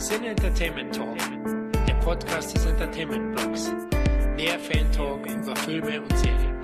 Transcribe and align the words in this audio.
Sin 0.00 0.24
Entertainment 0.24 0.94
Talk, 0.94 1.18
der 1.86 1.92
Podcast 1.96 2.54
des 2.54 2.64
Entertainment 2.64 3.36
Blogs. 3.36 3.70
Mehr 4.34 4.58
Fan 4.58 4.90
Talk 4.92 5.26
über 5.26 5.54
Filme 5.56 6.00
und 6.00 6.16
Serien. 6.16 6.56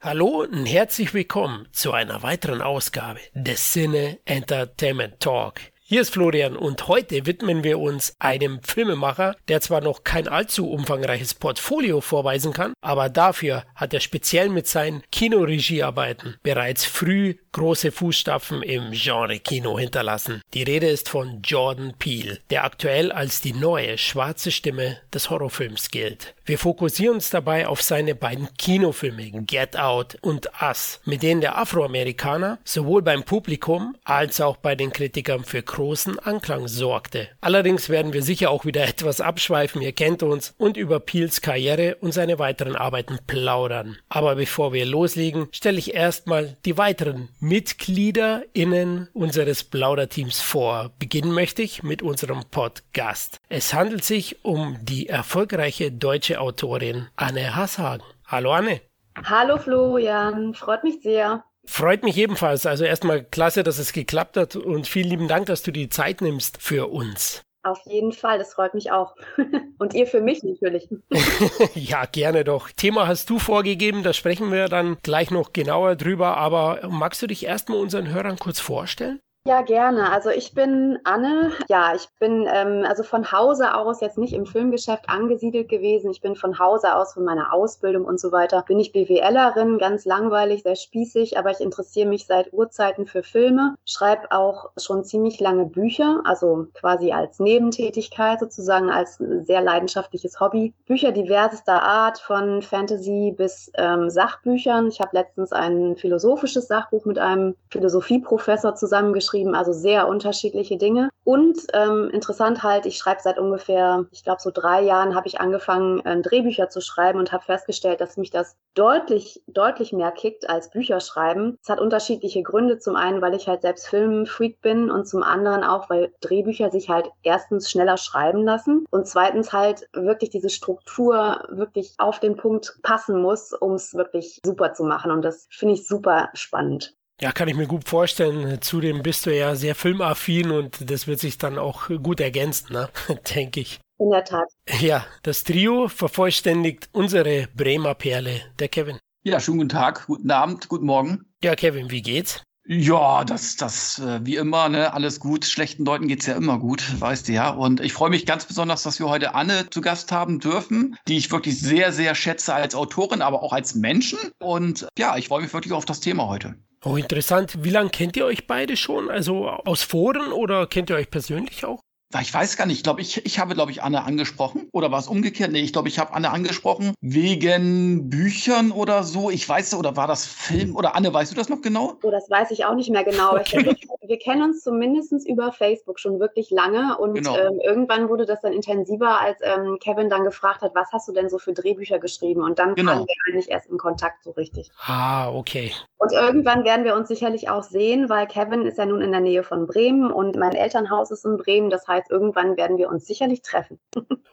Hallo 0.00 0.46
und 0.50 0.64
herzlich 0.64 1.12
willkommen 1.12 1.68
zu 1.72 1.92
einer 1.92 2.22
weiteren 2.22 2.62
Ausgabe 2.62 3.20
des 3.34 3.70
Cine 3.70 4.18
Entertainment 4.24 5.20
Talk. 5.20 5.60
Hier 5.94 6.00
ist 6.00 6.14
Florian 6.14 6.56
und 6.56 6.88
heute 6.88 7.24
widmen 7.24 7.62
wir 7.62 7.78
uns 7.78 8.16
einem 8.18 8.60
Filmemacher, 8.64 9.36
der 9.46 9.60
zwar 9.60 9.80
noch 9.80 10.02
kein 10.02 10.26
allzu 10.26 10.68
umfangreiches 10.68 11.34
Portfolio 11.34 12.00
vorweisen 12.00 12.52
kann, 12.52 12.72
aber 12.80 13.08
dafür 13.08 13.62
hat 13.76 13.94
er 13.94 14.00
speziell 14.00 14.48
mit 14.48 14.66
seinen 14.66 15.04
Kinoregiearbeiten 15.12 16.36
bereits 16.42 16.84
früh 16.84 17.36
große 17.52 17.92
Fußstapfen 17.92 18.62
im 18.62 18.90
Genre 18.90 19.38
Kino 19.38 19.78
hinterlassen. 19.78 20.42
Die 20.52 20.64
Rede 20.64 20.88
ist 20.88 21.08
von 21.08 21.40
Jordan 21.42 21.94
Peele, 21.96 22.40
der 22.50 22.64
aktuell 22.64 23.12
als 23.12 23.40
die 23.40 23.52
neue 23.52 23.96
schwarze 23.96 24.50
Stimme 24.50 24.98
des 25.14 25.30
Horrorfilms 25.30 25.92
gilt. 25.92 26.34
Wir 26.44 26.58
fokussieren 26.58 27.14
uns 27.14 27.30
dabei 27.30 27.68
auf 27.68 27.80
seine 27.80 28.16
beiden 28.16 28.48
Kinofilme 28.58 29.30
Get 29.46 29.78
Out 29.78 30.18
und 30.20 30.48
Us, 30.60 31.00
mit 31.04 31.22
denen 31.22 31.40
der 31.40 31.56
Afroamerikaner 31.56 32.58
sowohl 32.64 33.02
beim 33.02 33.22
Publikum 33.22 33.96
als 34.02 34.40
auch 34.40 34.56
bei 34.56 34.74
den 34.74 34.92
Kritikern 34.92 35.44
für 35.44 35.62
großen 35.84 36.18
Anklang 36.18 36.66
sorgte. 36.66 37.28
Allerdings 37.42 37.90
werden 37.90 38.14
wir 38.14 38.22
sicher 38.22 38.50
auch 38.50 38.64
wieder 38.64 38.84
etwas 38.88 39.20
abschweifen, 39.20 39.82
ihr 39.82 39.92
kennt 39.92 40.22
uns, 40.22 40.54
und 40.56 40.78
über 40.78 40.98
Peels 40.98 41.42
Karriere 41.42 41.96
und 41.96 42.12
seine 42.12 42.38
weiteren 42.38 42.74
Arbeiten 42.74 43.18
plaudern. 43.26 43.98
Aber 44.08 44.36
bevor 44.36 44.72
wir 44.72 44.86
loslegen, 44.86 45.48
stelle 45.52 45.78
ich 45.78 45.92
erstmal 45.92 46.56
die 46.64 46.78
weiteren 46.78 47.28
MitgliederInnen 47.38 49.10
unseres 49.12 49.62
Plauderteams 49.62 50.40
vor. 50.40 50.90
Beginnen 50.98 51.32
möchte 51.32 51.60
ich 51.60 51.82
mit 51.82 52.00
unserem 52.00 52.44
Podcast. 52.50 53.38
Es 53.50 53.74
handelt 53.74 54.04
sich 54.04 54.42
um 54.42 54.78
die 54.80 55.10
erfolgreiche 55.10 55.92
deutsche 55.92 56.40
Autorin 56.40 57.08
Anne 57.14 57.56
Hasshagen. 57.56 58.06
Hallo 58.26 58.52
Anne. 58.52 58.80
Hallo 59.22 59.58
Florian, 59.58 60.54
freut 60.54 60.82
mich 60.82 61.02
sehr. 61.02 61.44
Freut 61.66 62.02
mich 62.02 62.16
ebenfalls. 62.16 62.66
Also 62.66 62.84
erstmal 62.84 63.24
klasse, 63.24 63.62
dass 63.62 63.78
es 63.78 63.92
geklappt 63.92 64.36
hat 64.36 64.56
und 64.56 64.86
vielen 64.86 65.08
lieben 65.08 65.28
Dank, 65.28 65.46
dass 65.46 65.62
du 65.62 65.70
die 65.70 65.88
Zeit 65.88 66.20
nimmst 66.20 66.60
für 66.60 66.90
uns. 66.90 67.42
Auf 67.64 67.80
jeden 67.86 68.12
Fall, 68.12 68.38
das 68.38 68.52
freut 68.52 68.74
mich 68.74 68.92
auch. 68.92 69.16
Und 69.78 69.94
ihr 69.94 70.06
für 70.06 70.20
mich 70.20 70.42
natürlich. 70.42 70.86
ja, 71.74 72.04
gerne 72.04 72.44
doch. 72.44 72.70
Thema 72.70 73.08
hast 73.08 73.30
du 73.30 73.38
vorgegeben, 73.38 74.02
da 74.02 74.12
sprechen 74.12 74.52
wir 74.52 74.68
dann 74.68 74.98
gleich 75.02 75.30
noch 75.30 75.54
genauer 75.54 75.96
drüber. 75.96 76.36
Aber 76.36 76.86
magst 76.90 77.22
du 77.22 77.26
dich 77.26 77.46
erstmal 77.46 77.78
unseren 77.78 78.12
Hörern 78.12 78.38
kurz 78.38 78.60
vorstellen? 78.60 79.18
Ja, 79.46 79.60
gerne. 79.60 80.10
Also 80.10 80.30
ich 80.30 80.54
bin 80.54 80.98
Anne. 81.04 81.52
Ja, 81.68 81.94
ich 81.94 82.08
bin 82.18 82.48
ähm, 82.50 82.82
also 82.88 83.02
von 83.02 83.30
Hause 83.30 83.74
aus 83.74 84.00
jetzt 84.00 84.16
nicht 84.16 84.32
im 84.32 84.46
Filmgeschäft 84.46 85.10
angesiedelt 85.10 85.68
gewesen. 85.68 86.10
Ich 86.10 86.22
bin 86.22 86.34
von 86.34 86.58
Hause 86.58 86.94
aus 86.94 87.12
von 87.12 87.24
meiner 87.24 87.52
Ausbildung 87.52 88.06
und 88.06 88.18
so 88.18 88.32
weiter. 88.32 88.64
Bin 88.66 88.80
ich 88.80 88.92
BWLerin, 88.92 89.76
ganz 89.76 90.06
langweilig, 90.06 90.62
sehr 90.62 90.76
spießig, 90.76 91.36
aber 91.36 91.50
ich 91.50 91.60
interessiere 91.60 92.08
mich 92.08 92.24
seit 92.24 92.54
Urzeiten 92.54 93.04
für 93.04 93.22
Filme. 93.22 93.74
Schreibe 93.84 94.32
auch 94.32 94.70
schon 94.78 95.04
ziemlich 95.04 95.38
lange 95.40 95.66
Bücher, 95.66 96.22
also 96.24 96.68
quasi 96.72 97.12
als 97.12 97.38
Nebentätigkeit 97.38 98.40
sozusagen, 98.40 98.88
als 98.88 99.18
sehr 99.18 99.60
leidenschaftliches 99.60 100.40
Hobby. 100.40 100.72
Bücher 100.86 101.12
diversester 101.12 101.82
Art, 101.82 102.18
von 102.18 102.62
Fantasy 102.62 103.34
bis 103.36 103.70
ähm, 103.74 104.08
Sachbüchern. 104.08 104.88
Ich 104.88 105.00
habe 105.00 105.10
letztens 105.12 105.52
ein 105.52 105.96
philosophisches 105.96 106.66
Sachbuch 106.66 107.04
mit 107.04 107.18
einem 107.18 107.56
Philosophieprofessor 107.68 108.74
zusammengeschrieben 108.74 109.33
geschrieben, 109.34 109.54
also 109.54 109.72
sehr 109.72 110.06
unterschiedliche 110.06 110.76
Dinge. 110.76 111.10
Und 111.24 111.58
ähm, 111.72 112.10
interessant 112.12 112.62
halt, 112.62 112.86
ich 112.86 112.98
schreibe 112.98 113.20
seit 113.22 113.38
ungefähr, 113.38 114.06
ich 114.12 114.22
glaube 114.22 114.40
so 114.40 114.50
drei 114.52 114.82
Jahren, 114.82 115.14
habe 115.14 115.26
ich 115.26 115.40
angefangen, 115.40 116.04
äh, 116.04 116.20
Drehbücher 116.20 116.68
zu 116.68 116.80
schreiben 116.80 117.18
und 117.18 117.32
habe 117.32 117.44
festgestellt, 117.44 118.00
dass 118.00 118.16
mich 118.16 118.30
das 118.30 118.56
deutlich, 118.74 119.42
deutlich 119.48 119.92
mehr 119.92 120.12
kickt 120.12 120.48
als 120.48 120.70
Bücher 120.70 121.00
schreiben. 121.00 121.58
Es 121.62 121.68
hat 121.68 121.80
unterschiedliche 121.80 122.42
Gründe. 122.42 122.78
Zum 122.78 122.94
einen, 122.94 123.22
weil 123.22 123.34
ich 123.34 123.48
halt 123.48 123.62
selbst 123.62 123.88
Filmfreak 123.88 124.60
bin 124.60 124.90
und 124.90 125.08
zum 125.08 125.22
anderen 125.22 125.64
auch, 125.64 125.90
weil 125.90 126.12
Drehbücher 126.20 126.70
sich 126.70 126.90
halt 126.90 127.10
erstens 127.22 127.70
schneller 127.70 127.96
schreiben 127.96 128.44
lassen 128.44 128.84
und 128.90 129.08
zweitens 129.08 129.52
halt 129.52 129.88
wirklich 129.92 130.30
diese 130.30 130.50
Struktur 130.50 131.44
wirklich 131.48 131.94
auf 131.98 132.20
den 132.20 132.36
Punkt 132.36 132.78
passen 132.82 133.20
muss, 133.20 133.52
um 133.52 133.72
es 133.72 133.94
wirklich 133.94 134.40
super 134.44 134.74
zu 134.74 134.84
machen. 134.84 135.10
Und 135.10 135.22
das 135.22 135.48
finde 135.50 135.74
ich 135.74 135.88
super 135.88 136.28
spannend. 136.34 136.94
Ja, 137.20 137.32
kann 137.32 137.48
ich 137.48 137.54
mir 137.54 137.66
gut 137.66 137.88
vorstellen. 137.88 138.60
Zudem 138.60 139.02
bist 139.02 139.26
du 139.26 139.36
ja 139.36 139.54
sehr 139.54 139.74
filmaffin 139.74 140.50
und 140.50 140.90
das 140.90 141.06
wird 141.06 141.20
sich 141.20 141.38
dann 141.38 141.58
auch 141.58 141.88
gut 142.02 142.20
ergänzen, 142.20 142.72
ne? 142.72 142.88
denke 143.34 143.60
ich. 143.60 143.80
In 143.98 144.10
der 144.10 144.24
Tat. 144.24 144.48
Ja, 144.80 145.06
das 145.22 145.44
Trio 145.44 145.88
vervollständigt 145.88 146.88
unsere 146.92 147.48
Bremer 147.54 147.94
Perle, 147.94 148.42
der 148.58 148.68
Kevin. 148.68 148.98
Ja, 149.22 149.38
schönen 149.38 149.58
guten 149.58 149.68
Tag, 149.70 150.06
guten 150.06 150.30
Abend, 150.30 150.68
guten 150.68 150.86
Morgen. 150.86 151.32
Ja, 151.42 151.54
Kevin, 151.54 151.90
wie 151.90 152.02
geht's? 152.02 152.42
Ja, 152.66 153.24
das, 153.24 153.56
das, 153.56 153.98
äh, 153.98 154.20
wie 154.24 154.36
immer, 154.36 154.70
ne, 154.70 154.94
alles 154.94 155.20
gut. 155.20 155.44
Schlechten 155.44 155.84
Leuten 155.84 156.08
geht's 156.08 156.24
ja 156.24 156.34
immer 156.34 156.58
gut, 156.58 156.98
weißt 156.98 157.28
du 157.28 157.32
ja. 157.32 157.50
Und 157.50 157.80
ich 157.80 157.92
freue 157.92 158.08
mich 158.08 158.24
ganz 158.24 158.46
besonders, 158.46 158.82
dass 158.84 158.98
wir 158.98 159.08
heute 159.08 159.34
Anne 159.34 159.68
zu 159.68 159.82
Gast 159.82 160.10
haben 160.12 160.40
dürfen, 160.40 160.96
die 161.06 161.18
ich 161.18 161.30
wirklich 161.30 161.60
sehr, 161.60 161.92
sehr 161.92 162.14
schätze 162.14 162.54
als 162.54 162.74
Autorin, 162.74 163.20
aber 163.20 163.42
auch 163.42 163.52
als 163.52 163.74
Menschen. 163.74 164.18
Und 164.38 164.88
ja, 164.98 165.16
ich 165.18 165.28
freue 165.28 165.42
mich 165.42 165.52
wirklich 165.52 165.74
auf 165.74 165.84
das 165.84 166.00
Thema 166.00 166.26
heute. 166.26 166.54
Oh, 166.84 166.96
interessant. 166.96 167.62
Wie 167.62 167.70
lange 167.70 167.90
kennt 167.90 168.16
ihr 168.16 168.24
euch 168.24 168.46
beide 168.46 168.76
schon? 168.76 169.10
Also 169.10 169.48
aus 169.48 169.82
Foren 169.82 170.32
oder 170.32 170.66
kennt 170.66 170.88
ihr 170.88 170.96
euch 170.96 171.10
persönlich 171.10 171.66
auch? 171.66 171.80
Ich 172.20 172.32
weiß 172.32 172.56
gar 172.56 172.66
nicht. 172.66 172.78
Ich 172.78 172.82
glaube, 172.82 173.00
ich, 173.00 173.24
ich 173.24 173.38
habe, 173.38 173.54
glaube 173.54 173.70
ich, 173.70 173.82
Anne 173.82 174.04
angesprochen. 174.04 174.68
Oder 174.72 174.90
war 174.90 174.98
es 174.98 175.08
umgekehrt? 175.08 175.52
Nee, 175.52 175.60
ich 175.60 175.72
glaube, 175.72 175.88
ich 175.88 175.98
habe 175.98 176.12
Anne 176.12 176.30
angesprochen 176.30 176.94
wegen 177.00 178.08
Büchern 178.08 178.70
oder 178.70 179.02
so. 179.02 179.30
Ich 179.30 179.48
weiß, 179.48 179.74
oder 179.74 179.96
war 179.96 180.06
das 180.06 180.26
Film? 180.26 180.76
Oder 180.76 180.94
Anne, 180.94 181.12
weißt 181.12 181.32
du 181.32 181.36
das 181.36 181.48
noch 181.48 181.60
genau? 181.60 181.94
Oh, 182.02 182.10
das 182.10 182.28
weiß 182.30 182.50
ich 182.50 182.64
auch 182.64 182.74
nicht 182.74 182.90
mehr 182.90 183.04
genau. 183.04 183.36
Okay. 183.36 183.64
Wir, 183.64 183.76
wir, 184.08 184.18
kennen 184.18 184.42
uns 184.42 184.62
zumindest 184.62 185.28
über 185.28 185.52
Facebook 185.52 186.00
schon 186.00 186.20
wirklich 186.20 186.50
lange. 186.50 186.96
Und 186.98 187.14
genau. 187.14 187.36
ähm, 187.36 187.60
irgendwann 187.62 188.08
wurde 188.08 188.26
das 188.26 188.40
dann 188.40 188.52
intensiver, 188.52 189.20
als 189.20 189.38
ähm, 189.42 189.78
Kevin 189.80 190.08
dann 190.08 190.24
gefragt 190.24 190.62
hat, 190.62 190.74
was 190.74 190.88
hast 190.92 191.08
du 191.08 191.12
denn 191.12 191.28
so 191.28 191.38
für 191.38 191.52
Drehbücher 191.52 191.98
geschrieben? 191.98 192.42
Und 192.42 192.58
dann 192.58 192.74
genau. 192.74 192.92
kamen 192.92 193.06
wir 193.06 193.14
eigentlich 193.26 193.50
erst 193.50 193.70
in 193.70 193.78
Kontakt 193.78 194.24
so 194.24 194.30
richtig. 194.32 194.70
Ah, 194.86 195.30
okay. 195.30 195.72
Und 195.98 196.12
irgendwann 196.12 196.64
werden 196.64 196.84
wir 196.84 196.94
uns 196.94 197.08
sicherlich 197.08 197.48
auch 197.48 197.62
sehen, 197.62 198.08
weil 198.08 198.26
Kevin 198.26 198.66
ist 198.66 198.78
ja 198.78 198.84
nun 198.84 199.00
in 199.00 199.10
der 199.10 199.20
Nähe 199.20 199.42
von 199.42 199.66
Bremen 199.66 200.12
und 200.12 200.36
mein 200.36 200.52
Elternhaus 200.52 201.10
ist 201.10 201.24
in 201.24 201.38
Bremen. 201.38 201.70
Das 201.70 201.88
heißt, 201.88 202.03
irgendwann 202.10 202.56
werden 202.56 202.78
wir 202.78 202.88
uns 202.88 203.06
sicherlich 203.06 203.42
treffen. 203.42 203.78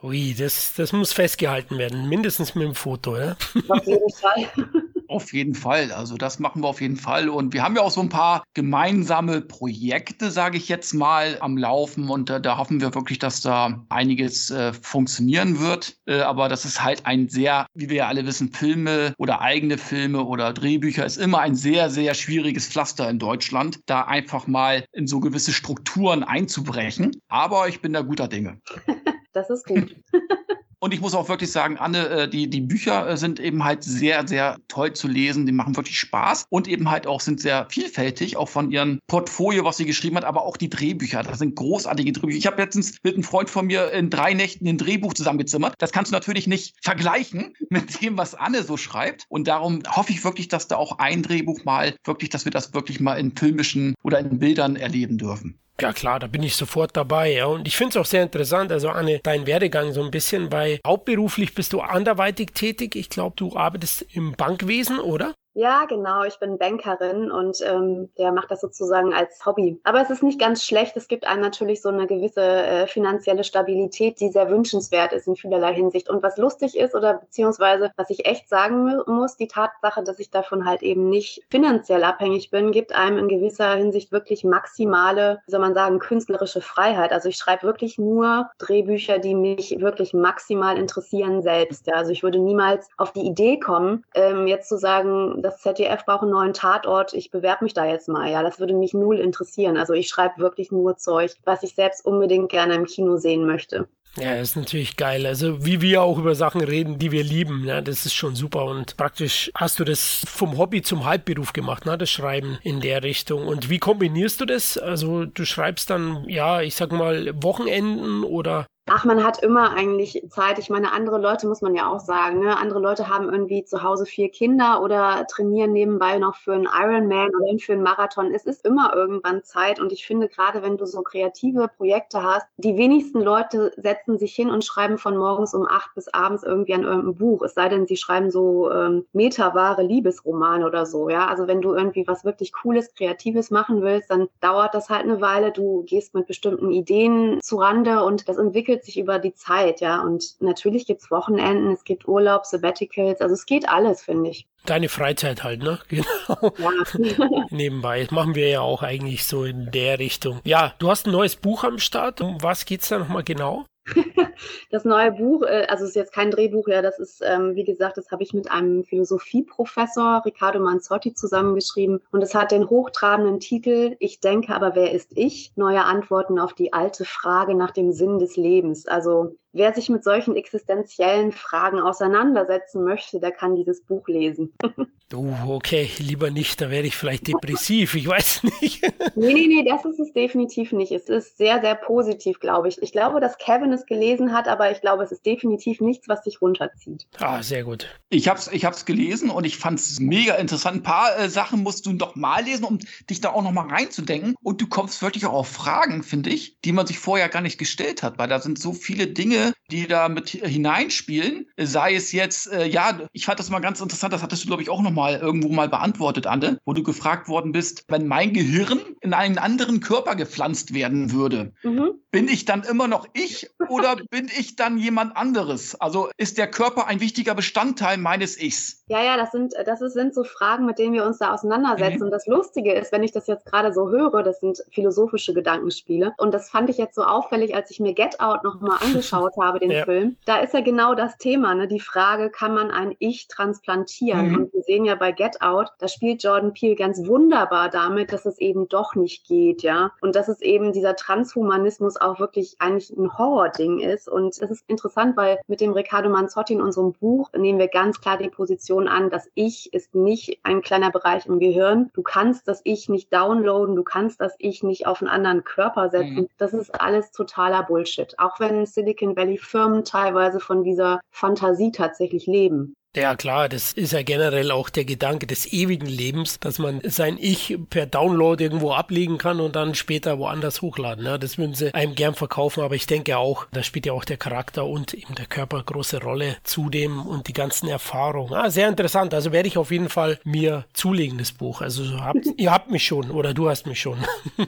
Ui, 0.02 0.34
das, 0.34 0.74
das 0.76 0.92
muss 0.92 1.12
festgehalten 1.12 1.78
werden, 1.78 2.08
mindestens 2.08 2.54
mit 2.54 2.64
dem 2.64 2.74
Foto, 2.74 3.16
ja? 3.16 3.36
Auf 3.68 3.86
jeden 3.86 4.10
Fall. 4.10 4.46
Auf 5.12 5.34
jeden 5.34 5.54
Fall. 5.54 5.92
Also 5.92 6.16
das 6.16 6.38
machen 6.38 6.62
wir 6.62 6.68
auf 6.68 6.80
jeden 6.80 6.96
Fall. 6.96 7.28
Und 7.28 7.52
wir 7.52 7.62
haben 7.62 7.76
ja 7.76 7.82
auch 7.82 7.90
so 7.90 8.00
ein 8.00 8.08
paar 8.08 8.44
gemeinsame 8.54 9.42
Projekte, 9.42 10.30
sage 10.30 10.56
ich 10.56 10.70
jetzt 10.70 10.94
mal, 10.94 11.36
am 11.40 11.58
Laufen. 11.58 12.08
Und 12.08 12.30
äh, 12.30 12.40
da 12.40 12.56
hoffen 12.56 12.80
wir 12.80 12.94
wirklich, 12.94 13.18
dass 13.18 13.42
da 13.42 13.84
einiges 13.90 14.50
äh, 14.50 14.72
funktionieren 14.72 15.60
wird. 15.60 15.98
Äh, 16.06 16.20
aber 16.20 16.48
das 16.48 16.64
ist 16.64 16.82
halt 16.82 17.04
ein 17.04 17.28
sehr, 17.28 17.66
wie 17.74 17.90
wir 17.90 17.96
ja 17.96 18.08
alle 18.08 18.24
wissen, 18.24 18.52
Filme 18.52 19.12
oder 19.18 19.42
eigene 19.42 19.76
Filme 19.76 20.24
oder 20.24 20.54
Drehbücher 20.54 21.04
ist 21.04 21.18
immer 21.18 21.40
ein 21.40 21.56
sehr, 21.56 21.90
sehr 21.90 22.14
schwieriges 22.14 22.68
Pflaster 22.68 23.10
in 23.10 23.18
Deutschland, 23.18 23.80
da 23.84 24.04
einfach 24.04 24.46
mal 24.46 24.86
in 24.92 25.06
so 25.06 25.20
gewisse 25.20 25.52
Strukturen 25.52 26.24
einzubrechen. 26.24 27.10
Aber 27.28 27.68
ich 27.68 27.82
bin 27.82 27.92
da 27.92 28.00
guter 28.00 28.28
Dinge. 28.28 28.62
Das 29.34 29.48
ist 29.48 29.64
gut. 29.64 29.96
Und 30.82 30.92
ich 30.92 31.00
muss 31.00 31.14
auch 31.14 31.28
wirklich 31.28 31.52
sagen, 31.52 31.76
Anne, 31.76 32.08
äh, 32.08 32.28
die, 32.28 32.50
die 32.50 32.60
Bücher 32.60 33.08
äh, 33.08 33.16
sind 33.16 33.38
eben 33.38 33.62
halt 33.62 33.84
sehr, 33.84 34.26
sehr 34.26 34.58
toll 34.66 34.92
zu 34.94 35.06
lesen. 35.06 35.46
Die 35.46 35.52
machen 35.52 35.76
wirklich 35.76 35.96
Spaß 35.96 36.46
und 36.48 36.66
eben 36.66 36.90
halt 36.90 37.06
auch 37.06 37.20
sind 37.20 37.40
sehr 37.40 37.68
vielfältig, 37.70 38.36
auch 38.36 38.48
von 38.48 38.72
ihrem 38.72 38.98
Portfolio, 39.06 39.64
was 39.64 39.76
sie 39.76 39.84
geschrieben 39.84 40.16
hat, 40.16 40.24
aber 40.24 40.42
auch 40.42 40.56
die 40.56 40.68
Drehbücher. 40.68 41.22
Das 41.22 41.38
sind 41.38 41.54
großartige 41.54 42.10
Drehbücher. 42.10 42.36
Ich 42.36 42.48
habe 42.48 42.60
letztens 42.60 42.98
mit 43.04 43.14
einem 43.14 43.22
Freund 43.22 43.48
von 43.48 43.66
mir 43.66 43.92
in 43.92 44.10
drei 44.10 44.34
Nächten 44.34 44.66
ein 44.66 44.76
Drehbuch 44.76 45.14
zusammengezimmert. 45.14 45.76
Das 45.78 45.92
kannst 45.92 46.10
du 46.10 46.16
natürlich 46.16 46.48
nicht 46.48 46.74
vergleichen 46.82 47.54
mit 47.70 48.02
dem, 48.02 48.18
was 48.18 48.34
Anne 48.34 48.64
so 48.64 48.76
schreibt. 48.76 49.26
Und 49.28 49.46
darum 49.46 49.84
hoffe 49.88 50.10
ich 50.10 50.24
wirklich, 50.24 50.48
dass 50.48 50.66
da 50.66 50.78
auch 50.78 50.98
ein 50.98 51.22
Drehbuch 51.22 51.64
mal 51.64 51.94
wirklich, 52.02 52.30
dass 52.30 52.44
wir 52.44 52.50
das 52.50 52.74
wirklich 52.74 52.98
mal 52.98 53.20
in 53.20 53.36
filmischen 53.36 53.94
oder 54.02 54.18
in 54.18 54.40
Bildern 54.40 54.74
erleben 54.74 55.16
dürfen. 55.16 55.60
Ja 55.80 55.92
klar, 55.92 56.20
da 56.20 56.26
bin 56.26 56.42
ich 56.42 56.54
sofort 56.54 56.96
dabei. 56.96 57.32
Ja. 57.32 57.46
Und 57.46 57.66
ich 57.66 57.76
finde 57.76 57.90
es 57.90 57.96
auch 57.96 58.06
sehr 58.08 58.22
interessant, 58.22 58.70
also 58.70 58.88
Anne, 58.90 59.20
dein 59.22 59.46
Werdegang 59.46 59.92
so 59.92 60.02
ein 60.02 60.10
bisschen, 60.10 60.52
weil 60.52 60.78
hauptberuflich 60.86 61.54
bist 61.54 61.72
du 61.72 61.80
anderweitig 61.80 62.52
tätig. 62.54 62.94
Ich 62.94 63.08
glaube, 63.08 63.34
du 63.36 63.56
arbeitest 63.56 64.02
im 64.12 64.32
Bankwesen, 64.32 65.00
oder? 65.00 65.34
Ja, 65.54 65.84
genau. 65.84 66.24
Ich 66.24 66.38
bin 66.38 66.56
Bankerin 66.56 67.30
und 67.30 67.58
ähm, 67.60 68.08
der 68.16 68.32
macht 68.32 68.50
das 68.50 68.62
sozusagen 68.62 69.12
als 69.12 69.44
Hobby. 69.44 69.78
Aber 69.84 70.00
es 70.00 70.08
ist 70.08 70.22
nicht 70.22 70.40
ganz 70.40 70.64
schlecht. 70.64 70.96
Es 70.96 71.08
gibt 71.08 71.26
einem 71.26 71.42
natürlich 71.42 71.82
so 71.82 71.90
eine 71.90 72.06
gewisse 72.06 72.40
äh, 72.40 72.86
finanzielle 72.86 73.44
Stabilität, 73.44 74.18
die 74.20 74.30
sehr 74.30 74.48
wünschenswert 74.48 75.12
ist 75.12 75.28
in 75.28 75.36
vielerlei 75.36 75.74
Hinsicht. 75.74 76.08
Und 76.08 76.22
was 76.22 76.38
lustig 76.38 76.74
ist 76.74 76.94
oder 76.94 77.14
beziehungsweise 77.14 77.92
was 77.96 78.08
ich 78.08 78.24
echt 78.24 78.48
sagen 78.48 79.02
muss, 79.06 79.36
die 79.36 79.46
Tatsache, 79.46 80.02
dass 80.02 80.18
ich 80.18 80.30
davon 80.30 80.64
halt 80.64 80.82
eben 80.82 81.10
nicht 81.10 81.42
finanziell 81.50 82.02
abhängig 82.04 82.50
bin, 82.50 82.72
gibt 82.72 82.94
einem 82.94 83.18
in 83.18 83.28
gewisser 83.28 83.74
Hinsicht 83.74 84.10
wirklich 84.10 84.44
maximale, 84.44 85.42
wie 85.44 85.50
soll 85.50 85.60
man 85.60 85.74
sagen, 85.74 85.98
künstlerische 85.98 86.62
Freiheit. 86.62 87.12
Also 87.12 87.28
ich 87.28 87.36
schreibe 87.36 87.64
wirklich 87.64 87.98
nur 87.98 88.48
Drehbücher, 88.56 89.18
die 89.18 89.34
mich 89.34 89.78
wirklich 89.80 90.14
maximal 90.14 90.78
interessieren 90.78 91.42
selbst. 91.42 91.88
Ja. 91.88 91.96
Also 91.96 92.10
ich 92.10 92.22
würde 92.22 92.38
niemals 92.38 92.88
auf 92.96 93.12
die 93.12 93.26
Idee 93.26 93.58
kommen, 93.58 94.04
ähm, 94.14 94.46
jetzt 94.46 94.70
zu 94.70 94.78
sagen, 94.78 95.41
das 95.42 95.58
ZDF 95.58 96.04
braucht 96.04 96.22
einen 96.22 96.30
neuen 96.30 96.52
Tatort, 96.52 97.12
ich 97.12 97.30
bewerbe 97.30 97.64
mich 97.64 97.74
da 97.74 97.84
jetzt 97.84 98.08
mal. 98.08 98.30
Ja, 98.30 98.42
das 98.42 98.58
würde 98.58 98.74
mich 98.74 98.94
null 98.94 99.18
interessieren. 99.18 99.76
Also 99.76 99.92
ich 99.92 100.08
schreibe 100.08 100.38
wirklich 100.38 100.70
nur 100.70 100.96
Zeug, 100.96 101.32
was 101.44 101.62
ich 101.62 101.74
selbst 101.74 102.04
unbedingt 102.04 102.50
gerne 102.50 102.74
im 102.74 102.86
Kino 102.86 103.16
sehen 103.16 103.46
möchte. 103.46 103.88
Ja, 104.16 104.34
ist 104.34 104.56
natürlich 104.56 104.96
geil. 104.96 105.24
Also 105.24 105.64
wie 105.64 105.80
wir 105.80 106.02
auch 106.02 106.18
über 106.18 106.34
Sachen 106.34 106.60
reden, 106.60 106.98
die 106.98 107.12
wir 107.12 107.24
lieben, 107.24 107.64
ja, 107.64 107.80
das 107.80 108.04
ist 108.04 108.12
schon 108.12 108.34
super. 108.34 108.66
Und 108.66 108.98
praktisch 108.98 109.50
hast 109.54 109.80
du 109.80 109.84
das 109.84 110.22
vom 110.28 110.58
Hobby 110.58 110.82
zum 110.82 111.06
Halbberuf 111.06 111.54
gemacht, 111.54 111.86
ne, 111.86 111.96
das 111.96 112.10
Schreiben 112.10 112.58
in 112.62 112.82
der 112.82 113.02
Richtung. 113.02 113.46
Und 113.48 113.70
wie 113.70 113.78
kombinierst 113.78 114.40
du 114.40 114.44
das? 114.44 114.76
Also 114.76 115.24
du 115.24 115.46
schreibst 115.46 115.88
dann, 115.88 116.28
ja, 116.28 116.60
ich 116.60 116.74
sag 116.74 116.92
mal, 116.92 117.32
Wochenenden 117.42 118.22
oder 118.24 118.66
Ach, 118.86 119.04
man 119.04 119.22
hat 119.22 119.40
immer 119.44 119.70
eigentlich 119.74 120.24
Zeit. 120.28 120.58
Ich 120.58 120.68
meine, 120.68 120.92
andere 120.92 121.18
Leute 121.18 121.46
muss 121.46 121.62
man 121.62 121.76
ja 121.76 121.88
auch 121.88 122.00
sagen. 122.00 122.40
Ne? 122.40 122.56
Andere 122.56 122.80
Leute 122.80 123.08
haben 123.08 123.32
irgendwie 123.32 123.64
zu 123.64 123.84
Hause 123.84 124.06
vier 124.06 124.28
Kinder 124.28 124.82
oder 124.82 125.24
trainieren 125.30 125.72
nebenbei 125.72 126.18
noch 126.18 126.34
für 126.34 126.54
einen 126.54 126.66
Ironman 126.66 127.28
oder 127.28 127.58
für 127.60 127.74
einen 127.74 127.84
Marathon. 127.84 128.34
Es 128.34 128.44
ist 128.44 128.66
immer 128.66 128.92
irgendwann 128.92 129.44
Zeit. 129.44 129.78
Und 129.78 129.92
ich 129.92 130.04
finde, 130.04 130.28
gerade 130.28 130.62
wenn 130.62 130.78
du 130.78 130.84
so 130.84 131.02
kreative 131.02 131.68
Projekte 131.68 132.24
hast, 132.24 132.46
die 132.56 132.76
wenigsten 132.76 133.20
Leute 133.20 133.72
setzen 133.76 134.18
sich 134.18 134.34
hin 134.34 134.50
und 134.50 134.64
schreiben 134.64 134.98
von 134.98 135.16
morgens 135.16 135.54
um 135.54 135.64
acht 135.64 135.94
bis 135.94 136.08
abends 136.08 136.42
irgendwie 136.42 136.74
an 136.74 136.82
irgendeinem 136.82 137.14
Buch. 137.14 137.42
Es 137.42 137.54
sei 137.54 137.68
denn, 137.68 137.86
sie 137.86 137.96
schreiben 137.96 138.32
so 138.32 138.68
ähm, 138.72 139.06
metawahre 139.12 139.84
Liebesromane 139.84 140.66
oder 140.66 140.86
so. 140.86 141.08
Ja, 141.08 141.28
also 141.28 141.46
wenn 141.46 141.62
du 141.62 141.72
irgendwie 141.72 142.06
was 142.08 142.24
wirklich 142.24 142.52
Cooles, 142.52 142.92
Kreatives 142.94 143.52
machen 143.52 143.80
willst, 143.80 144.10
dann 144.10 144.26
dauert 144.40 144.74
das 144.74 144.90
halt 144.90 145.04
eine 145.04 145.20
Weile. 145.20 145.52
Du 145.52 145.84
gehst 145.84 146.14
mit 146.14 146.26
bestimmten 146.26 146.72
Ideen 146.72 147.38
zu 147.42 147.58
Rande 147.58 148.02
und 148.02 148.28
das 148.28 148.38
entwickelt 148.38 148.71
entwickelt 148.72 148.84
sich 148.84 148.98
über 148.98 149.18
die 149.18 149.34
Zeit, 149.34 149.80
ja. 149.80 150.00
Und 150.00 150.40
natürlich 150.40 150.86
gibt 150.86 151.02
es 151.02 151.10
Wochenenden, 151.10 151.72
es 151.72 151.84
gibt 151.84 152.08
Urlaub, 152.08 152.46
Sabbaticals, 152.46 153.20
also 153.20 153.34
es 153.34 153.46
geht 153.46 153.68
alles, 153.68 154.02
finde 154.02 154.30
ich. 154.30 154.46
Deine 154.64 154.88
Freizeit 154.88 155.42
halt, 155.42 155.62
ne? 155.62 155.78
Genau. 155.88 156.52
Ja. 156.58 157.46
Nebenbei. 157.50 158.02
Das 158.02 158.10
machen 158.10 158.34
wir 158.34 158.48
ja 158.48 158.60
auch 158.60 158.82
eigentlich 158.82 159.24
so 159.24 159.44
in 159.44 159.70
der 159.70 159.98
Richtung. 159.98 160.40
Ja, 160.44 160.74
du 160.78 160.88
hast 160.88 161.06
ein 161.06 161.12
neues 161.12 161.36
Buch 161.36 161.64
am 161.64 161.78
Start. 161.78 162.20
Um 162.20 162.42
was 162.42 162.64
geht's 162.64 162.88
da 162.88 162.98
nochmal 162.98 163.24
genau? 163.24 163.66
das 164.70 164.84
neue 164.84 165.12
Buch, 165.12 165.42
äh, 165.42 165.66
also 165.68 165.84
es 165.84 165.90
ist 165.90 165.96
jetzt 165.96 166.12
kein 166.12 166.30
Drehbuch, 166.30 166.68
ja, 166.68 166.82
das 166.82 166.98
ist, 166.98 167.20
ähm, 167.24 167.54
wie 167.54 167.64
gesagt, 167.64 167.96
das 167.96 168.10
habe 168.10 168.22
ich 168.22 168.32
mit 168.32 168.50
einem 168.50 168.84
Philosophieprofessor, 168.84 170.22
Riccardo 170.24 170.60
Manzotti, 170.60 171.14
zusammengeschrieben. 171.14 172.00
Und 172.10 172.22
es 172.22 172.34
hat 172.34 172.52
den 172.52 172.68
hochtrabenden 172.68 173.40
Titel 173.40 173.96
Ich 173.98 174.20
denke, 174.20 174.54
aber 174.54 174.74
wer 174.74 174.92
ist 174.92 175.12
ich? 175.14 175.52
Neue 175.56 175.84
Antworten 175.84 176.38
auf 176.38 176.54
die 176.54 176.72
alte 176.72 177.04
Frage 177.04 177.54
nach 177.54 177.72
dem 177.72 177.92
Sinn 177.92 178.18
des 178.18 178.36
Lebens. 178.36 178.86
Also 178.86 179.36
wer 179.52 179.74
sich 179.74 179.88
mit 179.88 180.04
solchen 180.04 180.36
existenziellen 180.36 181.32
Fragen 181.32 181.80
auseinandersetzen 181.80 182.84
möchte, 182.84 183.20
der 183.20 183.32
kann 183.32 183.56
dieses 183.56 183.82
Buch 183.82 184.06
lesen. 184.08 184.54
Oh, 185.14 185.34
okay, 185.48 185.90
lieber 185.98 186.30
nicht, 186.30 186.60
da 186.60 186.70
werde 186.70 186.88
ich 186.88 186.96
vielleicht 186.96 187.28
depressiv, 187.28 187.94
ich 187.94 188.06
weiß 188.06 188.42
nicht. 188.60 188.82
nee, 189.14 189.34
nee, 189.34 189.46
nee, 189.46 189.64
das 189.68 189.84
ist 189.84 189.98
es 189.98 190.12
definitiv 190.12 190.72
nicht. 190.72 190.92
Es 190.92 191.08
ist 191.08 191.36
sehr, 191.38 191.60
sehr 191.60 191.74
positiv, 191.74 192.40
glaube 192.40 192.68
ich. 192.68 192.80
Ich 192.82 192.92
glaube, 192.92 193.20
dass 193.20 193.38
Kevin 193.38 193.72
es 193.72 193.86
gelesen 193.86 194.32
hat, 194.32 194.48
aber 194.48 194.70
ich 194.70 194.80
glaube, 194.80 195.02
es 195.02 195.12
ist 195.12 195.26
definitiv 195.26 195.80
nichts, 195.80 196.08
was 196.08 196.22
dich 196.22 196.40
runterzieht. 196.40 197.06
Ah, 197.18 197.42
sehr 197.42 197.64
gut. 197.64 197.88
Ich 198.08 198.28
habe 198.28 198.38
es 198.38 198.48
ich 198.48 198.64
hab's 198.64 198.84
gelesen 198.84 199.30
und 199.30 199.44
ich 199.44 199.56
fand 199.56 199.78
es 199.78 200.00
mega 200.00 200.34
interessant. 200.34 200.78
Ein 200.78 200.82
paar 200.82 201.18
äh, 201.18 201.28
Sachen 201.28 201.62
musst 201.62 201.86
du 201.86 201.92
noch 201.92 202.14
mal 202.14 202.44
lesen, 202.44 202.64
um 202.64 202.78
dich 203.08 203.20
da 203.20 203.30
auch 203.30 203.42
noch 203.42 203.52
mal 203.52 203.68
reinzudenken. 203.68 204.34
Und 204.42 204.60
du 204.60 204.66
kommst 204.66 205.02
wirklich 205.02 205.26
auch 205.26 205.32
auf 205.32 205.48
Fragen, 205.48 206.02
finde 206.02 206.30
ich, 206.30 206.58
die 206.64 206.72
man 206.72 206.86
sich 206.86 206.98
vorher 206.98 207.28
gar 207.28 207.42
nicht 207.42 207.58
gestellt 207.58 208.02
hat, 208.02 208.18
weil 208.18 208.28
da 208.28 208.40
sind 208.40 208.58
so 208.58 208.72
viele 208.72 209.06
Dinge, 209.06 209.52
die 209.70 209.86
da 209.86 210.08
mit 210.08 210.30
hineinspielen. 210.30 211.46
Sei 211.58 211.94
es 211.94 212.12
jetzt, 212.12 212.50
äh, 212.52 212.66
ja, 212.66 213.00
ich 213.12 213.24
fand 213.24 213.38
das 213.38 213.50
mal 213.50 213.60
ganz 213.60 213.80
interessant, 213.80 214.12
das 214.12 214.22
hattest 214.22 214.44
du, 214.44 214.46
glaube 214.48 214.62
ich, 214.62 214.70
auch 214.70 214.82
noch 214.82 214.90
mal 215.02 215.18
irgendwo 215.18 215.48
mal 215.48 215.68
beantwortet, 215.68 216.28
Anne, 216.28 216.60
wo 216.64 216.74
du 216.74 216.84
gefragt 216.84 217.28
worden 217.28 217.50
bist, 217.50 217.84
wenn 217.88 218.06
mein 218.06 218.32
Gehirn 218.32 218.80
in 219.00 219.14
einen 219.14 219.36
anderen 219.36 219.80
Körper 219.80 220.14
gepflanzt 220.14 220.74
werden 220.74 221.10
würde, 221.10 221.52
mhm. 221.64 221.94
bin 222.12 222.28
ich 222.28 222.44
dann 222.44 222.62
immer 222.62 222.86
noch 222.86 223.08
ich 223.12 223.50
oder 223.68 223.96
bin 224.10 224.26
ich 224.26 224.54
dann 224.54 224.78
jemand 224.78 225.16
anderes? 225.16 225.74
Also 225.80 226.08
ist 226.18 226.38
der 226.38 226.46
Körper 226.46 226.86
ein 226.86 227.00
wichtiger 227.00 227.34
Bestandteil 227.34 227.98
meines 227.98 228.40
Ichs? 228.40 228.84
Ja, 228.86 229.02
ja, 229.02 229.16
das 229.16 229.32
sind, 229.32 229.54
das 229.66 229.80
sind 229.80 230.14
so 230.14 230.22
Fragen, 230.22 230.66
mit 230.66 230.78
denen 230.78 230.92
wir 230.92 231.04
uns 231.04 231.18
da 231.18 231.32
auseinandersetzen. 231.32 231.98
Mhm. 231.98 232.04
Und 232.04 232.10
das 232.10 232.26
Lustige 232.26 232.72
ist, 232.74 232.92
wenn 232.92 233.02
ich 233.02 233.10
das 233.10 233.26
jetzt 233.26 233.46
gerade 233.46 233.72
so 233.72 233.88
höre, 233.88 234.22
das 234.22 234.38
sind 234.38 234.62
philosophische 234.70 235.34
Gedankenspiele. 235.34 236.12
Und 236.18 236.32
das 236.32 236.50
fand 236.50 236.70
ich 236.70 236.78
jetzt 236.78 236.94
so 236.94 237.02
auffällig, 237.02 237.56
als 237.56 237.70
ich 237.70 237.80
mir 237.80 237.94
Get 237.94 238.20
Out 238.20 238.44
nochmal 238.44 238.78
angeschaut 238.80 239.32
habe, 239.40 239.58
den 239.58 239.70
ja. 239.70 239.84
Film. 239.84 240.16
Da 240.26 240.36
ist 240.36 240.54
ja 240.54 240.60
genau 240.60 240.94
das 240.94 241.16
Thema, 241.16 241.54
ne? 241.54 241.66
die 241.66 241.80
Frage, 241.80 242.30
kann 242.30 242.54
man 242.54 242.70
ein 242.70 242.94
Ich 242.98 243.28
transplantieren? 243.28 244.28
Mhm. 244.28 244.34
Und 244.36 244.52
wir 244.52 244.62
sehen 244.62 244.84
ja 244.84 244.91
ja 244.92 244.96
bei 244.98 245.12
Get 245.12 245.40
Out, 245.42 245.72
da 245.78 245.88
spielt 245.88 246.22
Jordan 246.22 246.52
Peele 246.52 246.76
ganz 246.76 247.06
wunderbar 247.06 247.70
damit, 247.70 248.12
dass 248.12 248.26
es 248.26 248.38
eben 248.38 248.68
doch 248.68 248.94
nicht 248.94 249.26
geht, 249.26 249.62
ja. 249.62 249.92
Und 250.00 250.14
dass 250.14 250.28
es 250.28 250.40
eben 250.40 250.72
dieser 250.72 250.96
Transhumanismus 250.96 251.96
auch 251.96 252.20
wirklich 252.20 252.56
eigentlich 252.58 252.90
ein 252.90 253.16
Horror-Ding 253.16 253.80
ist. 253.80 254.08
Und 254.08 254.40
das 254.40 254.50
ist 254.50 254.64
interessant, 254.68 255.16
weil 255.16 255.40
mit 255.46 255.60
dem 255.60 255.72
Riccardo 255.72 256.08
Manzotti 256.08 256.52
in 256.52 256.62
unserem 256.62 256.92
Buch 256.92 257.30
nehmen 257.36 257.58
wir 257.58 257.68
ganz 257.68 258.00
klar 258.00 258.18
die 258.18 258.28
Position 258.28 258.88
an, 258.88 259.10
dass 259.10 259.30
Ich 259.34 259.72
ist 259.72 259.94
nicht 259.94 260.40
ein 260.42 260.62
kleiner 260.62 260.90
Bereich 260.90 261.26
im 261.26 261.38
Gehirn. 261.38 261.90
Du 261.94 262.02
kannst 262.02 262.46
das 262.48 262.60
Ich 262.64 262.88
nicht 262.88 263.12
downloaden, 263.12 263.76
du 263.76 263.82
kannst 263.82 264.20
das 264.20 264.34
Ich 264.38 264.62
nicht 264.62 264.86
auf 264.86 265.00
einen 265.00 265.10
anderen 265.10 265.44
Körper 265.44 265.90
setzen. 265.90 266.14
Mhm. 266.14 266.28
Das 266.38 266.52
ist 266.52 266.80
alles 266.80 267.10
totaler 267.12 267.62
Bullshit. 267.62 268.14
Auch 268.18 268.38
wenn 268.40 268.66
Silicon 268.66 269.16
Valley 269.16 269.38
Firmen 269.38 269.84
teilweise 269.84 270.40
von 270.40 270.62
dieser 270.62 271.00
Fantasie 271.10 271.72
tatsächlich 271.72 272.26
leben. 272.26 272.74
Ja 272.94 273.16
klar, 273.16 273.48
das 273.48 273.72
ist 273.72 273.94
ja 273.94 274.02
generell 274.02 274.50
auch 274.50 274.68
der 274.68 274.84
Gedanke 274.84 275.26
des 275.26 275.50
ewigen 275.50 275.86
Lebens, 275.86 276.38
dass 276.40 276.58
man 276.58 276.82
sein 276.84 277.16
Ich 277.18 277.56
per 277.70 277.86
Download 277.86 278.44
irgendwo 278.44 278.72
ablegen 278.72 279.16
kann 279.16 279.40
und 279.40 279.56
dann 279.56 279.74
später 279.74 280.18
woanders 280.18 280.60
hochladen. 280.60 281.06
Ja, 281.06 281.16
das 281.16 281.38
würden 281.38 281.54
sie 281.54 281.72
einem 281.72 281.94
gern 281.94 282.14
verkaufen, 282.14 282.62
aber 282.62 282.74
ich 282.74 282.86
denke 282.86 283.16
auch, 283.16 283.46
da 283.50 283.62
spielt 283.62 283.86
ja 283.86 283.94
auch 283.94 284.04
der 284.04 284.18
Charakter 284.18 284.66
und 284.66 284.92
eben 284.92 285.14
der 285.14 285.24
Körper 285.24 285.62
große 285.62 286.02
Rolle 286.02 286.36
zudem 286.44 287.06
und 287.06 287.28
die 287.28 287.32
ganzen 287.32 287.66
Erfahrungen. 287.66 288.34
Ah, 288.34 288.50
sehr 288.50 288.68
interessant. 288.68 289.14
Also 289.14 289.32
werde 289.32 289.48
ich 289.48 289.56
auf 289.56 289.70
jeden 289.70 289.88
Fall 289.88 290.18
mir 290.24 290.66
zulegen, 290.74 291.16
das 291.16 291.32
Buch. 291.32 291.62
Also 291.62 291.98
habt, 291.98 292.26
ihr 292.36 292.52
habt 292.52 292.70
mich 292.70 292.84
schon 292.84 293.10
oder 293.10 293.32
du 293.32 293.48
hast 293.48 293.66
mich 293.66 293.80
schon. 293.80 293.96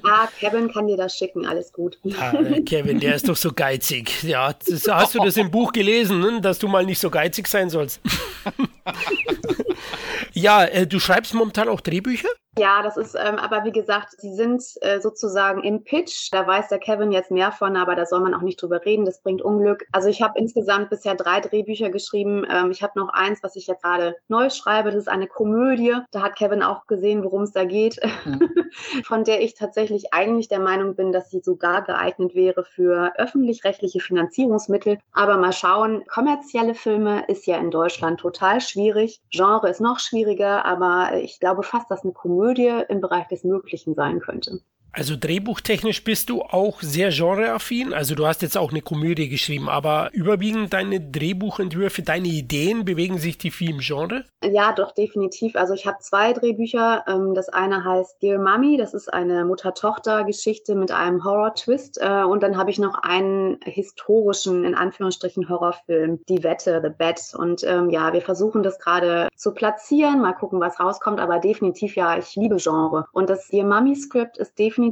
Ah, 0.03 0.29
Kevin 0.39 0.71
kann 0.71 0.87
dir 0.87 0.99
das 0.99 1.17
schicken, 1.17 1.47
alles 1.47 1.73
gut. 1.73 1.99
Ah, 2.21 2.35
Kevin, 2.67 3.01
der 3.01 3.15
ist 3.15 3.27
doch 3.27 3.37
so 3.37 3.53
geizig. 3.55 4.23
Ja, 4.23 4.53
das, 4.53 4.87
hast 4.87 5.15
du 5.15 5.21
das 5.21 5.39
im 5.39 5.51
Buch 5.51 5.73
gelesen, 5.73 6.21
ne? 6.21 6.43
dass 6.43 6.59
du 6.59 6.69
mal 6.69 6.85
nicht 6.85 6.99
so 6.99 7.09
geizig 7.09 7.49
sein 7.49 7.71
sollst? 7.71 8.03
Ja, 10.33 10.65
äh, 10.65 10.87
du 10.87 11.01
schreibst 11.01 11.35
momentan 11.35 11.69
auch 11.69 11.81
Drehbücher? 11.81 12.29
Ja, 12.57 12.83
das 12.83 12.97
ist, 12.97 13.17
ähm, 13.17 13.37
aber 13.37 13.65
wie 13.65 13.73
gesagt, 13.73 14.15
sie 14.19 14.33
sind 14.33 14.63
äh, 14.81 15.01
sozusagen 15.01 15.65
im 15.65 15.83
Pitch. 15.83 16.29
Da 16.31 16.47
weiß 16.47 16.69
der 16.69 16.79
Kevin 16.79 17.11
jetzt 17.11 17.33
mehr 17.33 17.51
von, 17.51 17.77
aber 17.77 17.97
da 17.97 18.07
soll 18.07 18.21
man 18.21 18.33
auch 18.33 18.43
nicht 18.43 18.63
drüber 18.63 18.85
reden. 18.85 19.05
Das 19.05 19.21
bringt 19.23 19.43
Unglück. 19.43 19.87
Also 19.91 20.09
ich 20.09 20.23
habe 20.23 20.39
insgesamt 20.39 20.89
bisher 20.89 21.17
drei 21.17 21.41
Drehbücher 21.41 21.91
geschrieben. 21.91 22.47
Ähm, 22.49 22.71
ich 22.71 22.83
habe 22.85 22.99
noch 22.99 23.09
eins, 23.09 23.43
was 23.43 23.57
ich 23.57 23.67
jetzt 23.67 23.83
gerade 23.83 24.15
neu 24.29 24.51
schreibe. 24.51 24.93
Das 24.93 25.01
ist 25.01 25.09
eine 25.09 25.27
Komödie. 25.27 25.97
Da 26.13 26.23
hat 26.23 26.37
Kevin 26.37 26.63
auch 26.63 26.87
gesehen, 26.87 27.25
worum 27.25 27.43
es 27.43 27.53
da 27.53 27.65
geht, 27.65 27.99
mhm. 28.25 28.49
von 29.05 29.25
der 29.25 29.43
ich 29.43 29.55
tatsächlich 29.55 30.15
eigentlich 30.15 30.47
der 30.47 30.61
Meinung 30.61 30.95
bin, 30.95 31.11
dass 31.11 31.31
sie 31.31 31.41
sogar 31.41 31.83
geeignet 31.83 32.37
wäre 32.37 32.65
für 32.65 33.13
öffentlich-rechtliche 33.17 33.99
Finanzierungsmittel. 33.99 34.99
Aber 35.13 35.39
mal 35.39 35.53
schauen, 35.53 36.05
kommerzielle 36.07 36.75
Filme 36.75 37.25
ist 37.27 37.47
ja 37.47 37.57
in 37.57 37.73
Deutschland 37.73 38.21
total 38.21 38.61
schwierig. 38.61 39.21
Genre 39.31 39.69
ist 39.69 39.81
noch 39.81 39.99
schwieriger, 39.99 40.65
aber 40.65 41.15
ich 41.15 41.41
glaube 41.41 41.65
fast, 41.65 41.91
dass 41.91 42.05
eine 42.05 42.13
Komödie 42.13 42.44
Komödie 42.45 42.85
im 42.91 43.01
Bereich 43.01 43.27
des 43.29 43.43
Möglichen 43.43 43.95
sein 43.95 44.21
könnte. 44.21 44.61
Also 44.97 45.17
drehbuchtechnisch 45.19 46.05
bist 46.05 46.31
du 46.31 46.43
auch 46.43 46.81
sehr 46.81 47.11
genreaffin. 47.11 47.93
Also 47.93 48.15
du 48.15 48.29
hast 48.29 48.43
jetzt 48.43 48.57
auch 48.57 48.71
eine 48.71 48.81
Komödie 48.81 49.29
geschrieben, 49.29 49.69
aber 49.69 50.11
überwiegend 50.13 50.73
deine 50.73 51.01
Drehbuchentwürfe, 51.01 52.03
deine 52.03 52.29
Ideen 52.29 52.85
bewegen 52.85 53.19
sich 53.19 53.37
die 53.37 53.51
viel 53.51 53.71
im 53.71 53.79
Genre? 53.79 54.25
Ja, 54.45 54.73
doch, 54.73 54.93
definitiv. 54.93 55.57
Also 55.57 55.75
ich 55.75 55.85
habe 55.89 55.99
zwei 55.99 56.33
Drehbücher. 56.33 57.05
Ähm, 57.09 57.35
das 57.35 57.49
eine 57.49 57.85
heißt 57.85 58.23
Dear 58.23 58.39
Mummy, 58.39 58.77
das 58.77 58.95
ist 58.95 59.13
eine 59.13 59.45
Mutter-Tochter-Geschichte 59.45 60.77
mit 60.77 60.93
einem 60.93 61.25
Horror-Twist. 61.25 61.99
Äh, 62.01 62.23
und 62.23 62.45
dann 62.45 62.57
habe 62.57 62.71
ich 62.71 62.79
noch 62.79 62.95
einen 63.03 63.59
historischen, 63.65 64.65
in 64.65 64.77
Anführungsstrichen, 64.77 65.49
Horrorfilm, 65.49 66.21
Die 66.29 66.45
Wette, 66.45 66.81
The 66.85 66.91
Bet. 66.97 67.35
Und 67.37 67.65
ähm, 67.65 67.91
ja, 67.91 68.13
wir 68.13 68.23
versuchen 68.23 68.63
das 68.63 68.79
gerade 68.79 69.27
zu 69.35 69.55
platzieren, 69.55 70.21
mal 70.21 70.35
gucken, 70.35 70.61
was 70.61 70.79
rauskommt. 70.79 71.19
Aber 71.19 71.41
definitiv, 71.41 71.97
ja, 71.97 72.17
ich 72.17 72.37
liebe 72.37 72.59
Genre. 72.59 73.07
Und 73.11 73.29
das 73.29 73.49
Dear 73.49 73.67
Mummy-Skript 73.67 74.39
ist 74.39 74.57
definitiv 74.57 74.84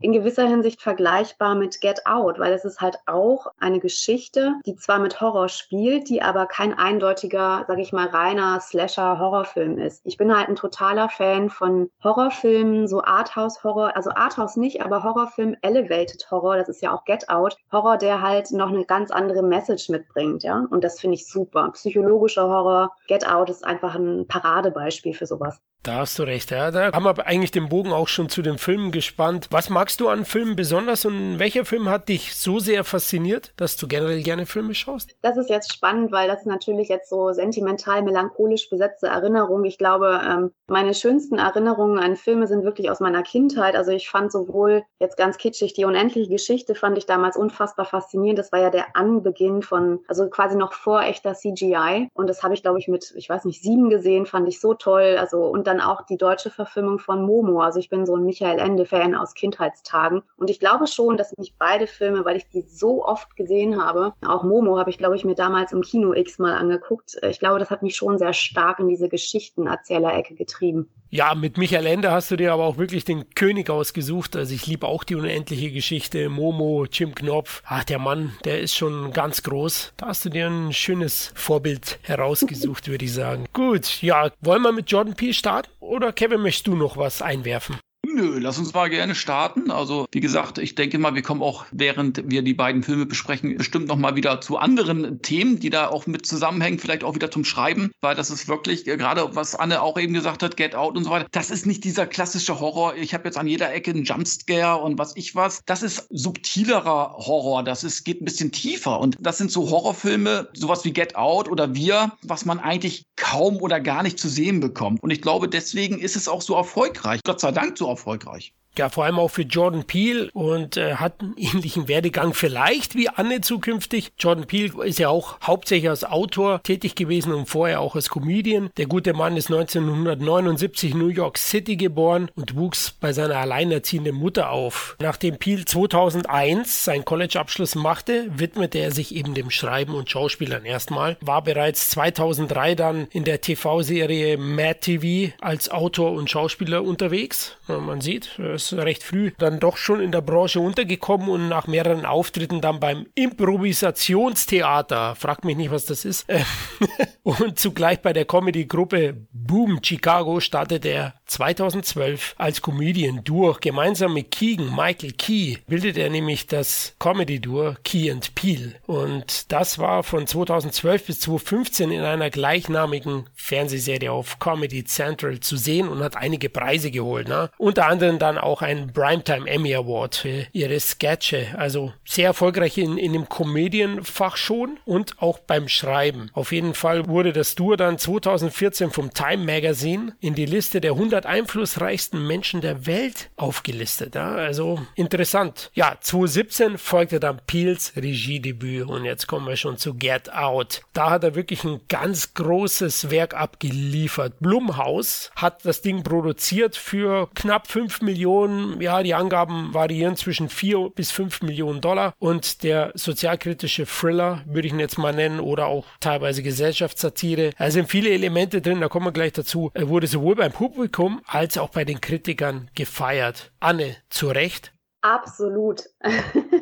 in 0.00 0.12
gewisser 0.12 0.46
Hinsicht 0.46 0.82
vergleichbar 0.82 1.54
mit 1.54 1.80
Get 1.80 2.06
Out, 2.06 2.38
weil 2.38 2.52
es 2.52 2.64
ist 2.64 2.80
halt 2.80 2.98
auch 3.06 3.46
eine 3.58 3.80
Geschichte, 3.80 4.54
die 4.66 4.76
zwar 4.76 4.98
mit 4.98 5.20
Horror 5.20 5.48
spielt, 5.48 6.08
die 6.08 6.22
aber 6.22 6.46
kein 6.46 6.76
eindeutiger, 6.78 7.64
sag 7.66 7.78
ich 7.78 7.92
mal, 7.92 8.06
reiner 8.06 8.60
Slasher-Horrorfilm 8.60 9.78
ist. 9.78 10.02
Ich 10.04 10.16
bin 10.16 10.36
halt 10.36 10.48
ein 10.48 10.56
totaler 10.56 11.08
Fan 11.08 11.50
von 11.50 11.90
Horrorfilmen, 12.04 12.86
so 12.86 13.02
Arthouse-Horror, 13.02 13.96
also 13.96 14.10
Arthouse 14.10 14.56
nicht, 14.56 14.82
aber 14.82 15.02
Horrorfilm 15.02 15.56
Elevated 15.62 16.30
Horror, 16.30 16.56
das 16.56 16.68
ist 16.68 16.82
ja 16.82 16.94
auch 16.94 17.04
Get 17.04 17.28
Out. 17.28 17.56
Horror, 17.70 17.96
der 17.96 18.20
halt 18.20 18.50
noch 18.52 18.68
eine 18.68 18.84
ganz 18.84 19.10
andere 19.10 19.42
Message 19.42 19.88
mitbringt, 19.88 20.42
ja. 20.42 20.66
Und 20.70 20.84
das 20.84 21.00
finde 21.00 21.14
ich 21.16 21.26
super. 21.26 21.70
Psychologischer 21.72 22.48
Horror, 22.48 22.92
Get 23.08 23.26
Out 23.26 23.50
ist 23.50 23.64
einfach 23.64 23.94
ein 23.94 24.26
Paradebeispiel 24.26 25.14
für 25.14 25.26
sowas. 25.26 25.60
Da 25.82 25.96
hast 25.96 26.16
du 26.16 26.22
recht, 26.22 26.52
ja. 26.52 26.70
Da 26.70 26.92
haben 26.92 27.04
wir 27.04 27.26
eigentlich 27.26 27.50
den 27.50 27.68
Bogen 27.68 27.92
auch 27.92 28.06
schon 28.06 28.28
zu 28.28 28.40
den 28.40 28.56
Filmen 28.56 28.92
gespannt. 28.92 29.48
Was 29.50 29.68
magst 29.68 30.00
du 30.00 30.08
an 30.08 30.24
Filmen 30.24 30.54
besonders 30.54 31.04
und 31.04 31.40
welcher 31.40 31.64
Film 31.64 31.88
hat 31.88 32.08
dich 32.08 32.36
so 32.36 32.60
sehr 32.60 32.84
fasziniert, 32.84 33.52
dass 33.56 33.76
du 33.76 33.88
generell 33.88 34.22
gerne 34.22 34.46
Filme 34.46 34.74
schaust? 34.74 35.16
Das 35.22 35.36
ist 35.36 35.50
jetzt 35.50 35.72
spannend, 35.72 36.12
weil 36.12 36.28
das 36.28 36.46
natürlich 36.46 36.88
jetzt 36.88 37.10
so 37.10 37.32
sentimental, 37.32 38.02
melancholisch 38.02 38.70
besetzte 38.70 39.08
Erinnerungen. 39.08 39.64
Ich 39.64 39.76
glaube, 39.76 40.20
ähm, 40.24 40.52
meine 40.68 40.94
schönsten 40.94 41.38
Erinnerungen 41.38 41.98
an 41.98 42.14
Filme 42.14 42.46
sind 42.46 42.62
wirklich 42.62 42.88
aus 42.88 43.00
meiner 43.00 43.24
Kindheit. 43.24 43.74
Also 43.74 43.90
ich 43.90 44.08
fand 44.08 44.30
sowohl 44.30 44.84
jetzt 45.00 45.16
ganz 45.16 45.36
kitschig 45.36 45.74
die 45.74 45.84
unendliche 45.84 46.30
Geschichte 46.30 46.76
fand 46.76 46.96
ich 46.96 47.06
damals 47.06 47.36
unfassbar 47.36 47.86
faszinierend. 47.86 48.38
Das 48.38 48.52
war 48.52 48.60
ja 48.60 48.70
der 48.70 48.96
Anbeginn 48.96 49.62
von, 49.62 49.98
also 50.06 50.28
quasi 50.30 50.56
noch 50.56 50.74
vor 50.74 51.02
echter 51.02 51.34
CGI. 51.34 52.08
Und 52.14 52.28
das 52.28 52.44
habe 52.44 52.54
ich, 52.54 52.62
glaube 52.62 52.78
ich, 52.78 52.86
mit, 52.86 53.12
ich 53.16 53.28
weiß 53.28 53.46
nicht, 53.46 53.62
sieben 53.62 53.90
gesehen, 53.90 54.26
fand 54.26 54.48
ich 54.48 54.60
so 54.60 54.74
toll. 54.74 55.16
Also 55.18 55.46
und 55.46 55.71
dann 55.72 55.80
auch 55.80 56.02
die 56.06 56.16
deutsche 56.16 56.50
Verfilmung 56.50 56.98
von 56.98 57.24
Momo. 57.24 57.60
Also 57.60 57.78
ich 57.78 57.88
bin 57.88 58.04
so 58.04 58.16
ein 58.16 58.24
Michael 58.24 58.58
Ende-Fan 58.58 59.14
aus 59.14 59.34
Kindheitstagen. 59.34 60.22
Und 60.36 60.50
ich 60.50 60.60
glaube 60.60 60.86
schon, 60.86 61.16
dass 61.16 61.36
mich 61.38 61.54
beide 61.58 61.86
Filme, 61.86 62.24
weil 62.24 62.36
ich 62.36 62.48
die 62.50 62.62
so 62.62 63.04
oft 63.04 63.34
gesehen 63.36 63.82
habe, 63.82 64.12
auch 64.26 64.42
Momo 64.42 64.78
habe 64.78 64.90
ich, 64.90 64.98
glaube 64.98 65.16
ich, 65.16 65.24
mir 65.24 65.34
damals 65.34 65.72
im 65.72 65.82
Kino 65.82 66.12
X 66.12 66.38
mal 66.38 66.54
angeguckt. 66.54 67.16
Ich 67.22 67.38
glaube, 67.38 67.58
das 67.58 67.70
hat 67.70 67.82
mich 67.82 67.96
schon 67.96 68.18
sehr 68.18 68.32
stark 68.32 68.78
in 68.78 68.88
diese 68.88 69.08
Geschichtenerzählerecke 69.08 70.34
getrieben. 70.34 70.90
Ja, 71.14 71.34
mit 71.34 71.58
Michael 71.58 71.84
Ende 71.84 72.10
hast 72.10 72.30
du 72.30 72.36
dir 72.36 72.54
aber 72.54 72.64
auch 72.64 72.78
wirklich 72.78 73.04
den 73.04 73.28
König 73.34 73.68
ausgesucht. 73.68 74.34
Also 74.34 74.54
ich 74.54 74.66
liebe 74.66 74.86
auch 74.86 75.04
die 75.04 75.14
unendliche 75.14 75.70
Geschichte. 75.70 76.30
Momo, 76.30 76.86
Jim 76.90 77.14
Knopf. 77.14 77.62
Ach, 77.66 77.84
der 77.84 77.98
Mann, 77.98 78.32
der 78.44 78.60
ist 78.60 78.74
schon 78.74 79.12
ganz 79.12 79.42
groß. 79.42 79.92
Da 79.98 80.06
hast 80.06 80.24
du 80.24 80.30
dir 80.30 80.46
ein 80.46 80.72
schönes 80.72 81.30
Vorbild 81.34 81.98
herausgesucht, 82.02 82.88
würde 82.88 83.04
ich 83.04 83.12
sagen. 83.12 83.44
Gut, 83.52 84.00
ja, 84.00 84.30
wollen 84.40 84.62
wir 84.62 84.72
mit 84.72 84.90
Jordan 84.90 85.14
Peele 85.14 85.34
starten? 85.34 85.61
Oder 85.80 86.12
Kevin, 86.12 86.40
möchtest 86.40 86.66
du 86.66 86.74
noch 86.74 86.96
was 86.96 87.22
einwerfen? 87.22 87.78
Nö, 88.14 88.38
lass 88.38 88.58
uns 88.58 88.74
mal 88.74 88.90
gerne 88.90 89.14
starten. 89.14 89.70
Also, 89.70 90.06
wie 90.12 90.20
gesagt, 90.20 90.58
ich 90.58 90.74
denke 90.74 90.98
mal, 90.98 91.14
wir 91.14 91.22
kommen 91.22 91.40
auch, 91.40 91.64
während 91.70 92.28
wir 92.28 92.42
die 92.42 92.52
beiden 92.52 92.82
Filme 92.82 93.06
besprechen, 93.06 93.56
bestimmt 93.56 93.88
noch 93.88 93.96
mal 93.96 94.16
wieder 94.16 94.42
zu 94.42 94.58
anderen 94.58 95.22
Themen, 95.22 95.60
die 95.60 95.70
da 95.70 95.88
auch 95.88 96.06
mit 96.06 96.26
zusammenhängen, 96.26 96.78
vielleicht 96.78 97.04
auch 97.04 97.14
wieder 97.14 97.30
zum 97.30 97.44
Schreiben, 97.44 97.90
weil 98.02 98.14
das 98.14 98.30
ist 98.30 98.48
wirklich, 98.48 98.86
äh, 98.86 98.98
gerade 98.98 99.34
was 99.34 99.54
Anne 99.54 99.80
auch 99.80 99.98
eben 99.98 100.12
gesagt 100.12 100.42
hat, 100.42 100.58
Get 100.58 100.74
Out 100.74 100.96
und 100.96 101.04
so 101.04 101.10
weiter, 101.10 101.26
das 101.30 101.50
ist 101.50 101.64
nicht 101.64 101.84
dieser 101.84 102.06
klassische 102.06 102.60
Horror. 102.60 102.96
Ich 102.96 103.14
habe 103.14 103.24
jetzt 103.24 103.38
an 103.38 103.46
jeder 103.46 103.72
Ecke 103.72 103.92
einen 103.92 104.04
Jumpscare 104.04 104.82
und 104.82 104.98
was 104.98 105.16
ich 105.16 105.34
was. 105.34 105.62
Das 105.64 105.82
ist 105.82 106.06
subtilerer 106.10 107.14
Horror. 107.16 107.62
Das 107.62 107.82
ist, 107.82 108.04
geht 108.04 108.20
ein 108.20 108.26
bisschen 108.26 108.52
tiefer. 108.52 109.00
Und 109.00 109.16
das 109.20 109.38
sind 109.38 109.50
so 109.50 109.70
Horrorfilme, 109.70 110.48
sowas 110.52 110.84
wie 110.84 110.92
Get 110.92 111.16
Out 111.16 111.48
oder 111.48 111.74
Wir, 111.74 112.12
was 112.22 112.44
man 112.44 112.60
eigentlich 112.60 113.06
kaum 113.16 113.56
oder 113.56 113.80
gar 113.80 114.02
nicht 114.02 114.18
zu 114.18 114.28
sehen 114.28 114.60
bekommt. 114.60 115.02
Und 115.02 115.10
ich 115.10 115.22
glaube, 115.22 115.48
deswegen 115.48 115.98
ist 115.98 116.16
es 116.16 116.28
auch 116.28 116.42
so 116.42 116.54
erfolgreich. 116.54 117.20
Gott 117.24 117.40
sei 117.40 117.52
Dank 117.52 117.78
so 117.78 117.86
erfolgreich 117.86 118.01
erfolgreich. 118.02 118.54
Ja, 118.78 118.88
vor 118.88 119.04
allem 119.04 119.18
auch 119.18 119.28
für 119.28 119.42
Jordan 119.42 119.84
Peele 119.84 120.30
und 120.32 120.78
äh, 120.78 120.94
hat 120.94 121.20
einen 121.20 121.36
ähnlichen 121.36 121.88
Werdegang 121.88 122.32
vielleicht 122.32 122.94
wie 122.94 123.10
Anne 123.10 123.42
zukünftig. 123.42 124.12
Jordan 124.18 124.46
Peele 124.46 124.84
ist 124.84 124.98
ja 124.98 125.10
auch 125.10 125.38
hauptsächlich 125.42 125.90
als 125.90 126.04
Autor 126.04 126.62
tätig 126.62 126.94
gewesen 126.94 127.34
und 127.34 127.46
vorher 127.46 127.80
auch 127.80 127.96
als 127.96 128.08
Comedian. 128.08 128.70
Der 128.78 128.86
gute 128.86 129.12
Mann 129.12 129.36
ist 129.36 129.50
1979 129.50 130.92
in 130.92 130.98
New 130.98 131.08
York 131.08 131.36
City 131.36 131.76
geboren 131.76 132.30
und 132.34 132.56
wuchs 132.56 132.92
bei 132.98 133.12
seiner 133.12 133.36
alleinerziehenden 133.36 134.16
Mutter 134.16 134.50
auf. 134.50 134.96
Nachdem 135.00 135.36
Peele 135.36 135.66
2001 135.66 136.84
seinen 136.84 137.04
College-Abschluss 137.04 137.74
machte, 137.74 138.26
widmete 138.34 138.78
er 138.78 138.90
sich 138.90 139.14
eben 139.14 139.34
dem 139.34 139.50
Schreiben 139.50 139.94
und 139.94 140.08
Schauspielern 140.08 140.64
erstmal. 140.64 141.18
War 141.20 141.42
bereits 141.42 141.90
2003 141.90 142.74
dann 142.74 143.06
in 143.10 143.24
der 143.24 143.42
TV-Serie 143.42 144.38
Mad 144.38 144.78
TV 144.80 145.34
als 145.42 145.70
Autor 145.70 146.12
und 146.12 146.30
Schauspieler 146.30 146.82
unterwegs. 146.82 147.58
Man 147.68 148.00
sieht, 148.00 148.38
ist 148.70 148.72
recht 148.74 149.02
früh 149.02 149.32
dann 149.38 149.58
doch 149.58 149.76
schon 149.76 150.00
in 150.00 150.12
der 150.12 150.20
Branche 150.20 150.60
untergekommen 150.60 151.28
und 151.28 151.48
nach 151.48 151.66
mehreren 151.66 152.04
Auftritten 152.04 152.60
dann 152.60 152.80
beim 152.80 153.06
Improvisationstheater, 153.14 155.14
fragt 155.16 155.44
mich 155.44 155.56
nicht, 155.56 155.70
was 155.70 155.86
das 155.86 156.04
ist, 156.04 156.26
und 157.22 157.58
zugleich 157.58 158.00
bei 158.00 158.12
der 158.12 158.24
Comedy-Gruppe 158.24 159.26
Boom 159.32 159.80
Chicago 159.82 160.40
startete 160.40 160.88
er 160.88 161.14
2012 161.32 162.34
als 162.36 162.60
Comedian 162.60 163.24
durch. 163.24 163.60
Gemeinsam 163.60 164.14
mit 164.14 164.30
Keegan 164.30 164.74
Michael 164.74 165.12
Key 165.12 165.56
bildet 165.66 165.96
er 165.96 166.10
nämlich 166.10 166.46
das 166.46 166.94
Comedy-Duo 166.98 167.76
Key 167.84 168.10
and 168.10 168.34
Peel. 168.34 168.74
Und 168.86 169.50
das 169.50 169.78
war 169.78 170.02
von 170.02 170.26
2012 170.26 171.06
bis 171.06 171.20
2015 171.20 171.90
in 171.90 172.02
einer 172.02 172.30
gleichnamigen 172.30 173.28
Fernsehserie 173.34 174.12
auf 174.12 174.38
Comedy 174.38 174.84
Central 174.84 175.40
zu 175.40 175.56
sehen 175.56 175.88
und 175.88 176.02
hat 176.02 176.16
einige 176.16 176.50
Preise 176.50 176.90
geholt. 176.90 177.28
Ne? 177.28 177.50
Unter 177.56 177.86
anderem 177.86 178.18
dann 178.18 178.36
auch 178.36 178.62
einen 178.62 178.92
Primetime 178.92 179.48
Emmy 179.48 179.74
Award 179.74 180.16
für 180.16 180.46
ihre 180.52 180.78
Sketche. 180.80 181.48
Also 181.56 181.92
sehr 182.04 182.26
erfolgreich 182.26 182.76
in, 182.76 182.98
in 182.98 183.14
dem 183.14 183.28
Comedian-Fach 183.28 184.36
schon 184.36 184.78
und 184.84 185.20
auch 185.22 185.38
beim 185.38 185.68
Schreiben. 185.68 186.30
Auf 186.34 186.52
jeden 186.52 186.74
Fall 186.74 187.08
wurde 187.08 187.32
das 187.32 187.54
Duo 187.54 187.76
dann 187.76 187.98
2014 187.98 188.90
vom 188.90 189.14
Time 189.14 189.44
Magazine 189.44 190.14
in 190.20 190.34
die 190.34 190.46
Liste 190.46 190.80
der 190.80 190.92
100 190.92 191.21
100 191.22 191.26
einflussreichsten 191.26 192.26
Menschen 192.26 192.60
der 192.60 192.86
Welt 192.86 193.30
aufgelistet. 193.36 194.14
Ja? 194.14 194.34
Also 194.34 194.80
interessant. 194.94 195.70
Ja, 195.74 195.96
2017 196.00 196.78
folgte 196.78 197.20
dann 197.20 197.40
Peels 197.46 197.92
Regiedebüt 197.96 198.88
und 198.88 199.04
jetzt 199.04 199.26
kommen 199.26 199.46
wir 199.46 199.56
schon 199.56 199.76
zu 199.76 199.94
Get 199.94 200.32
Out. 200.32 200.82
Da 200.92 201.10
hat 201.10 201.24
er 201.24 201.34
wirklich 201.34 201.64
ein 201.64 201.80
ganz 201.88 202.34
großes 202.34 203.10
Werk 203.10 203.34
abgeliefert. 203.34 204.34
Blumhaus 204.40 205.30
hat 205.36 205.64
das 205.64 205.82
Ding 205.82 206.02
produziert 206.02 206.76
für 206.76 207.28
knapp 207.34 207.68
5 207.68 208.02
Millionen, 208.02 208.80
ja, 208.80 209.02
die 209.02 209.14
Angaben 209.14 209.74
variieren 209.74 210.16
zwischen 210.16 210.48
4 210.48 210.90
bis 210.94 211.10
5 211.10 211.42
Millionen 211.42 211.80
Dollar 211.80 212.14
und 212.18 212.62
der 212.62 212.92
sozialkritische 212.94 213.86
Thriller, 213.86 214.42
würde 214.46 214.66
ich 214.66 214.72
ihn 214.72 214.80
jetzt 214.80 214.98
mal 214.98 215.12
nennen, 215.12 215.40
oder 215.40 215.66
auch 215.66 215.86
teilweise 216.00 216.42
Gesellschaftssatire. 216.42 217.50
Da 217.58 217.70
sind 217.70 217.88
viele 217.88 218.10
Elemente 218.10 218.60
drin, 218.60 218.80
da 218.80 218.88
kommen 218.88 219.06
wir 219.06 219.12
gleich 219.12 219.32
dazu. 219.32 219.70
Er 219.74 219.88
wurde 219.88 220.06
sowohl 220.06 220.36
beim 220.36 220.52
Publikum 220.52 221.01
Publikum 221.02 221.20
als 221.26 221.58
auch 221.58 221.70
bei 221.70 221.84
den 221.84 222.00
Kritikern 222.00 222.70
gefeiert. 222.76 223.52
Anne, 223.58 223.96
zu 224.08 224.28
Recht? 224.28 224.72
Absolut. 225.00 225.82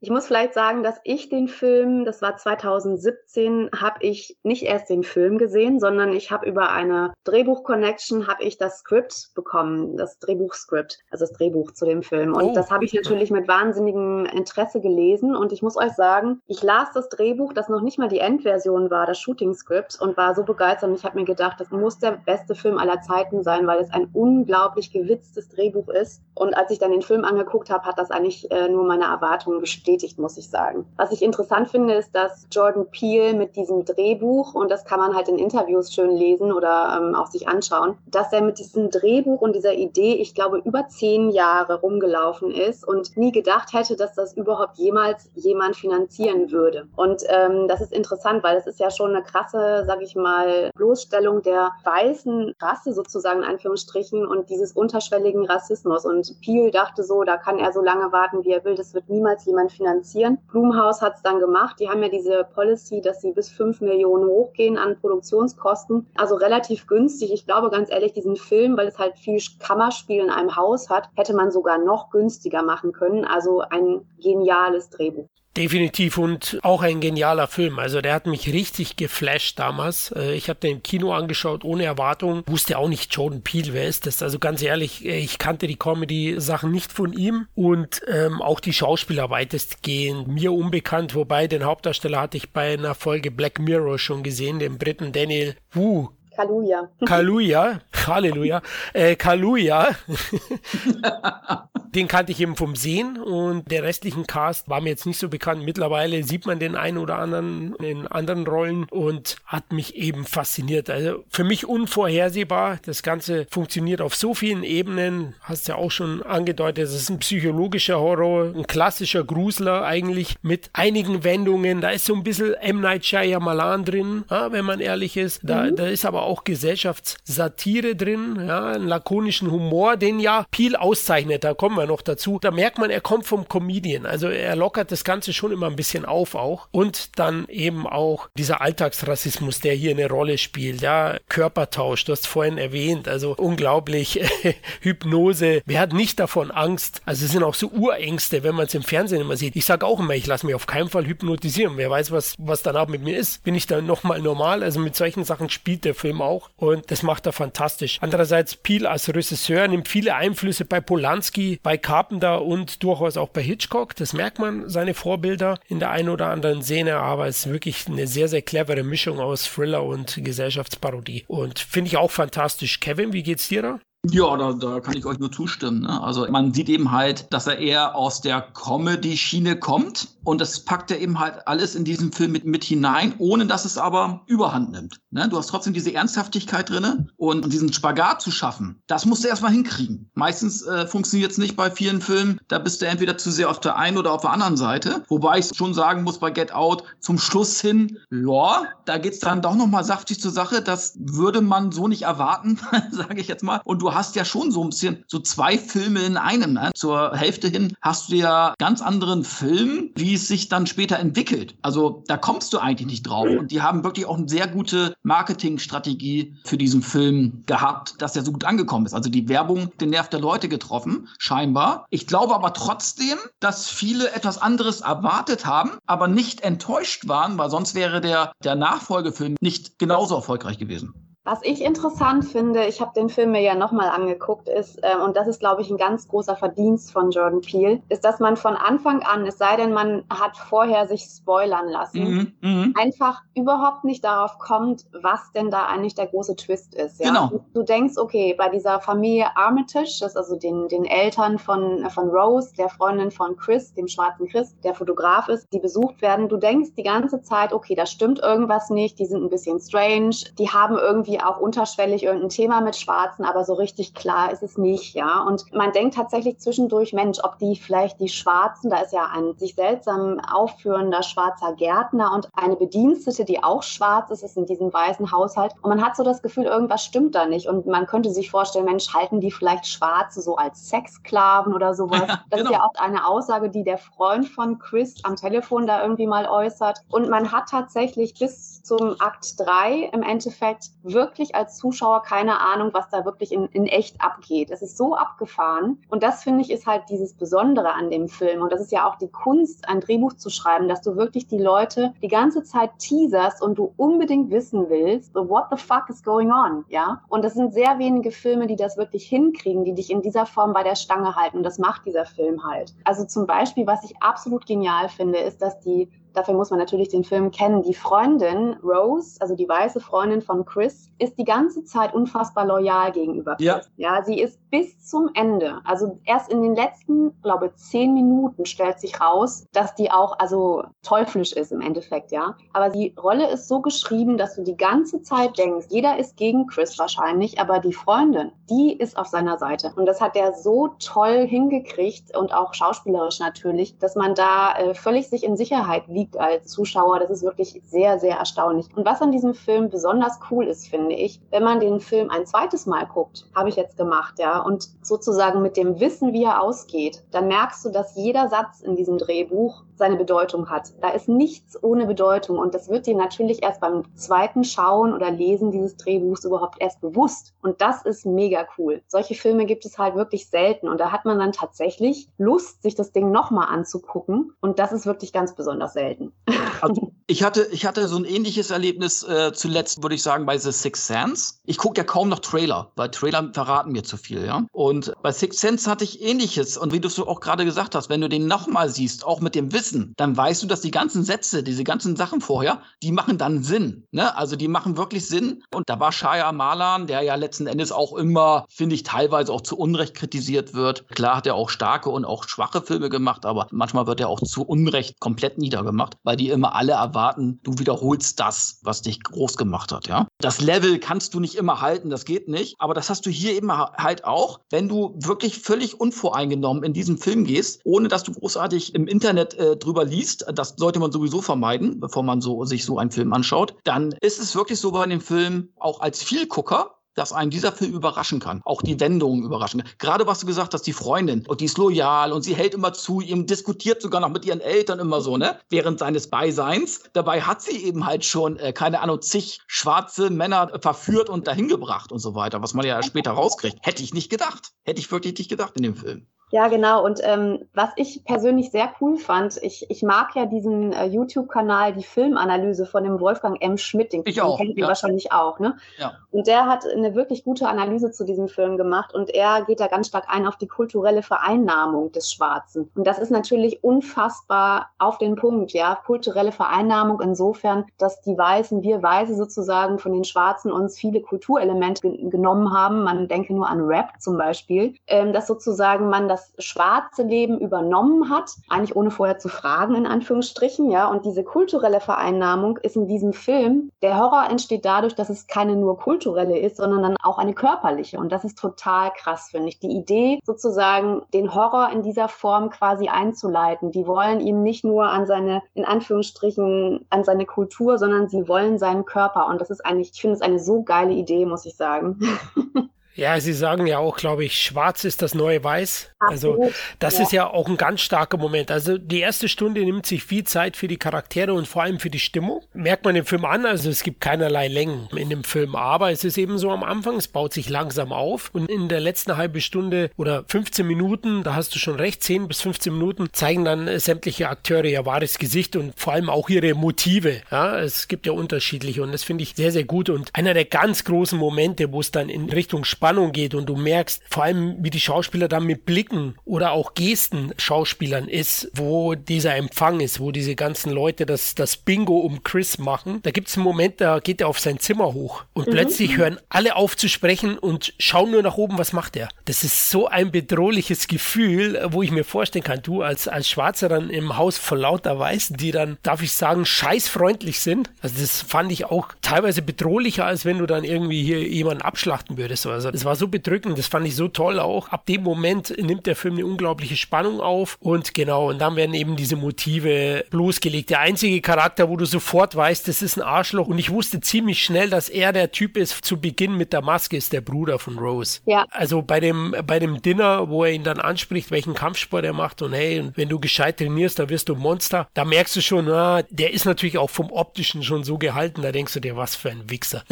Ich 0.00 0.10
muss 0.10 0.28
vielleicht 0.28 0.54
sagen, 0.54 0.84
dass 0.84 1.00
ich 1.02 1.28
den 1.28 1.48
Film, 1.48 2.04
das 2.04 2.22
war 2.22 2.36
2017, 2.36 3.70
habe 3.74 3.98
ich 4.00 4.38
nicht 4.44 4.62
erst 4.62 4.90
den 4.90 5.02
Film 5.02 5.38
gesehen, 5.38 5.80
sondern 5.80 6.12
ich 6.12 6.30
habe 6.30 6.46
über 6.48 6.70
eine 6.70 7.12
Drehbuch-Connection 7.24 8.28
habe 8.28 8.44
ich 8.44 8.58
das 8.58 8.78
Skript 8.78 9.30
bekommen, 9.34 9.96
das 9.96 10.20
Drehbuchskript, 10.20 11.00
also 11.10 11.24
das 11.24 11.32
Drehbuch 11.32 11.72
zu 11.72 11.84
dem 11.84 12.04
Film. 12.04 12.32
Und 12.32 12.44
oh. 12.44 12.52
das 12.54 12.70
habe 12.70 12.84
ich 12.84 12.94
natürlich 12.94 13.32
mit 13.32 13.48
wahnsinnigem 13.48 14.24
Interesse 14.26 14.80
gelesen. 14.80 15.34
Und 15.34 15.52
ich 15.52 15.62
muss 15.62 15.76
euch 15.76 15.92
sagen, 15.92 16.40
ich 16.46 16.62
las 16.62 16.92
das 16.94 17.08
Drehbuch, 17.08 17.52
das 17.52 17.68
noch 17.68 17.80
nicht 17.80 17.98
mal 17.98 18.08
die 18.08 18.20
Endversion 18.20 18.90
war, 18.90 19.04
das 19.04 19.18
Shooting-Skript, 19.18 20.00
und 20.00 20.16
war 20.16 20.36
so 20.36 20.44
begeistert. 20.44 20.90
Und 20.90 20.96
ich 20.96 21.04
habe 21.04 21.18
mir 21.18 21.24
gedacht, 21.24 21.58
das 21.58 21.70
muss 21.72 21.98
der 21.98 22.12
beste 22.12 22.54
Film 22.54 22.78
aller 22.78 23.00
Zeiten 23.00 23.42
sein, 23.42 23.66
weil 23.66 23.80
es 23.80 23.90
ein 23.90 24.08
unglaublich 24.12 24.92
gewitztes 24.92 25.48
Drehbuch 25.48 25.88
ist. 25.88 26.22
Und 26.36 26.56
als 26.56 26.70
ich 26.70 26.78
dann 26.78 26.92
den 26.92 27.02
Film 27.02 27.24
angeguckt 27.24 27.68
habe, 27.68 27.84
hat 27.84 27.98
das 27.98 28.12
eigentlich 28.12 28.48
äh, 28.52 28.68
nur 28.68 28.84
meine 28.84 29.06
Erwartungen 29.06 29.58
gespielt 29.58 29.87
bestätigt, 29.88 30.18
muss 30.18 30.36
ich 30.36 30.48
sagen. 30.48 30.84
Was 30.96 31.12
ich 31.12 31.22
interessant 31.22 31.70
finde, 31.70 31.94
ist, 31.94 32.14
dass 32.14 32.46
Jordan 32.50 32.86
Peele 32.90 33.34
mit 33.34 33.56
diesem 33.56 33.84
Drehbuch, 33.84 34.54
und 34.54 34.70
das 34.70 34.84
kann 34.84 35.00
man 35.00 35.14
halt 35.14 35.28
in 35.28 35.38
Interviews 35.38 35.92
schön 35.92 36.14
lesen 36.14 36.52
oder 36.52 37.00
ähm, 37.00 37.14
auch 37.14 37.28
sich 37.28 37.48
anschauen, 37.48 37.96
dass 38.06 38.32
er 38.32 38.42
mit 38.42 38.58
diesem 38.58 38.90
Drehbuch 38.90 39.40
und 39.40 39.56
dieser 39.56 39.72
Idee, 39.72 40.14
ich 40.14 40.34
glaube, 40.34 40.58
über 40.58 40.88
zehn 40.88 41.30
Jahre 41.30 41.80
rumgelaufen 41.80 42.50
ist 42.50 42.86
und 42.86 43.16
nie 43.16 43.32
gedacht 43.32 43.72
hätte, 43.72 43.96
dass 43.96 44.14
das 44.14 44.36
überhaupt 44.36 44.76
jemals 44.76 45.30
jemand 45.34 45.76
finanzieren 45.76 46.50
würde. 46.50 46.86
Und 46.96 47.22
ähm, 47.28 47.66
das 47.68 47.80
ist 47.80 47.92
interessant, 47.92 48.42
weil 48.42 48.58
es 48.58 48.66
ist 48.66 48.80
ja 48.80 48.90
schon 48.90 49.14
eine 49.14 49.22
krasse, 49.22 49.84
sag 49.86 50.02
ich 50.02 50.14
mal, 50.14 50.70
Bloßstellung 50.74 51.42
der 51.42 51.72
weißen 51.84 52.54
Rasse 52.60 52.92
sozusagen, 52.92 53.40
in 53.40 53.48
Anführungsstrichen, 53.48 54.26
und 54.26 54.50
dieses 54.50 54.72
unterschwelligen 54.72 55.46
Rassismus. 55.46 56.04
Und 56.04 56.38
Peel 56.42 56.70
dachte 56.70 57.02
so, 57.02 57.24
da 57.24 57.36
kann 57.36 57.58
er 57.58 57.72
so 57.72 57.80
lange 57.80 58.12
warten, 58.12 58.44
wie 58.44 58.52
er 58.52 58.64
will, 58.64 58.74
das 58.74 58.92
wird 58.92 59.08
niemals 59.08 59.46
jemand 59.46 59.77
finanzieren. 59.78 60.38
Blumhaus 60.50 61.00
hat 61.00 61.16
es 61.16 61.22
dann 61.22 61.40
gemacht. 61.40 61.80
Die 61.80 61.88
haben 61.88 62.02
ja 62.02 62.10
diese 62.10 62.44
Policy, 62.54 63.00
dass 63.00 63.22
sie 63.22 63.32
bis 63.32 63.48
fünf 63.48 63.80
Millionen 63.80 64.28
hochgehen 64.28 64.76
an 64.76 64.98
Produktionskosten. 65.00 66.06
Also 66.16 66.34
relativ 66.34 66.86
günstig. 66.86 67.32
Ich 67.32 67.46
glaube 67.46 67.70
ganz 67.70 67.90
ehrlich, 67.90 68.12
diesen 68.12 68.36
Film, 68.36 68.76
weil 68.76 68.88
es 68.88 68.98
halt 68.98 69.16
viel 69.16 69.40
Kammerspiel 69.58 70.22
in 70.22 70.30
einem 70.30 70.56
Haus 70.56 70.90
hat, 70.90 71.08
hätte 71.16 71.34
man 71.34 71.50
sogar 71.50 71.78
noch 71.78 72.10
günstiger 72.10 72.62
machen 72.62 72.92
können. 72.92 73.24
Also 73.24 73.60
ein 73.60 74.06
geniales 74.20 74.90
Drehbuch. 74.90 75.28
Definitiv 75.58 76.18
und 76.18 76.60
auch 76.62 76.82
ein 76.82 77.00
genialer 77.00 77.48
Film. 77.48 77.80
Also 77.80 78.00
der 78.00 78.14
hat 78.14 78.28
mich 78.28 78.52
richtig 78.52 78.94
geflasht 78.94 79.58
damals. 79.58 80.12
Äh, 80.12 80.34
ich 80.34 80.48
habe 80.48 80.60
den 80.60 80.76
im 80.76 80.82
Kino 80.84 81.12
angeschaut 81.12 81.64
ohne 81.64 81.84
Erwartung. 81.84 82.44
Wusste 82.46 82.78
auch 82.78 82.88
nicht 82.88 83.12
Jordan 83.12 83.42
Peele, 83.42 83.72
wer 83.72 83.88
ist 83.88 84.06
das? 84.06 84.22
Also 84.22 84.38
ganz 84.38 84.62
ehrlich, 84.62 85.04
äh, 85.04 85.18
ich 85.18 85.38
kannte 85.38 85.66
die 85.66 85.74
Comedy-Sachen 85.76 86.70
nicht 86.70 86.92
von 86.92 87.12
ihm 87.12 87.48
und 87.56 88.02
ähm, 88.06 88.40
auch 88.40 88.60
die 88.60 88.72
Schauspieler 88.72 89.30
weitestgehend 89.30 90.28
mir 90.28 90.52
unbekannt. 90.52 91.16
Wobei 91.16 91.48
den 91.48 91.64
Hauptdarsteller 91.64 92.20
hatte 92.20 92.36
ich 92.36 92.52
bei 92.52 92.74
einer 92.74 92.94
Folge 92.94 93.32
Black 93.32 93.58
Mirror 93.58 93.98
schon 93.98 94.22
gesehen, 94.22 94.60
den 94.60 94.78
Briten 94.78 95.10
Daniel 95.10 95.56
Wu. 95.72 96.10
Kaluja. 96.36 96.88
Kaluja, 97.04 97.80
Halleluja. 98.06 98.62
Äh, 98.92 99.16
Kaluja. 99.16 99.88
den 101.94 102.08
kannte 102.08 102.32
ich 102.32 102.40
eben 102.40 102.56
vom 102.56 102.76
Sehen 102.76 103.18
und 103.18 103.70
der 103.70 103.82
restlichen 103.82 104.26
Cast 104.26 104.68
war 104.68 104.80
mir 104.80 104.90
jetzt 104.90 105.06
nicht 105.06 105.18
so 105.18 105.28
bekannt. 105.28 105.64
Mittlerweile 105.64 106.22
sieht 106.22 106.46
man 106.46 106.58
den 106.58 106.76
einen 106.76 106.98
oder 106.98 107.18
anderen 107.18 107.74
in 107.76 108.06
anderen 108.06 108.46
Rollen 108.46 108.84
und 108.90 109.36
hat 109.46 109.72
mich 109.72 109.96
eben 109.96 110.24
fasziniert. 110.24 110.90
Also 110.90 111.24
für 111.30 111.44
mich 111.44 111.66
unvorhersehbar. 111.66 112.78
Das 112.84 113.02
Ganze 113.02 113.46
funktioniert 113.50 114.00
auf 114.00 114.14
so 114.14 114.34
vielen 114.34 114.62
Ebenen. 114.62 115.34
Hast 115.40 115.68
ja 115.68 115.76
auch 115.76 115.90
schon 115.90 116.22
angedeutet, 116.22 116.84
es 116.84 116.94
ist 116.94 117.10
ein 117.10 117.18
psychologischer 117.18 118.00
Horror, 118.00 118.52
ein 118.54 118.66
klassischer 118.66 119.24
Grusler 119.24 119.84
eigentlich 119.84 120.36
mit 120.42 120.70
einigen 120.72 121.24
Wendungen. 121.24 121.80
Da 121.80 121.90
ist 121.90 122.04
so 122.04 122.14
ein 122.14 122.22
bisschen 122.22 122.54
M. 122.54 122.80
Night 122.80 123.06
Shyamalan 123.06 123.84
drin, 123.84 124.24
ja, 124.30 124.52
wenn 124.52 124.64
man 124.64 124.80
ehrlich 124.80 125.16
ist. 125.16 125.40
Da, 125.42 125.64
mhm. 125.64 125.76
da 125.76 125.86
ist 125.86 126.04
aber 126.04 126.22
auch 126.22 126.44
Gesellschaftssatire 126.44 127.96
drin, 127.96 128.38
ja, 128.46 128.72
einen 128.72 128.88
lakonischen 128.88 129.50
Humor, 129.50 129.96
den 129.96 130.20
ja 130.20 130.44
Peel 130.50 130.76
auszeichnet. 130.76 131.44
Da 131.44 131.54
kommen 131.54 131.77
wir 131.78 131.86
noch 131.86 132.02
dazu. 132.02 132.38
Da 132.40 132.50
merkt 132.50 132.78
man, 132.78 132.90
er 132.90 133.00
kommt 133.00 133.26
vom 133.26 133.48
Comedian. 133.48 134.06
Also 134.06 134.28
er 134.28 134.56
lockert 134.56 134.92
das 134.92 135.04
Ganze 135.04 135.32
schon 135.32 135.52
immer 135.52 135.66
ein 135.66 135.76
bisschen 135.76 136.04
auf 136.04 136.34
auch. 136.34 136.68
Und 136.70 137.18
dann 137.18 137.46
eben 137.48 137.86
auch 137.86 138.28
dieser 138.36 138.60
Alltagsrassismus, 138.60 139.60
der 139.60 139.74
hier 139.74 139.92
eine 139.92 140.08
Rolle 140.08 140.38
spielt. 140.38 140.80
Ja, 140.80 141.18
Körpertausch, 141.28 142.04
du 142.04 142.12
hast 142.12 142.26
vorhin 142.26 142.58
erwähnt. 142.58 143.08
Also 143.08 143.34
unglaublich. 143.36 144.20
Hypnose. 144.80 145.62
Wer 145.64 145.80
hat 145.80 145.92
nicht 145.92 146.20
davon 146.20 146.50
Angst? 146.50 147.02
Also 147.04 147.24
es 147.24 147.32
sind 147.32 147.42
auch 147.42 147.54
so 147.54 147.68
Urängste, 147.68 148.42
wenn 148.42 148.54
man 148.54 148.66
es 148.66 148.74
im 148.74 148.82
Fernsehen 148.82 149.20
immer 149.20 149.36
sieht. 149.36 149.56
Ich 149.56 149.64
sage 149.64 149.86
auch 149.86 150.00
immer, 150.00 150.14
ich 150.14 150.26
lasse 150.26 150.46
mich 150.46 150.54
auf 150.54 150.66
keinen 150.66 150.88
Fall 150.88 151.06
hypnotisieren. 151.06 151.76
Wer 151.76 151.90
weiß, 151.90 152.10
was, 152.10 152.34
was 152.38 152.62
danach 152.62 152.88
mit 152.88 153.02
mir 153.02 153.16
ist. 153.16 153.44
Bin 153.44 153.54
ich 153.54 153.66
dann 153.66 153.86
nochmal 153.86 154.20
normal? 154.20 154.62
Also 154.62 154.80
mit 154.80 154.96
solchen 154.96 155.24
Sachen 155.24 155.50
spielt 155.50 155.84
der 155.84 155.94
Film 155.94 156.20
auch. 156.20 156.50
Und 156.56 156.90
das 156.90 157.02
macht 157.02 157.26
er 157.26 157.32
fantastisch. 157.32 157.98
Andererseits, 158.00 158.56
Peel 158.56 158.86
als 158.86 159.08
Regisseur 159.08 159.68
nimmt 159.68 159.88
viele 159.88 160.14
Einflüsse 160.14 160.64
bei 160.64 160.80
Polanski, 160.80 161.60
bei 161.68 161.76
Carpenter 161.76 162.40
und 162.46 162.82
durchaus 162.82 163.18
auch 163.18 163.28
bei 163.28 163.42
Hitchcock. 163.42 163.94
Das 163.94 164.14
merkt 164.14 164.38
man, 164.38 164.70
seine 164.70 164.94
Vorbilder 164.94 165.60
in 165.68 165.80
der 165.80 165.90
einen 165.90 166.08
oder 166.08 166.28
anderen 166.28 166.62
Szene, 166.62 166.96
aber 166.96 167.26
es 167.26 167.44
ist 167.44 167.52
wirklich 167.52 167.86
eine 167.88 168.06
sehr, 168.06 168.26
sehr 168.26 168.40
clevere 168.40 168.82
Mischung 168.82 169.20
aus 169.20 169.44
Thriller 169.44 169.84
und 169.84 170.18
Gesellschaftsparodie. 170.24 171.26
Und 171.28 171.58
finde 171.58 171.88
ich 171.88 171.98
auch 171.98 172.10
fantastisch. 172.10 172.80
Kevin, 172.80 173.12
wie 173.12 173.22
geht's 173.22 173.48
dir 173.48 173.60
da? 173.60 173.80
Ja, 174.10 174.36
da, 174.36 174.52
da 174.52 174.80
kann 174.80 174.96
ich 174.96 175.06
euch 175.06 175.18
nur 175.18 175.32
zustimmen. 175.32 175.82
Ne? 175.82 176.02
Also 176.02 176.26
man 176.30 176.54
sieht 176.54 176.68
eben 176.68 176.92
halt, 176.92 177.26
dass 177.30 177.46
er 177.46 177.58
eher 177.58 177.94
aus 177.94 178.20
der 178.20 178.40
Comedy-Schiene 178.40 179.58
kommt 179.58 180.08
und 180.24 180.40
das 180.40 180.60
packt 180.60 180.90
er 180.90 181.00
eben 181.00 181.18
halt 181.18 181.46
alles 181.46 181.74
in 181.74 181.84
diesen 181.84 182.12
Film 182.12 182.32
mit, 182.32 182.44
mit 182.44 182.64
hinein, 182.64 183.14
ohne 183.18 183.46
dass 183.46 183.64
es 183.64 183.78
aber 183.78 184.22
überhand 184.26 184.72
nimmt. 184.72 185.00
Ne? 185.10 185.28
Du 185.28 185.36
hast 185.36 185.48
trotzdem 185.48 185.72
diese 185.72 185.94
Ernsthaftigkeit 185.94 186.68
drinne 186.68 187.08
und 187.16 187.52
diesen 187.52 187.72
Spagat 187.72 188.20
zu 188.20 188.30
schaffen, 188.30 188.82
das 188.86 189.06
musst 189.06 189.24
du 189.24 189.28
erstmal 189.28 189.52
hinkriegen. 189.52 190.10
Meistens 190.14 190.62
äh, 190.62 190.86
funktioniert 190.86 191.32
es 191.32 191.38
nicht 191.38 191.56
bei 191.56 191.70
vielen 191.70 192.00
Filmen, 192.00 192.40
da 192.48 192.58
bist 192.58 192.82
du 192.82 192.86
entweder 192.86 193.16
zu 193.16 193.30
sehr 193.30 193.50
auf 193.50 193.60
der 193.60 193.76
einen 193.76 193.96
oder 193.96 194.12
auf 194.12 194.22
der 194.22 194.30
anderen 194.30 194.56
Seite. 194.56 195.02
Wobei 195.08 195.38
ich 195.38 195.50
schon 195.54 195.74
sagen 195.74 196.02
muss, 196.02 196.18
bei 196.18 196.30
Get 196.30 196.52
Out 196.52 196.84
zum 197.00 197.18
Schluss 197.18 197.60
hin, 197.60 197.98
ja, 198.10 198.64
da 198.84 198.98
geht's 198.98 199.20
dann 199.20 199.42
doch 199.42 199.54
nochmal 199.54 199.84
saftig 199.84 200.20
zur 200.20 200.30
Sache. 200.30 200.62
Das 200.62 200.94
würde 200.98 201.40
man 201.40 201.72
so 201.72 201.88
nicht 201.88 202.02
erwarten, 202.02 202.58
sage 202.90 203.20
ich 203.20 203.28
jetzt 203.28 203.42
mal. 203.42 203.60
Und 203.64 203.82
du 203.82 203.94
hast 203.98 204.14
ja 204.14 204.24
schon 204.24 204.52
so 204.52 204.62
ein 204.62 204.70
bisschen 204.70 205.04
so 205.08 205.18
zwei 205.18 205.58
Filme 205.58 206.00
in 206.02 206.16
einem. 206.16 206.52
Ne? 206.52 206.70
Zur 206.74 207.16
Hälfte 207.16 207.48
hin 207.48 207.74
hast 207.82 208.10
du 208.10 208.16
ja 208.16 208.54
ganz 208.58 208.80
anderen 208.80 209.24
Film, 209.24 209.90
wie 209.96 210.14
es 210.14 210.28
sich 210.28 210.48
dann 210.48 210.68
später 210.68 210.98
entwickelt. 211.00 211.56
Also 211.62 212.04
da 212.06 212.16
kommst 212.16 212.52
du 212.52 212.58
eigentlich 212.58 212.86
nicht 212.86 213.02
drauf. 213.02 213.26
Und 213.28 213.50
die 213.50 213.60
haben 213.60 213.82
wirklich 213.82 214.06
auch 214.06 214.16
eine 214.16 214.28
sehr 214.28 214.46
gute 214.46 214.94
Marketingstrategie 215.02 216.36
für 216.44 216.56
diesen 216.56 216.82
Film 216.82 217.42
gehabt, 217.46 218.00
dass 218.00 218.14
er 218.14 218.24
so 218.24 218.30
gut 218.30 218.44
angekommen 218.44 218.86
ist. 218.86 218.94
Also 218.94 219.10
die 219.10 219.28
Werbung, 219.28 219.76
den 219.78 219.90
Nerv 219.90 220.08
der 220.08 220.20
Leute 220.20 220.48
getroffen, 220.48 221.08
scheinbar. 221.18 221.86
Ich 221.90 222.06
glaube 222.06 222.36
aber 222.36 222.52
trotzdem, 222.52 223.18
dass 223.40 223.68
viele 223.68 224.12
etwas 224.12 224.38
anderes 224.38 224.80
erwartet 224.80 225.44
haben, 225.44 225.72
aber 225.86 226.06
nicht 226.06 226.42
enttäuscht 226.42 227.08
waren, 227.08 227.36
weil 227.36 227.50
sonst 227.50 227.74
wäre 227.74 228.00
der, 228.00 228.32
der 228.44 228.54
Nachfolgefilm 228.54 229.34
nicht 229.40 229.80
genauso 229.80 230.14
erfolgreich 230.14 230.58
gewesen. 230.58 231.07
Was 231.30 231.40
ich 231.42 231.62
interessant 231.62 232.24
finde, 232.24 232.64
ich 232.64 232.80
habe 232.80 232.92
den 232.96 233.10
Film 233.10 233.32
mir 233.32 233.42
ja 233.42 233.54
nochmal 233.54 233.90
angeguckt, 233.90 234.48
ist, 234.48 234.82
äh, 234.82 234.96
und 235.04 235.14
das 235.14 235.28
ist, 235.28 235.40
glaube 235.40 235.60
ich, 235.60 235.68
ein 235.68 235.76
ganz 235.76 236.08
großer 236.08 236.36
Verdienst 236.36 236.90
von 236.90 237.10
Jordan 237.10 237.42
Peele, 237.42 237.82
ist, 237.90 238.02
dass 238.02 238.18
man 238.18 238.38
von 238.38 238.56
Anfang 238.56 239.02
an, 239.02 239.26
es 239.26 239.36
sei 239.36 239.56
denn, 239.56 239.74
man 239.74 240.04
hat 240.08 240.38
vorher 240.38 240.86
sich 240.86 241.02
spoilern 241.02 241.68
lassen, 241.68 242.32
mhm, 242.40 242.48
mhm. 242.48 242.74
einfach 242.78 243.20
überhaupt 243.34 243.84
nicht 243.84 244.04
darauf 244.04 244.38
kommt, 244.38 244.86
was 245.02 245.30
denn 245.34 245.50
da 245.50 245.66
eigentlich 245.66 245.94
der 245.94 246.06
große 246.06 246.34
Twist 246.34 246.74
ist. 246.74 246.98
Ja? 246.98 247.08
Genau. 247.08 247.44
Du 247.52 247.62
denkst, 247.62 247.98
okay, 247.98 248.34
bei 248.38 248.48
dieser 248.48 248.80
Familie 248.80 249.36
Armitage, 249.36 249.98
das 250.00 250.12
ist 250.12 250.16
also 250.16 250.36
den, 250.36 250.68
den 250.68 250.86
Eltern 250.86 251.38
von, 251.38 251.90
von 251.90 252.08
Rose, 252.08 252.54
der 252.56 252.70
Freundin 252.70 253.10
von 253.10 253.36
Chris, 253.36 253.74
dem 253.74 253.86
schwarzen 253.86 254.28
Chris, 254.28 254.58
der 254.64 254.74
Fotograf 254.74 255.28
ist, 255.28 255.52
die 255.52 255.58
besucht 255.58 256.00
werden, 256.00 256.30
du 256.30 256.38
denkst 256.38 256.70
die 256.78 256.84
ganze 256.84 257.20
Zeit, 257.20 257.52
okay, 257.52 257.74
da 257.74 257.84
stimmt 257.84 258.18
irgendwas 258.20 258.70
nicht, 258.70 258.98
die 258.98 259.04
sind 259.04 259.22
ein 259.22 259.28
bisschen 259.28 259.60
strange, 259.60 260.16
die 260.38 260.48
haben 260.48 260.78
irgendwie 260.78 261.17
auch 261.22 261.38
unterschwellig 261.38 262.02
irgendein 262.02 262.28
Thema 262.28 262.60
mit 262.60 262.76
Schwarzen, 262.76 263.24
aber 263.24 263.44
so 263.44 263.54
richtig 263.54 263.94
klar 263.94 264.32
ist 264.32 264.42
es 264.42 264.58
nicht, 264.58 264.94
ja. 264.94 265.22
Und 265.22 265.52
man 265.52 265.72
denkt 265.72 265.94
tatsächlich 265.94 266.38
zwischendurch, 266.38 266.92
Mensch, 266.92 267.18
ob 267.22 267.38
die 267.38 267.56
vielleicht 267.56 268.00
die 268.00 268.08
Schwarzen, 268.08 268.70
da 268.70 268.78
ist 268.78 268.92
ja 268.92 269.08
ein 269.12 269.36
sich 269.38 269.54
seltsam 269.54 270.20
aufführender 270.20 271.02
schwarzer 271.02 271.54
Gärtner 271.54 272.12
und 272.14 272.28
eine 272.34 272.56
Bedienstete, 272.56 273.24
die 273.24 273.42
auch 273.42 273.62
schwarz 273.62 274.10
ist, 274.10 274.22
ist 274.22 274.36
in 274.36 274.46
diesem 274.46 274.72
weißen 274.72 275.10
Haushalt. 275.10 275.52
Und 275.62 275.70
man 275.70 275.84
hat 275.84 275.96
so 275.96 276.04
das 276.04 276.22
Gefühl, 276.22 276.44
irgendwas 276.44 276.84
stimmt 276.84 277.14
da 277.14 277.26
nicht. 277.26 277.48
Und 277.48 277.66
man 277.66 277.86
könnte 277.86 278.10
sich 278.10 278.30
vorstellen, 278.30 278.64
Mensch, 278.64 278.92
halten 278.94 279.20
die 279.20 279.30
vielleicht 279.30 279.66
Schwarze 279.66 280.20
so 280.20 280.36
als 280.36 280.68
Sexsklaven 280.68 281.54
oder 281.54 281.74
sowas? 281.74 282.04
Ja, 282.06 282.22
das 282.30 282.40
genau. 282.40 282.50
ist 282.50 282.56
ja 282.56 282.64
auch 282.64 282.74
eine 282.80 283.06
Aussage, 283.06 283.50
die 283.50 283.64
der 283.64 283.78
Freund 283.78 284.28
von 284.28 284.58
Chris 284.58 285.04
am 285.04 285.16
Telefon 285.16 285.66
da 285.66 285.82
irgendwie 285.82 286.06
mal 286.06 286.26
äußert. 286.26 286.80
Und 286.90 287.08
man 287.08 287.32
hat 287.32 287.48
tatsächlich 287.50 288.14
bis 288.18 288.57
zum 288.68 289.00
Akt 289.00 289.34
3 289.38 289.90
im 289.92 290.02
Endeffekt 290.02 290.70
wirklich 290.82 291.34
als 291.34 291.56
Zuschauer 291.56 292.02
keine 292.02 292.38
Ahnung, 292.40 292.70
was 292.72 292.88
da 292.90 293.04
wirklich 293.04 293.32
in, 293.32 293.46
in 293.46 293.66
echt 293.66 294.00
abgeht. 294.00 294.50
Es 294.50 294.62
ist 294.62 294.76
so 294.76 294.94
abgefahren. 294.94 295.82
Und 295.88 296.02
das 296.02 296.22
finde 296.22 296.42
ich 296.42 296.50
ist 296.50 296.66
halt 296.66 296.84
dieses 296.90 297.14
Besondere 297.14 297.72
an 297.72 297.90
dem 297.90 298.08
Film. 298.08 298.42
Und 298.42 298.52
das 298.52 298.60
ist 298.60 298.72
ja 298.72 298.86
auch 298.86 298.96
die 298.96 299.08
Kunst, 299.08 299.68
ein 299.68 299.80
Drehbuch 299.80 300.12
zu 300.12 300.28
schreiben, 300.30 300.68
dass 300.68 300.82
du 300.82 300.96
wirklich 300.96 301.26
die 301.26 301.38
Leute 301.38 301.94
die 302.02 302.08
ganze 302.08 302.42
Zeit 302.44 302.70
teaserst 302.78 303.42
und 303.42 303.58
du 303.58 303.72
unbedingt 303.76 304.30
wissen 304.30 304.68
willst, 304.68 305.14
so 305.14 305.28
what 305.28 305.44
the 305.50 305.56
fuck 305.56 305.88
is 305.88 306.02
going 306.02 306.30
on, 306.30 306.64
ja? 306.68 307.02
Und 307.08 307.24
das 307.24 307.34
sind 307.34 307.54
sehr 307.54 307.78
wenige 307.78 308.10
Filme, 308.10 308.46
die 308.46 308.56
das 308.56 308.76
wirklich 308.76 309.08
hinkriegen, 309.08 309.64
die 309.64 309.74
dich 309.74 309.90
in 309.90 310.02
dieser 310.02 310.26
Form 310.26 310.52
bei 310.52 310.62
der 310.62 310.76
Stange 310.76 311.16
halten. 311.16 311.38
Und 311.38 311.42
das 311.42 311.58
macht 311.58 311.86
dieser 311.86 312.04
Film 312.04 312.44
halt. 312.44 312.74
Also 312.84 313.04
zum 313.04 313.26
Beispiel, 313.26 313.66
was 313.66 313.82
ich 313.84 314.02
absolut 314.02 314.46
genial 314.46 314.88
finde, 314.88 315.18
ist, 315.20 315.40
dass 315.40 315.58
die 315.60 315.88
dafür 316.14 316.34
muss 316.34 316.50
man 316.50 316.58
natürlich 316.58 316.88
den 316.88 317.04
Film 317.04 317.30
kennen. 317.30 317.62
Die 317.62 317.74
Freundin 317.74 318.56
Rose, 318.62 319.20
also 319.20 319.34
die 319.34 319.48
weiße 319.48 319.80
Freundin 319.80 320.22
von 320.22 320.44
Chris, 320.44 320.90
ist 320.98 321.18
die 321.18 321.24
ganze 321.24 321.64
Zeit 321.64 321.94
unfassbar 321.94 322.44
loyal 322.44 322.92
gegenüber 322.92 323.36
Chris. 323.36 323.46
Ja, 323.46 323.60
ja 323.76 324.02
sie 324.04 324.20
ist 324.20 324.38
bis 324.50 324.84
zum 324.86 325.10
Ende, 325.14 325.60
also 325.64 325.98
erst 326.04 326.32
in 326.32 326.42
den 326.42 326.54
letzten, 326.54 327.20
glaube 327.22 327.52
zehn 327.54 327.94
Minuten 327.94 328.46
stellt 328.46 328.80
sich 328.80 329.00
raus, 329.00 329.46
dass 329.52 329.74
die 329.74 329.90
auch 329.90 330.18
also 330.18 330.64
teuflisch 330.82 331.32
ist 331.32 331.52
im 331.52 331.60
Endeffekt, 331.60 332.12
ja. 332.12 332.36
Aber 332.52 332.70
die 332.70 332.94
Rolle 333.00 333.30
ist 333.30 333.48
so 333.48 333.60
geschrieben, 333.60 334.16
dass 334.16 334.36
du 334.36 334.42
die 334.42 334.56
ganze 334.56 335.02
Zeit 335.02 335.36
denkst, 335.38 335.66
jeder 335.70 335.98
ist 335.98 336.16
gegen 336.16 336.46
Chris 336.46 336.78
wahrscheinlich, 336.78 337.40
aber 337.40 337.58
die 337.58 337.72
Freundin, 337.72 338.32
die 338.48 338.72
ist 338.72 338.96
auf 338.96 339.06
seiner 339.06 339.38
Seite. 339.38 339.72
Und 339.76 339.86
das 339.86 340.00
hat 340.00 340.16
er 340.16 340.32
so 340.32 340.68
toll 340.78 341.26
hingekriegt 341.26 342.16
und 342.16 342.32
auch 342.32 342.54
schauspielerisch 342.54 343.20
natürlich, 343.20 343.78
dass 343.78 343.94
man 343.94 344.14
da 344.14 344.54
äh, 344.56 344.74
völlig 344.74 345.08
sich 345.08 345.24
in 345.24 345.36
Sicherheit 345.36 345.88
wiegt 345.88 345.97
als 346.18 346.48
Zuschauer. 346.48 347.00
Das 347.00 347.10
ist 347.10 347.22
wirklich 347.22 347.60
sehr, 347.64 347.98
sehr 347.98 348.16
erstaunlich. 348.16 348.66
Und 348.76 348.84
was 348.84 349.00
an 349.00 349.12
diesem 349.12 349.34
Film 349.34 349.70
besonders 349.70 350.18
cool 350.30 350.46
ist, 350.46 350.68
finde 350.68 350.94
ich, 350.94 351.20
wenn 351.30 351.42
man 351.42 351.60
den 351.60 351.80
Film 351.80 352.10
ein 352.10 352.26
zweites 352.26 352.66
Mal 352.66 352.86
guckt, 352.86 353.26
habe 353.34 353.48
ich 353.48 353.56
jetzt 353.56 353.76
gemacht, 353.76 354.18
ja, 354.18 354.40
und 354.40 354.68
sozusagen 354.82 355.42
mit 355.42 355.56
dem 355.56 355.80
Wissen, 355.80 356.12
wie 356.12 356.24
er 356.24 356.42
ausgeht, 356.42 357.02
dann 357.10 357.28
merkst 357.28 357.64
du, 357.64 357.70
dass 357.70 357.96
jeder 357.96 358.28
Satz 358.28 358.60
in 358.60 358.76
diesem 358.76 358.98
Drehbuch 358.98 359.64
seine 359.78 359.96
Bedeutung 359.96 360.50
hat. 360.50 360.72
Da 360.80 360.90
ist 360.90 361.08
nichts 361.08 361.62
ohne 361.62 361.86
Bedeutung 361.86 362.38
und 362.38 362.54
das 362.54 362.68
wird 362.68 362.86
dir 362.86 362.96
natürlich 362.96 363.42
erst 363.42 363.60
beim 363.60 363.84
zweiten 363.94 364.44
Schauen 364.44 364.92
oder 364.92 365.10
Lesen 365.10 365.50
dieses 365.50 365.76
Drehbuchs 365.76 366.24
überhaupt 366.24 366.60
erst 366.60 366.80
bewusst. 366.80 367.34
Und 367.42 367.60
das 367.60 367.82
ist 367.82 368.06
mega 368.06 368.46
cool. 368.58 368.82
Solche 368.88 369.14
Filme 369.14 369.46
gibt 369.46 369.64
es 369.64 369.78
halt 369.78 369.94
wirklich 369.94 370.28
selten 370.28 370.68
und 370.68 370.78
da 370.78 370.92
hat 370.92 371.04
man 371.04 371.18
dann 371.18 371.32
tatsächlich 371.32 372.08
Lust, 372.18 372.62
sich 372.62 372.74
das 372.74 372.92
Ding 372.92 373.10
nochmal 373.10 373.48
anzugucken 373.48 374.32
und 374.40 374.58
das 374.58 374.72
ist 374.72 374.86
wirklich 374.86 375.12
ganz 375.12 375.34
besonders 375.34 375.72
selten. 375.72 376.12
Also 376.60 376.92
ich 377.06 377.22
hatte, 377.22 377.48
ich 377.52 377.64
hatte 377.64 377.88
so 377.88 377.96
ein 377.96 378.04
ähnliches 378.04 378.50
Erlebnis 378.50 379.02
äh, 379.02 379.32
zuletzt, 379.32 379.82
würde 379.82 379.94
ich 379.94 380.02
sagen, 380.02 380.26
bei 380.26 380.36
The 380.36 380.52
Sixth 380.52 380.86
Sense. 380.86 381.34
Ich 381.44 381.56
gucke 381.56 381.78
ja 381.78 381.84
kaum 381.84 382.08
noch 382.08 382.18
Trailer, 382.18 382.72
weil 382.76 382.90
Trailer 382.90 383.30
verraten 383.32 383.72
mir 383.72 383.82
zu 383.82 383.96
viel, 383.96 384.26
ja. 384.26 384.44
Und 384.52 384.92
bei 385.02 385.12
Sixth 385.12 385.40
Sense 385.40 385.70
hatte 385.70 385.84
ich 385.84 386.02
ähnliches. 386.02 386.58
Und 386.58 386.72
wie 386.72 386.80
du 386.80 386.88
es 386.88 386.98
auch 386.98 387.20
gerade 387.20 387.44
gesagt 387.44 387.74
hast, 387.74 387.88
wenn 387.88 388.00
du 388.00 388.08
den 388.08 388.26
nochmal 388.26 388.68
siehst, 388.68 389.06
auch 389.06 389.20
mit 389.20 389.34
dem 389.34 389.52
Wissen, 389.52 389.67
dann 389.74 390.16
weißt 390.16 390.42
du, 390.42 390.46
dass 390.46 390.60
die 390.60 390.70
ganzen 390.70 391.04
Sätze, 391.04 391.42
diese 391.42 391.64
ganzen 391.64 391.96
Sachen 391.96 392.20
vorher, 392.20 392.62
die 392.82 392.92
machen 392.92 393.18
dann 393.18 393.42
Sinn. 393.42 393.86
Ne? 393.90 394.16
Also 394.16 394.36
die 394.36 394.48
machen 394.48 394.76
wirklich 394.76 395.06
Sinn. 395.06 395.42
Und 395.54 395.68
da 395.68 395.80
war 395.80 395.92
Shaya 395.92 396.32
Malan, 396.32 396.86
der 396.86 397.02
ja 397.02 397.14
letzten 397.14 397.46
Endes 397.46 397.72
auch 397.72 397.94
immer, 397.94 398.44
finde 398.48 398.74
ich, 398.74 398.82
teilweise 398.82 399.32
auch 399.32 399.40
zu 399.40 399.56
Unrecht 399.56 399.94
kritisiert 399.94 400.54
wird. 400.54 400.88
Klar 400.88 401.16
hat 401.16 401.26
er 401.26 401.34
auch 401.34 401.50
starke 401.50 401.90
und 401.90 402.04
auch 402.04 402.28
schwache 402.28 402.62
Filme 402.62 402.90
gemacht, 402.90 403.26
aber 403.26 403.46
manchmal 403.50 403.86
wird 403.86 404.00
er 404.00 404.08
auch 404.08 404.20
zu 404.20 404.42
Unrecht 404.42 405.00
komplett 405.00 405.38
niedergemacht, 405.38 405.94
weil 406.02 406.16
die 406.16 406.28
immer 406.28 406.54
alle 406.54 406.72
erwarten, 406.72 406.98
erwarten, 407.18 407.40
du 407.42 407.58
wiederholst 407.58 408.20
das, 408.20 408.58
was 408.62 408.82
dich 408.82 409.02
groß 409.02 409.36
gemacht 409.36 409.72
hat, 409.72 409.88
ja. 409.88 410.08
Das 410.20 410.40
Level 410.40 410.78
kannst 410.78 411.14
du 411.14 411.20
nicht 411.20 411.36
immer 411.36 411.60
halten, 411.60 411.90
das 411.90 412.04
geht 412.04 412.28
nicht, 412.28 412.56
aber 412.58 412.74
das 412.74 412.90
hast 412.90 413.06
du 413.06 413.10
hier 413.10 413.32
eben 413.32 413.52
halt 413.52 414.04
auch, 414.04 414.40
wenn 414.50 414.68
du 414.68 414.94
wirklich 414.96 415.38
völlig 415.38 415.80
unvoreingenommen 415.80 416.62
in 416.62 416.72
diesen 416.72 416.98
Film 416.98 417.24
gehst, 417.24 417.60
ohne 417.64 417.88
dass 417.88 418.02
du 418.02 418.12
großartig 418.12 418.74
im 418.74 418.86
Internet 418.86 419.34
äh, 419.34 419.57
drüber 419.58 419.84
liest, 419.84 420.24
das 420.32 420.54
sollte 420.56 420.78
man 420.78 420.92
sowieso 420.92 421.22
vermeiden, 421.22 421.80
bevor 421.80 422.02
man 422.02 422.20
so 422.20 422.44
sich 422.44 422.64
so 422.64 422.78
einen 422.78 422.90
Film 422.90 423.12
anschaut, 423.12 423.54
dann 423.64 423.92
ist 424.00 424.20
es 424.20 424.34
wirklich 424.34 424.60
so 424.60 424.72
bei 424.72 424.86
dem 424.86 425.00
Film 425.00 425.50
auch 425.56 425.80
als 425.80 426.02
Vielgucker 426.02 426.78
dass 426.98 427.12
einen 427.12 427.30
dieser 427.30 427.52
Film 427.52 427.74
überraschen 427.74 428.18
kann. 428.18 428.42
Auch 428.44 428.60
die 428.60 428.78
Wendungen 428.80 429.22
überraschen. 429.22 429.62
Gerade 429.78 430.06
was 430.06 430.20
du 430.20 430.26
gesagt 430.26 430.52
hast, 430.52 430.62
die 430.62 430.72
Freundin, 430.72 431.24
und 431.26 431.40
die 431.40 431.44
ist 431.44 431.56
loyal 431.56 432.12
und 432.12 432.22
sie 432.22 432.34
hält 432.34 432.54
immer 432.54 432.72
zu 432.72 433.00
ihm, 433.00 433.26
diskutiert 433.26 433.80
sogar 433.80 434.00
noch 434.00 434.08
mit 434.08 434.24
ihren 434.24 434.40
Eltern 434.40 434.80
immer 434.80 435.00
so, 435.00 435.16
ne? 435.16 435.38
Während 435.48 435.78
seines 435.78 436.10
Beiseins. 436.10 436.82
Dabei 436.92 437.20
hat 437.20 437.40
sie 437.40 437.64
eben 437.64 437.86
halt 437.86 438.04
schon, 438.04 438.36
äh, 438.38 438.52
keine 438.52 438.80
Ahnung, 438.80 439.00
zig 439.00 439.40
schwarze 439.46 440.10
Männer 440.10 440.58
verführt 440.60 441.08
und 441.08 441.28
dahin 441.28 441.46
gebracht 441.48 441.92
und 441.92 442.00
so 442.00 442.16
weiter, 442.16 442.42
was 442.42 442.52
man 442.54 442.66
ja 442.66 442.82
später 442.82 443.12
rauskriegt. 443.12 443.58
Hätte 443.62 443.82
ich 443.82 443.94
nicht 443.94 444.10
gedacht. 444.10 444.50
Hätte 444.64 444.80
ich 444.80 444.90
wirklich 444.90 445.16
nicht 445.16 445.30
gedacht 445.30 445.52
in 445.56 445.62
dem 445.62 445.76
Film. 445.76 446.08
Ja, 446.30 446.48
genau. 446.48 446.84
Und 446.84 447.00
ähm, 447.02 447.48
was 447.54 447.70
ich 447.76 448.04
persönlich 448.04 448.50
sehr 448.50 448.70
cool 448.80 448.96
fand, 448.96 449.38
ich, 449.42 449.70
ich 449.70 449.82
mag 449.82 450.14
ja 450.14 450.26
diesen 450.26 450.72
äh, 450.72 450.86
YouTube-Kanal, 450.86 451.72
die 451.72 451.82
Filmanalyse 451.82 452.66
von 452.66 452.84
dem 452.84 453.00
Wolfgang 453.00 453.40
M. 453.40 453.56
Schmidt, 453.56 453.92
den, 453.92 454.02
ich 454.04 454.20
auch, 454.20 454.36
kennt 454.36 454.56
ihr 454.56 454.62
ja. 454.62 454.68
wahrscheinlich 454.68 455.12
auch. 455.12 455.38
Ne? 455.38 455.56
Ja. 455.78 455.94
Und 456.10 456.26
der 456.26 456.46
hat 456.46 456.64
eine 456.66 456.94
wirklich 456.94 457.24
gute 457.24 457.48
Analyse 457.48 457.90
zu 457.92 458.04
diesem 458.04 458.28
Film 458.28 458.56
gemacht 458.56 458.94
und 458.94 459.10
er 459.10 459.44
geht 459.44 459.60
da 459.60 459.68
ganz 459.68 459.88
stark 459.88 460.04
ein 460.08 460.26
auf 460.26 460.36
die 460.36 460.46
kulturelle 460.46 461.02
Vereinnahmung 461.02 461.92
des 461.92 462.12
Schwarzen. 462.12 462.70
Und 462.74 462.86
das 462.86 462.98
ist 462.98 463.10
natürlich 463.10 463.64
unfassbar 463.64 464.70
auf 464.78 464.98
den 464.98 465.16
Punkt, 465.16 465.52
ja. 465.52 465.76
Kulturelle 465.86 466.32
Vereinnahmung 466.32 467.00
insofern, 467.00 467.64
dass 467.78 468.02
die 468.02 468.18
Weißen, 468.18 468.62
wir 468.62 468.82
Weiße 468.82 469.14
sozusagen 469.14 469.78
von 469.78 469.92
den 469.92 470.04
Schwarzen 470.04 470.52
uns 470.52 470.78
viele 470.78 471.00
Kulturelemente 471.00 471.90
genommen 471.90 472.52
haben. 472.52 472.82
Man 472.82 473.08
denke 473.08 473.32
nur 473.32 473.48
an 473.48 473.60
Rap 473.60 473.92
zum 473.98 474.18
Beispiel, 474.18 474.74
ähm, 474.86 475.12
dass 475.12 475.26
sozusagen 475.26 475.88
man 475.88 476.08
das 476.08 476.17
das 476.18 476.44
schwarze 476.44 477.02
Leben 477.02 477.38
übernommen 477.38 478.10
hat, 478.10 478.30
eigentlich 478.48 478.76
ohne 478.76 478.90
vorher 478.90 479.18
zu 479.18 479.28
fragen, 479.28 479.74
in 479.74 479.86
Anführungsstrichen, 479.86 480.70
ja. 480.70 480.88
Und 480.88 481.04
diese 481.04 481.24
kulturelle 481.24 481.80
Vereinnahmung 481.80 482.58
ist 482.58 482.76
in 482.76 482.88
diesem 482.88 483.12
Film, 483.12 483.70
der 483.82 483.98
Horror 483.98 484.28
entsteht 484.28 484.64
dadurch, 484.64 484.94
dass 484.94 485.10
es 485.10 485.26
keine 485.26 485.56
nur 485.56 485.78
kulturelle 485.78 486.38
ist, 486.38 486.56
sondern 486.56 486.82
dann 486.82 486.96
auch 487.02 487.18
eine 487.18 487.34
körperliche. 487.34 487.98
Und 487.98 488.10
das 488.10 488.24
ist 488.24 488.38
total 488.38 488.92
krass, 488.96 489.28
finde 489.30 489.48
ich. 489.48 489.60
Die 489.60 489.70
Idee, 489.70 490.20
sozusagen 490.24 491.02
den 491.14 491.34
Horror 491.34 491.70
in 491.72 491.82
dieser 491.82 492.08
Form 492.08 492.50
quasi 492.50 492.88
einzuleiten. 492.88 493.70
Die 493.70 493.86
wollen 493.86 494.20
ihn 494.20 494.42
nicht 494.42 494.64
nur 494.64 494.88
an 494.88 495.06
seine, 495.06 495.42
in 495.54 495.64
Anführungsstrichen, 495.64 496.86
an 496.90 497.04
seine 497.04 497.26
Kultur, 497.26 497.78
sondern 497.78 498.08
sie 498.08 498.28
wollen 498.28 498.58
seinen 498.58 498.84
Körper. 498.84 499.26
Und 499.26 499.40
das 499.40 499.50
ist 499.50 499.64
eigentlich, 499.64 499.92
ich 499.94 500.00
finde 500.00 500.16
es 500.16 500.22
eine 500.22 500.38
so 500.38 500.62
geile 500.62 500.92
Idee, 500.92 501.26
muss 501.26 501.46
ich 501.46 501.56
sagen. 501.56 501.98
Ja, 502.98 503.20
Sie 503.20 503.32
sagen 503.32 503.68
ja 503.68 503.78
auch, 503.78 503.96
glaube 503.96 504.24
ich, 504.24 504.36
schwarz 504.36 504.82
ist 504.82 505.02
das 505.02 505.14
neue 505.14 505.44
Weiß. 505.44 505.88
Also 506.00 506.50
das 506.78 506.98
ja. 506.98 507.02
ist 507.02 507.12
ja 507.12 507.26
auch 507.26 507.48
ein 507.48 507.56
ganz 507.56 507.80
starker 507.80 508.18
Moment. 508.18 508.50
Also 508.50 508.78
die 508.78 509.00
erste 509.00 509.28
Stunde 509.28 509.64
nimmt 509.64 509.86
sich 509.86 510.04
viel 510.04 510.24
Zeit 510.24 510.56
für 510.56 510.68
die 510.68 510.76
Charaktere 510.76 511.34
und 511.34 511.48
vor 511.48 511.62
allem 511.62 511.80
für 511.80 511.90
die 511.90 511.98
Stimmung. 511.98 512.42
Merkt 512.54 512.84
man 512.84 512.94
im 512.94 513.04
Film 513.04 513.24
an, 513.24 513.44
also 513.46 513.68
es 513.68 513.82
gibt 513.82 514.00
keinerlei 514.00 514.48
Längen 514.48 514.88
in 514.96 515.10
dem 515.10 515.24
Film, 515.24 515.56
aber 515.56 515.90
es 515.90 516.04
ist 516.04 516.16
eben 516.16 516.38
so 516.38 516.50
am 516.50 516.62
Anfang, 516.62 516.96
es 516.96 517.08
baut 517.08 517.32
sich 517.32 517.48
langsam 517.48 517.92
auf 517.92 518.30
und 518.32 518.48
in 518.48 518.68
der 518.68 518.80
letzten 518.80 519.16
halben 519.16 519.40
Stunde 519.40 519.90
oder 519.96 520.24
15 520.28 520.66
Minuten, 520.66 521.22
da 521.24 521.34
hast 521.34 521.54
du 521.54 521.58
schon 521.58 521.76
recht, 521.76 522.02
10 522.02 522.28
bis 522.28 522.42
15 522.42 522.72
Minuten, 522.72 523.08
zeigen 523.12 523.44
dann 523.44 523.78
sämtliche 523.78 524.28
Akteure 524.28 524.64
ihr 524.64 524.86
wahres 524.86 525.18
Gesicht 525.18 525.56
und 525.56 525.78
vor 525.78 525.94
allem 525.94 526.10
auch 526.10 526.28
ihre 526.28 526.54
Motive. 526.54 527.22
Ja, 527.30 527.58
es 527.58 527.88
gibt 527.88 528.06
ja 528.06 528.12
unterschiedliche 528.12 528.82
und 528.82 528.92
das 528.92 529.02
finde 529.02 529.22
ich 529.22 529.34
sehr, 529.34 529.52
sehr 529.52 529.64
gut 529.64 529.90
und 529.90 530.10
einer 530.14 530.34
der 530.34 530.44
ganz 530.44 530.84
großen 530.84 531.18
Momente, 531.18 531.72
wo 531.72 531.80
es 531.80 531.90
dann 531.90 532.08
in 532.08 532.30
Richtung 532.30 532.64
Spannung 532.64 533.12
geht 533.12 533.34
und 533.34 533.46
du 533.46 533.56
merkst 533.56 534.02
vor 534.08 534.24
allem, 534.24 534.56
wie 534.60 534.70
die 534.70 534.80
Schauspieler 534.80 535.28
dann 535.28 535.44
mit 535.44 535.66
Blicken 535.88 536.14
oder 536.24 536.52
auch 536.52 536.74
Gesten 536.74 537.32
Schauspielern 537.38 538.08
ist, 538.08 538.50
wo 538.54 538.94
dieser 538.94 539.36
Empfang 539.36 539.80
ist, 539.80 540.00
wo 540.00 540.10
diese 540.12 540.34
ganzen 540.34 540.70
Leute 540.70 541.06
das, 541.06 541.34
das 541.34 541.56
Bingo 541.56 541.98
um 541.98 542.22
Chris 542.22 542.58
machen. 542.58 543.00
Da 543.02 543.10
gibt 543.10 543.28
es 543.28 543.36
einen 543.36 543.44
Moment, 543.44 543.80
da 543.80 543.98
geht 544.00 544.20
er 544.20 544.28
auf 544.28 544.38
sein 544.38 544.58
Zimmer 544.58 544.92
hoch 544.92 545.24
und 545.32 545.46
mhm. 545.46 545.52
plötzlich 545.52 545.96
hören 545.96 546.18
alle 546.28 546.56
auf 546.56 546.76
zu 546.76 546.88
sprechen 546.88 547.38
und 547.38 547.74
schauen 547.78 548.10
nur 548.10 548.22
nach 548.22 548.36
oben, 548.36 548.58
was 548.58 548.72
macht 548.72 548.96
er. 548.96 549.08
Das 549.24 549.44
ist 549.44 549.70
so 549.70 549.88
ein 549.88 550.10
bedrohliches 550.10 550.88
Gefühl, 550.88 551.66
wo 551.70 551.82
ich 551.82 551.90
mir 551.90 552.04
vorstellen 552.04 552.44
kann, 552.44 552.62
du 552.62 552.82
als, 552.82 553.08
als 553.08 553.28
Schwarzer 553.28 553.68
dann 553.68 553.90
im 553.90 554.16
Haus 554.16 554.38
vor 554.38 554.58
lauter 554.58 554.98
Weißen, 554.98 555.36
die 555.36 555.52
dann, 555.52 555.78
darf 555.82 556.02
ich 556.02 556.12
sagen, 556.12 556.44
scheißfreundlich 556.44 557.40
sind. 557.40 557.70
Also 557.82 558.00
das 558.00 558.22
fand 558.22 558.52
ich 558.52 558.66
auch 558.66 558.88
teilweise 559.02 559.42
bedrohlicher, 559.42 560.04
als 560.04 560.24
wenn 560.24 560.38
du 560.38 560.46
dann 560.46 560.64
irgendwie 560.64 561.02
hier 561.02 561.22
jemanden 561.22 561.62
abschlachten 561.62 562.16
würdest. 562.16 562.46
Also 562.46 562.70
es 562.70 562.84
war 562.84 562.96
so 562.96 563.08
bedrückend, 563.08 563.58
das 563.58 563.66
fand 563.66 563.86
ich 563.86 563.96
so 563.96 564.08
toll 564.08 564.38
auch. 564.38 564.68
Ab 564.68 564.86
dem 564.86 565.02
Moment 565.02 565.54
nimmt 565.58 565.77
der 565.86 565.96
Film 565.96 566.14
eine 566.14 566.26
unglaubliche 566.26 566.76
Spannung 566.76 567.20
auf 567.20 567.56
und 567.60 567.94
genau, 567.94 568.30
und 568.30 568.38
dann 568.38 568.56
werden 568.56 568.74
eben 568.74 568.96
diese 568.96 569.16
Motive 569.16 570.04
bloßgelegt. 570.10 570.70
Der 570.70 570.80
einzige 570.80 571.20
Charakter, 571.20 571.68
wo 571.68 571.76
du 571.76 571.84
sofort 571.84 572.34
weißt, 572.34 572.68
das 572.68 572.82
ist 572.82 572.96
ein 572.96 573.02
Arschloch 573.02 573.48
und 573.48 573.58
ich 573.58 573.70
wusste 573.70 574.00
ziemlich 574.00 574.42
schnell, 574.42 574.70
dass 574.70 574.88
er 574.88 575.12
der 575.12 575.32
Typ 575.32 575.56
ist 575.56 575.84
zu 575.84 576.00
Beginn 576.00 576.36
mit 576.36 576.52
der 576.52 576.62
Maske, 576.62 576.96
ist 576.96 577.12
der 577.12 577.20
Bruder 577.20 577.58
von 577.58 577.78
Rose. 577.78 578.20
Ja. 578.26 578.46
Also 578.50 578.82
bei 578.82 579.00
dem, 579.00 579.34
bei 579.46 579.58
dem 579.58 579.82
Dinner, 579.82 580.28
wo 580.28 580.44
er 580.44 580.52
ihn 580.52 580.64
dann 580.64 580.80
anspricht, 580.80 581.30
welchen 581.30 581.54
Kampfsport 581.54 582.04
er 582.04 582.12
macht 582.12 582.42
und 582.42 582.52
hey, 582.52 582.90
wenn 582.94 583.08
du 583.08 583.20
gescheit 583.20 583.58
trainierst, 583.58 583.98
da 583.98 584.08
wirst 584.08 584.28
du 584.28 584.34
ein 584.34 584.40
Monster. 584.40 584.88
Da 584.94 585.04
merkst 585.04 585.36
du 585.36 585.40
schon, 585.40 585.66
na, 585.66 586.02
der 586.10 586.32
ist 586.32 586.44
natürlich 586.44 586.78
auch 586.78 586.90
vom 586.90 587.10
Optischen 587.12 587.62
schon 587.62 587.84
so 587.84 587.98
gehalten, 587.98 588.42
da 588.42 588.52
denkst 588.52 588.74
du 588.74 588.80
dir, 588.80 588.96
was 588.96 589.14
für 589.16 589.30
ein 589.30 589.50
Wichser. 589.50 589.84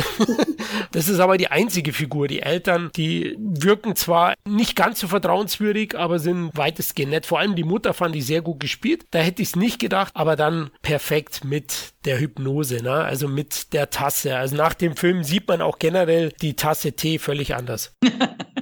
das 0.93 1.09
ist 1.09 1.21
aber 1.21 1.37
die 1.37 1.49
einzige 1.49 1.93
Figur. 1.93 2.29
Die 2.29 2.43
Eltern 2.43 2.91
die 2.97 3.37
wirken 3.39 3.97
zwar 3.97 4.35
nicht 4.45 4.77
ganz 4.77 5.01
so 5.01 5.09
vertrauenswürdig, 5.09 5.76
aber 5.95 6.19
sind 6.19 6.57
weitestgehend 6.57 7.13
nett. 7.13 7.27
Vor 7.27 7.39
allem 7.39 7.55
die 7.55 7.65
Mutter 7.65 7.95
fand 7.95 8.17
ich 8.17 8.27
sehr 8.27 8.43
gut 8.43 8.61
gespielt. 8.61 9.05
Da 9.11 9.19
hätte 9.19 9.43
ich 9.43 9.49
es 9.49 9.57
nicht 9.57 9.79
gedacht, 9.79 10.13
aber 10.15 10.37
dann 10.37 10.71
perfekt 10.83 11.45
mit 11.45 11.93
der 12.05 12.19
Hypnose, 12.19 12.83
ne? 12.83 12.93
also 12.93 13.29
mit 13.29 13.73
der 13.73 13.91
Tasse. 13.91 14.37
Also 14.37 14.57
nach 14.57 14.75
dem 14.75 14.97
Film 14.97 15.25
sieht 15.25 15.49
man 15.49 15.61
auch 15.61 15.79
generell 15.79 16.33
die 16.41 16.55
Tasse 16.55 16.93
Tee 16.93 17.19
völlig 17.19 17.55
anders. 17.55 17.95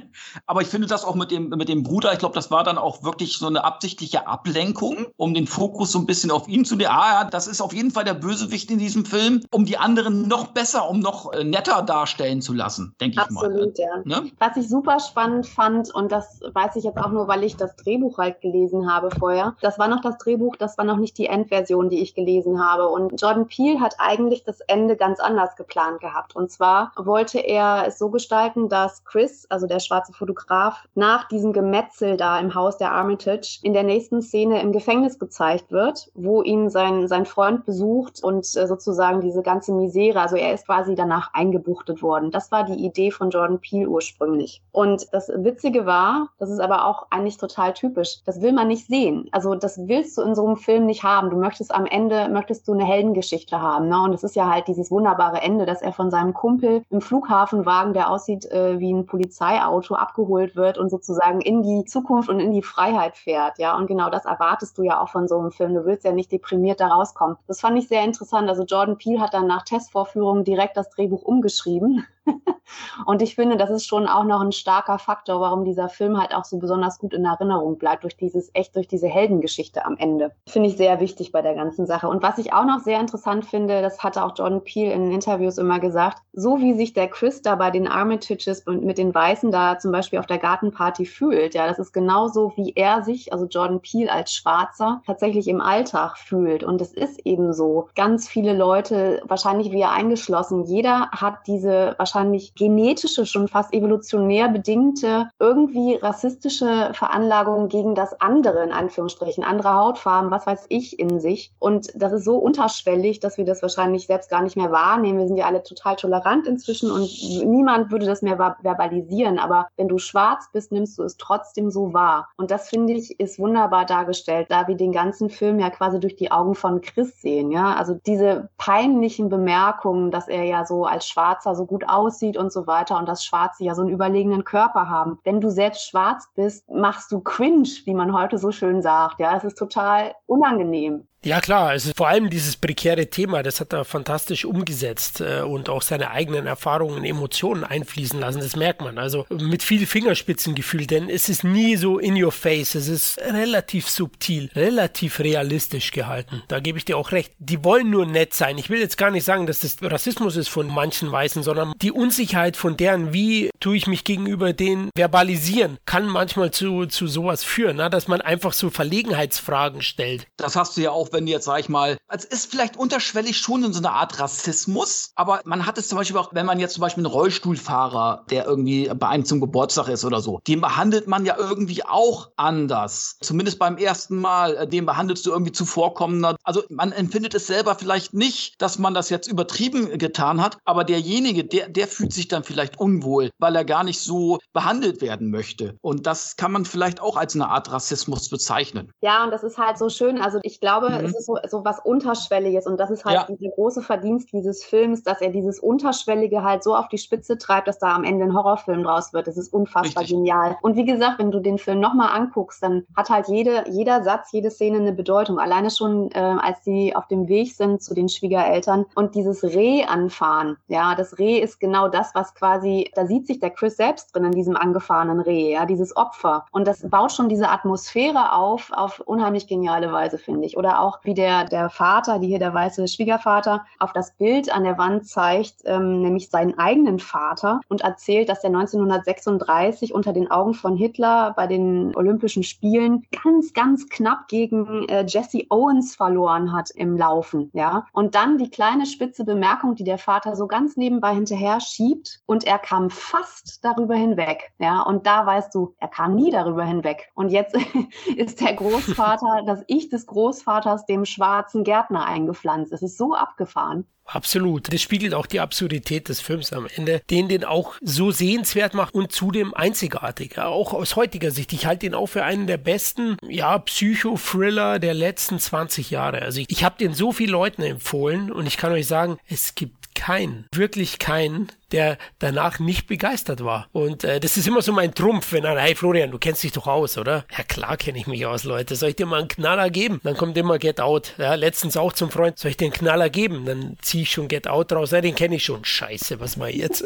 Aber 0.45 0.61
ich 0.61 0.67
finde 0.67 0.87
das 0.87 1.03
auch 1.03 1.15
mit 1.15 1.31
dem, 1.31 1.49
mit 1.49 1.69
dem 1.69 1.83
Bruder, 1.83 2.13
ich 2.13 2.19
glaube, 2.19 2.35
das 2.35 2.51
war 2.51 2.63
dann 2.63 2.77
auch 2.77 3.03
wirklich 3.03 3.37
so 3.37 3.47
eine 3.47 3.63
absichtliche 3.63 4.27
Ablenkung, 4.27 5.07
um 5.17 5.33
den 5.33 5.47
Fokus 5.47 5.91
so 5.91 5.99
ein 5.99 6.05
bisschen 6.05 6.31
auf 6.31 6.47
ihn 6.47 6.65
zu 6.65 6.75
nehmen. 6.75 6.91
Ah, 6.91 7.21
ja, 7.21 7.29
das 7.29 7.47
ist 7.47 7.61
auf 7.61 7.73
jeden 7.73 7.91
Fall 7.91 8.03
der 8.03 8.13
Bösewicht 8.13 8.69
in 8.71 8.79
diesem 8.79 9.05
Film, 9.05 9.41
um 9.51 9.65
die 9.65 9.77
anderen 9.77 10.27
noch 10.27 10.47
besser, 10.47 10.89
um 10.89 10.99
noch 10.99 11.33
äh, 11.33 11.43
netter 11.43 11.81
darstellen 11.81 12.41
zu 12.41 12.53
lassen, 12.53 12.95
denke 12.99 13.21
ich 13.21 13.29
mal. 13.29 13.45
Absolut, 13.45 13.77
ja. 13.77 14.01
Ne? 14.03 14.31
Was 14.39 14.57
ich 14.57 14.69
super 14.69 14.99
spannend 14.99 15.47
fand, 15.47 15.93
und 15.93 16.11
das 16.11 16.41
weiß 16.53 16.75
ich 16.75 16.83
jetzt 16.83 16.97
auch 16.97 17.11
nur, 17.11 17.27
weil 17.27 17.43
ich 17.43 17.55
das 17.55 17.75
Drehbuch 17.75 18.17
halt 18.17 18.41
gelesen 18.41 18.91
habe 18.91 19.09
vorher, 19.11 19.55
das 19.61 19.79
war 19.79 19.87
noch 19.87 20.01
das 20.01 20.17
Drehbuch, 20.17 20.55
das 20.55 20.77
war 20.77 20.85
noch 20.85 20.97
nicht 20.97 21.17
die 21.17 21.27
Endversion, 21.27 21.89
die 21.89 22.01
ich 22.01 22.13
gelesen 22.13 22.63
habe. 22.63 22.87
Und 22.87 23.19
Jordan 23.21 23.47
Peele 23.47 23.79
hat 23.79 23.95
eigentlich 23.97 24.43
das 24.43 24.59
Ende 24.61 24.95
ganz 24.95 25.19
anders 25.19 25.55
geplant 25.55 25.99
gehabt. 25.99 26.35
Und 26.35 26.51
zwar 26.51 26.91
wollte 26.95 27.39
er 27.39 27.85
es 27.87 27.97
so 27.97 28.09
gestalten, 28.09 28.69
dass 28.69 29.03
Chris, 29.05 29.45
also 29.49 29.67
der 29.67 29.79
schwarze 29.79 30.04
Fotograf, 30.13 30.83
nach 30.95 31.27
diesem 31.27 31.53
Gemetzel 31.53 32.17
da 32.17 32.39
im 32.39 32.55
Haus 32.55 32.77
der 32.77 32.91
Armitage 32.91 33.59
in 33.63 33.73
der 33.73 33.83
nächsten 33.83 34.21
Szene 34.21 34.61
im 34.61 34.71
Gefängnis 34.71 35.19
gezeigt 35.19 35.71
wird, 35.71 36.09
wo 36.13 36.41
ihn 36.41 36.69
sein, 36.69 37.07
sein 37.07 37.25
Freund 37.25 37.65
besucht 37.65 38.23
und 38.23 38.45
äh, 38.55 38.67
sozusagen 38.67 39.21
diese 39.21 39.41
ganze 39.41 39.73
Misere, 39.73 40.19
also 40.21 40.35
er 40.35 40.53
ist 40.53 40.65
quasi 40.65 40.95
danach 40.95 41.33
eingebuchtet 41.33 42.01
worden. 42.01 42.31
Das 42.31 42.51
war 42.51 42.63
die 42.63 42.85
Idee 42.85 43.11
von 43.11 43.29
Jordan 43.29 43.59
Peele 43.59 43.89
ursprünglich. 43.89 44.61
Und 44.71 45.07
das 45.13 45.29
Witzige 45.29 45.85
war, 45.85 46.29
das 46.39 46.49
ist 46.49 46.59
aber 46.59 46.85
auch 46.85 47.07
eigentlich 47.09 47.37
total 47.37 47.73
typisch, 47.73 48.23
das 48.25 48.41
will 48.41 48.53
man 48.53 48.67
nicht 48.67 48.87
sehen. 48.87 49.27
Also 49.31 49.55
das 49.55 49.79
willst 49.87 50.17
du 50.17 50.21
in 50.21 50.35
so 50.35 50.45
einem 50.45 50.57
Film 50.57 50.85
nicht 50.85 51.03
haben. 51.03 51.29
Du 51.29 51.37
möchtest 51.37 51.73
am 51.73 51.85
Ende, 51.85 52.29
möchtest 52.29 52.67
du 52.67 52.73
eine 52.73 52.85
Heldengeschichte 52.85 53.61
haben. 53.61 53.89
Ne? 53.89 54.01
Und 54.01 54.13
es 54.13 54.23
ist 54.23 54.35
ja 54.35 54.49
halt 54.49 54.67
dieses 54.67 54.91
wunderbare 54.91 55.41
Ende, 55.41 55.65
dass 55.65 55.81
er 55.81 55.93
von 55.93 56.11
seinem 56.11 56.33
Kumpel 56.33 56.83
im 56.89 57.01
Flughafenwagen, 57.01 57.93
der 57.93 58.09
aussieht 58.09 58.45
äh, 58.51 58.79
wie 58.79 58.91
ein 58.93 59.05
Polizeiauto, 59.05 59.94
abgeholt 59.95 60.55
wird 60.55 60.77
und 60.77 60.89
sozusagen 60.89 61.41
in 61.41 61.63
die 61.63 61.85
Zukunft 61.85 62.29
und 62.29 62.39
in 62.39 62.51
die 62.51 62.61
Freiheit 62.61 63.17
fährt. 63.17 63.57
Ja, 63.57 63.75
und 63.77 63.87
genau 63.87 64.09
das 64.09 64.25
erwartest 64.25 64.77
du 64.77 64.83
ja 64.83 65.01
auch 65.01 65.09
von 65.09 65.27
so 65.27 65.39
einem 65.39 65.51
Film. 65.51 65.73
Du 65.73 65.85
willst 65.85 66.05
ja 66.05 66.11
nicht 66.11 66.31
deprimiert 66.31 66.79
da 66.79 66.87
rauskommen. 66.87 67.37
Das 67.47 67.61
fand 67.61 67.77
ich 67.77 67.87
sehr 67.87 68.03
interessant. 68.03 68.49
Also 68.49 68.63
Jordan 68.63 68.97
Peele 68.97 69.19
hat 69.19 69.33
dann 69.33 69.47
nach 69.47 69.63
Testvorführungen 69.63 70.43
direkt 70.43 70.77
das 70.77 70.89
Drehbuch 70.89 71.23
umgeschrieben 71.23 72.05
und 73.05 73.21
ich 73.21 73.35
finde, 73.35 73.57
das 73.57 73.69
ist 73.69 73.85
schon 73.85 74.07
auch 74.07 74.23
noch 74.23 74.41
ein 74.41 74.51
starker 74.51 74.99
Faktor, 74.99 75.39
warum 75.39 75.65
dieser 75.65 75.89
Film 75.89 76.19
halt 76.19 76.33
auch 76.33 76.45
so 76.45 76.57
besonders 76.57 76.99
gut 76.99 77.13
in 77.13 77.25
Erinnerung 77.25 77.77
bleibt, 77.77 78.03
durch 78.03 78.17
dieses, 78.17 78.49
echt 78.53 78.75
durch 78.75 78.87
diese 78.87 79.07
Heldengeschichte 79.07 79.85
am 79.85 79.97
Ende. 79.97 80.31
Finde 80.47 80.69
ich 80.69 80.77
sehr 80.77 80.99
wichtig 80.99 81.31
bei 81.31 81.41
der 81.41 81.55
ganzen 81.55 81.85
Sache. 81.85 82.07
Und 82.07 82.23
was 82.23 82.37
ich 82.37 82.53
auch 82.53 82.65
noch 82.65 82.79
sehr 82.79 82.99
interessant 82.99 83.45
finde, 83.45 83.81
das 83.81 84.03
hatte 84.03 84.23
auch 84.23 84.37
Jordan 84.37 84.63
Peele 84.63 84.93
in 84.93 85.11
Interviews 85.11 85.57
immer 85.57 85.79
gesagt, 85.79 86.19
so 86.33 86.59
wie 86.59 86.73
sich 86.73 86.93
der 86.93 87.07
Chris 87.07 87.41
da 87.41 87.55
bei 87.55 87.71
den 87.71 87.87
Armitages 87.87 88.61
und 88.61 88.83
mit 88.83 88.97
den 88.97 89.13
Weißen 89.13 89.51
da 89.51 89.77
zum 89.85 89.91
Beispiel 89.91 90.19
auf 90.19 90.25
der 90.25 90.39
Gartenparty 90.39 91.05
fühlt, 91.05 91.53
ja, 91.53 91.67
das 91.67 91.79
ist 91.79 91.93
genauso, 91.93 92.53
wie 92.55 92.73
er 92.75 93.03
sich, 93.03 93.31
also 93.31 93.45
Jordan 93.45 93.81
Peele 93.81 94.11
als 94.11 94.33
Schwarzer, 94.33 95.01
tatsächlich 95.05 95.47
im 95.47 95.61
Alltag 95.61 96.17
fühlt. 96.17 96.63
Und 96.63 96.81
es 96.81 96.91
ist 96.91 97.25
eben 97.25 97.53
so. 97.53 97.87
Ganz 97.95 98.27
viele 98.27 98.53
Leute, 98.53 99.21
wahrscheinlich 99.25 99.71
wir 99.71 99.91
eingeschlossen, 99.91 100.63
jeder 100.63 101.11
hat 101.11 101.47
diese 101.47 101.95
wahrscheinlich 101.97 102.15
wahrscheinlich 102.25 102.55
genetische, 102.55 103.25
schon 103.25 103.47
fast 103.47 103.73
evolutionär 103.73 104.49
bedingte, 104.49 105.29
irgendwie 105.39 105.95
rassistische 105.95 106.91
Veranlagung 106.93 107.67
gegen 107.67 107.95
das 107.95 108.19
andere, 108.19 108.63
in 108.63 108.71
Anführungsstrichen, 108.71 109.43
andere 109.43 109.73
Hautfarben, 109.73 110.31
was 110.31 110.47
weiß 110.47 110.65
ich, 110.69 110.97
in 110.99 111.19
sich. 111.19 111.51
Und 111.59 111.91
das 111.95 112.13
ist 112.13 112.25
so 112.25 112.37
unterschwellig, 112.37 113.19
dass 113.19 113.37
wir 113.37 113.45
das 113.45 113.61
wahrscheinlich 113.61 114.07
selbst 114.07 114.29
gar 114.29 114.41
nicht 114.41 114.57
mehr 114.57 114.71
wahrnehmen. 114.71 115.19
Wir 115.19 115.27
sind 115.27 115.37
ja 115.37 115.45
alle 115.45 115.63
total 115.63 115.95
tolerant 115.95 116.47
inzwischen 116.47 116.91
und 116.91 117.09
niemand 117.45 117.91
würde 117.91 118.05
das 118.05 118.21
mehr 118.21 118.37
verbalisieren. 118.61 119.39
Aber 119.39 119.67
wenn 119.77 119.87
du 119.87 119.97
schwarz 119.97 120.49
bist, 120.51 120.71
nimmst 120.71 120.97
du 120.97 121.03
es 121.03 121.17
trotzdem 121.17 121.69
so 121.71 121.93
wahr. 121.93 122.29
Und 122.37 122.51
das 122.51 122.69
finde 122.69 122.93
ich 122.93 123.19
ist 123.19 123.39
wunderbar 123.39 123.85
dargestellt, 123.85 124.47
da 124.49 124.67
wir 124.67 124.75
den 124.75 124.91
ganzen 124.91 125.29
Film 125.29 125.59
ja 125.59 125.69
quasi 125.69 125.99
durch 125.99 126.15
die 126.15 126.31
Augen 126.31 126.55
von 126.55 126.81
Chris 126.81 127.21
sehen. 127.21 127.51
Ja, 127.51 127.73
also 127.75 127.95
diese 128.05 128.49
peinlichen 128.57 129.29
Bemerkungen, 129.29 130.11
dass 130.11 130.27
er 130.27 130.43
ja 130.43 130.65
so 130.65 130.85
als 130.85 131.07
Schwarzer 131.07 131.55
so 131.55 131.65
gut 131.65 131.87
aussieht, 131.89 132.35
und 132.35 132.51
so 132.51 132.67
weiter 132.67 132.97
und 132.97 133.07
dass 133.07 133.23
Schwarze 133.23 133.63
ja 133.63 133.75
so 133.75 133.81
einen 133.81 133.91
überlegenen 133.91 134.43
Körper 134.43 134.89
haben. 134.89 135.19
Wenn 135.23 135.41
du 135.41 135.49
selbst 135.49 135.87
schwarz 135.87 136.27
bist, 136.35 136.69
machst 136.69 137.11
du 137.11 137.19
cringe, 137.19 137.69
wie 137.85 137.93
man 137.93 138.13
heute 138.13 138.37
so 138.37 138.51
schön 138.51 138.81
sagt. 138.81 139.19
Ja, 139.19 139.35
es 139.35 139.43
ist 139.43 139.57
total 139.57 140.13
unangenehm. 140.25 141.07
Ja 141.25 141.41
klar, 141.41 141.69
also 141.69 141.91
vor 141.97 142.07
allem 142.07 142.29
dieses 142.29 142.55
prekäre 142.55 143.07
Thema, 143.07 143.41
das 143.41 143.59
hat 143.59 143.73
er 143.73 143.83
fantastisch 143.83 144.45
umgesetzt 144.45 145.21
äh, 145.21 145.41
und 145.41 145.69
auch 145.69 145.81
seine 145.81 146.11
eigenen 146.11 146.45
Erfahrungen, 146.45 147.03
Emotionen 147.03 147.63
einfließen 147.63 148.19
lassen, 148.19 148.41
das 148.41 148.55
merkt 148.55 148.81
man. 148.81 148.99
Also 148.99 149.25
mit 149.31 149.63
viel 149.63 149.87
Fingerspitzengefühl, 149.87 150.85
denn 150.85 151.09
es 151.09 151.27
ist 151.27 151.43
nie 151.43 151.77
so 151.77 151.97
in 151.97 152.23
your 152.23 152.31
face, 152.31 152.75
es 152.75 152.87
ist 152.87 153.17
relativ 153.21 153.89
subtil, 153.89 154.51
relativ 154.55 155.19
realistisch 155.19 155.89
gehalten. 155.89 156.43
Da 156.47 156.59
gebe 156.59 156.77
ich 156.77 156.85
dir 156.85 156.95
auch 156.95 157.11
recht. 157.11 157.33
Die 157.39 157.63
wollen 157.63 157.89
nur 157.89 158.05
nett 158.05 158.35
sein. 158.35 158.59
Ich 158.59 158.69
will 158.69 158.79
jetzt 158.79 158.99
gar 158.99 159.09
nicht 159.09 159.25
sagen, 159.25 159.47
dass 159.47 159.61
das 159.61 159.77
Rassismus 159.81 160.35
ist 160.35 160.49
von 160.49 160.67
manchen 160.67 161.11
Weißen, 161.11 161.41
sondern 161.41 161.73
die 161.81 161.91
Unsicherheit 161.91 162.55
von 162.55 162.77
deren, 162.77 163.13
wie 163.13 163.49
tue 163.59 163.77
ich 163.77 163.87
mich 163.87 164.03
gegenüber 164.03 164.53
denen 164.53 164.91
verbalisieren, 164.95 165.79
kann 165.87 166.07
manchmal 166.07 166.51
zu, 166.51 166.85
zu 166.85 167.07
sowas 167.07 167.43
führen, 167.43 167.77
na? 167.77 167.89
dass 167.89 168.07
man 168.07 168.21
einfach 168.21 168.53
so 168.53 168.69
Verlegenheitsfragen 168.69 169.81
stellt. 169.81 170.27
Das 170.37 170.55
hast 170.55 170.77
du 170.77 170.81
ja 170.81 170.91
auch 170.91 171.14
wenn 171.15 171.27
jetzt, 171.27 171.45
sag 171.45 171.59
ich 171.59 171.69
mal, 171.69 171.97
es 172.09 172.25
ist 172.25 172.51
vielleicht 172.51 172.77
unterschwellig 172.77 173.37
schon 173.37 173.63
in 173.63 173.73
so 173.73 173.79
einer 173.79 173.93
Art 173.93 174.19
Rassismus, 174.19 175.11
aber 175.15 175.41
man 175.45 175.65
hat 175.65 175.77
es 175.77 175.87
zum 175.87 175.97
Beispiel 175.97 176.17
auch, 176.17 176.29
wenn 176.33 176.45
man 176.45 176.59
jetzt 176.59 176.73
zum 176.73 176.81
Beispiel 176.81 177.05
einen 177.05 177.13
Rollstuhlfahrer, 177.13 178.25
der 178.29 178.45
irgendwie 178.45 178.91
bei 178.93 179.07
einem 179.07 179.25
zum 179.25 179.39
Geburtstag 179.39 179.87
ist 179.87 180.05
oder 180.05 180.21
so, 180.21 180.39
den 180.47 180.61
behandelt 180.61 181.07
man 181.07 181.25
ja 181.25 181.35
irgendwie 181.37 181.83
auch 181.83 182.29
anders. 182.35 183.17
Zumindest 183.21 183.59
beim 183.59 183.77
ersten 183.77 184.17
Mal, 184.17 184.55
äh, 184.55 184.67
den 184.67 184.85
behandelst 184.85 185.25
du 185.25 185.31
irgendwie 185.31 185.53
zuvorkommender. 185.53 186.35
Also 186.43 186.63
man 186.69 186.91
empfindet 186.91 187.33
es 187.33 187.47
selber 187.47 187.75
vielleicht 187.75 188.13
nicht, 188.13 188.61
dass 188.61 188.77
man 188.77 188.93
das 188.93 189.09
jetzt 189.09 189.27
übertrieben 189.27 189.97
getan 189.97 190.41
hat, 190.41 190.57
aber 190.65 190.83
derjenige, 190.83 191.45
der, 191.45 191.69
der 191.69 191.87
fühlt 191.87 192.13
sich 192.13 192.27
dann 192.27 192.43
vielleicht 192.43 192.77
unwohl, 192.79 193.31
weil 193.39 193.55
er 193.55 193.63
gar 193.63 193.83
nicht 193.83 194.01
so 194.01 194.39
behandelt 194.53 195.01
werden 195.01 195.31
möchte. 195.31 195.77
Und 195.81 196.05
das 196.05 196.35
kann 196.35 196.51
man 196.51 196.65
vielleicht 196.65 197.01
auch 197.01 197.15
als 197.15 197.35
eine 197.35 197.47
Art 197.47 197.71
Rassismus 197.71 198.29
bezeichnen. 198.29 198.91
Ja, 199.01 199.23
und 199.23 199.31
das 199.31 199.43
ist 199.43 199.57
halt 199.57 199.77
so 199.77 199.89
schön. 199.89 200.19
Also 200.19 200.39
ich 200.43 200.59
glaube, 200.59 200.87
es 201.05 201.19
ist 201.19 201.25
so, 201.25 201.37
so 201.47 201.65
was 201.65 201.79
Unterschwelliges 201.79 202.67
und 202.67 202.79
das 202.79 202.89
ist 202.89 203.05
halt 203.05 203.15
ja. 203.15 203.35
dieser 203.35 203.51
große 203.51 203.81
Verdienst 203.81 204.31
dieses 204.31 204.63
Films, 204.63 205.03
dass 205.03 205.21
er 205.21 205.29
dieses 205.29 205.59
Unterschwellige 205.59 206.43
halt 206.43 206.63
so 206.63 206.75
auf 206.75 206.87
die 206.87 206.97
Spitze 206.97 207.37
treibt, 207.37 207.67
dass 207.67 207.79
da 207.79 207.95
am 207.95 208.03
Ende 208.03 208.25
ein 208.25 208.33
Horrorfilm 208.33 208.83
draus 208.83 209.13
wird. 209.13 209.27
Das 209.27 209.37
ist 209.37 209.53
unfassbar 209.53 210.01
Richtig. 210.01 210.17
genial. 210.17 210.57
Und 210.61 210.75
wie 210.75 210.85
gesagt, 210.85 211.19
wenn 211.19 211.31
du 211.31 211.39
den 211.39 211.57
Film 211.57 211.79
nochmal 211.79 212.09
anguckst, 212.15 212.61
dann 212.63 212.85
hat 212.95 213.09
halt 213.09 213.27
jede, 213.27 213.65
jeder 213.69 214.03
Satz, 214.03 214.31
jede 214.31 214.51
Szene 214.51 214.77
eine 214.77 214.93
Bedeutung. 214.93 215.39
Alleine 215.39 215.69
schon, 215.69 216.11
äh, 216.11 216.19
als 216.19 216.63
sie 216.63 216.95
auf 216.95 217.07
dem 217.07 217.27
Weg 217.27 217.53
sind 217.53 217.81
zu 217.81 217.93
den 217.93 218.09
Schwiegereltern 218.09 218.85
und 218.95 219.15
dieses 219.15 219.43
Reh 219.43 219.83
anfahren. 219.85 220.57
Ja, 220.67 220.95
das 220.95 221.17
Reh 221.19 221.39
ist 221.39 221.59
genau 221.59 221.87
das, 221.87 222.13
was 222.15 222.33
quasi, 222.35 222.91
da 222.95 223.05
sieht 223.05 223.27
sich 223.27 223.39
der 223.39 223.51
Chris 223.51 223.77
selbst 223.77 224.15
drin 224.15 224.25
in 224.25 224.31
diesem 224.31 224.55
angefahrenen 224.55 225.19
Reh, 225.19 225.53
ja, 225.53 225.65
dieses 225.65 225.95
Opfer. 225.95 226.45
Und 226.51 226.67
das 226.67 226.87
baut 226.89 227.11
schon 227.11 227.29
diese 227.29 227.49
Atmosphäre 227.49 228.33
auf, 228.33 228.71
auf 228.73 228.99
unheimlich 228.99 229.47
geniale 229.47 229.91
Weise, 229.91 230.17
finde 230.17 230.45
ich. 230.45 230.57
Oder 230.57 230.81
auch 230.81 230.94
auch, 230.95 231.05
wie 231.05 231.13
der, 231.13 231.45
der 231.45 231.69
Vater, 231.69 232.19
die 232.19 232.27
hier 232.27 232.39
der 232.39 232.53
weiße 232.53 232.87
Schwiegervater, 232.87 233.65
auf 233.79 233.93
das 233.93 234.15
Bild 234.15 234.53
an 234.53 234.63
der 234.63 234.77
Wand 234.77 235.07
zeigt, 235.07 235.55
ähm, 235.65 236.01
nämlich 236.01 236.29
seinen 236.29 236.57
eigenen 236.57 236.99
Vater 236.99 237.61
und 237.69 237.81
erzählt, 237.81 238.29
dass 238.29 238.43
er 238.43 238.49
1936 238.49 239.93
unter 239.93 240.13
den 240.13 240.29
Augen 240.31 240.53
von 240.53 240.75
Hitler 240.75 241.33
bei 241.35 241.47
den 241.47 241.95
Olympischen 241.95 242.43
Spielen 242.43 243.05
ganz, 243.23 243.53
ganz 243.53 243.89
knapp 243.89 244.27
gegen 244.27 244.87
äh, 244.89 245.05
Jesse 245.07 245.45
Owens 245.49 245.95
verloren 245.95 246.53
hat 246.53 246.69
im 246.71 246.97
Laufen. 246.97 247.49
Ja? 247.53 247.85
Und 247.91 248.15
dann 248.15 248.37
die 248.37 248.49
kleine 248.49 248.85
spitze 248.85 249.25
Bemerkung, 249.25 249.75
die 249.75 249.83
der 249.83 249.97
Vater 249.97 250.35
so 250.35 250.47
ganz 250.47 250.77
nebenbei 250.77 251.13
hinterher 251.13 251.59
schiebt 251.59 252.21
und 252.25 252.45
er 252.45 252.59
kam 252.59 252.89
fast 252.89 253.63
darüber 253.63 253.95
hinweg. 253.95 254.51
Ja? 254.59 254.81
Und 254.81 255.05
da 255.05 255.25
weißt 255.25 255.53
du, 255.53 255.73
er 255.79 255.87
kam 255.87 256.15
nie 256.15 256.31
darüber 256.31 256.63
hinweg. 256.63 257.11
Und 257.15 257.29
jetzt 257.29 257.55
ist 258.15 258.41
der 258.41 258.53
Großvater, 258.53 259.43
das 259.45 259.63
Ich 259.67 259.89
des 259.89 260.05
Großvaters 260.05 260.74
dem 260.83 261.05
schwarzen 261.05 261.63
Gärtner 261.63 262.05
eingepflanzt. 262.05 262.73
Es 262.73 262.81
ist 262.81 262.97
so 262.97 263.13
abgefahren. 263.13 263.85
Absolut. 264.05 264.71
Das 264.71 264.81
spiegelt 264.81 265.13
auch 265.13 265.25
die 265.25 265.39
Absurdität 265.39 266.09
des 266.09 266.21
Films 266.21 266.53
am 266.53 266.67
Ende, 266.75 267.01
den 267.09 267.27
den 267.27 267.43
auch 267.43 267.75
so 267.81 268.11
sehenswert 268.11 268.73
macht 268.73 268.93
und 268.93 269.11
zudem 269.11 269.53
einzigartig. 269.53 270.37
Auch 270.37 270.73
aus 270.73 270.95
heutiger 270.95 271.31
Sicht. 271.31 271.53
Ich 271.53 271.65
halte 271.65 271.87
ihn 271.87 271.95
auch 271.95 272.07
für 272.07 272.23
einen 272.23 272.45
der 272.45 272.57
besten, 272.57 273.17
ja, 273.27 273.57
Psycho-Thriller 273.57 274.79
der 274.79 274.93
letzten 274.93 275.39
20 275.39 275.89
Jahre. 275.89 276.21
Also 276.21 276.39
ich, 276.39 276.49
ich 276.49 276.63
habe 276.63 276.77
den 276.77 276.93
so 276.93 277.11
vielen 277.11 277.31
Leuten 277.31 277.63
empfohlen 277.63 278.31
und 278.31 278.45
ich 278.45 278.57
kann 278.57 278.71
euch 278.71 278.87
sagen, 278.87 279.17
es 279.27 279.55
gibt 279.55 279.95
keinen, 279.95 280.45
wirklich 280.53 280.99
keinen, 280.99 281.47
der 281.75 281.97
danach 282.19 282.59
nicht 282.59 282.87
begeistert 282.87 283.43
war. 283.43 283.67
Und 283.73 284.03
äh, 284.05 284.19
das 284.19 284.37
ist 284.37 284.47
immer 284.47 284.61
so 284.61 284.71
mein 284.71 284.95
Trumpf, 284.95 285.33
wenn 285.33 285.45
einer, 285.45 285.59
hey 285.59 285.75
Florian, 285.75 286.09
du 286.09 286.17
kennst 286.17 286.41
dich 286.41 286.53
doch 286.53 286.67
aus, 286.67 286.97
oder? 286.97 287.25
Ja 287.37 287.43
klar 287.43 287.75
kenne 287.75 287.97
ich 287.97 288.07
mich 288.07 288.25
aus, 288.25 288.45
Leute. 288.45 288.75
Soll 288.75 288.89
ich 288.89 288.95
dir 288.95 289.05
mal 289.05 289.19
einen 289.19 289.27
Knaller 289.27 289.69
geben? 289.69 289.99
Dann 290.03 290.15
kommt 290.15 290.37
immer 290.37 290.57
Get 290.57 290.79
Out. 290.79 291.13
Ja, 291.17 291.35
letztens 291.35 291.75
auch 291.75 291.91
zum 291.91 292.09
Freund, 292.11 292.39
soll 292.39 292.51
ich 292.51 292.61
einen 292.61 292.71
Knaller 292.71 293.09
geben? 293.09 293.45
Dann 293.45 293.77
ziehe 293.81 294.03
ich 294.03 294.11
schon 294.11 294.29
Get 294.29 294.47
Out 294.47 294.71
raus. 294.71 294.91
Ja, 294.91 295.01
den 295.01 295.15
kenne 295.15 295.35
ich 295.35 295.43
schon. 295.43 295.65
Scheiße, 295.65 296.19
was 296.21 296.37
mal 296.37 296.49
jetzt? 296.49 296.85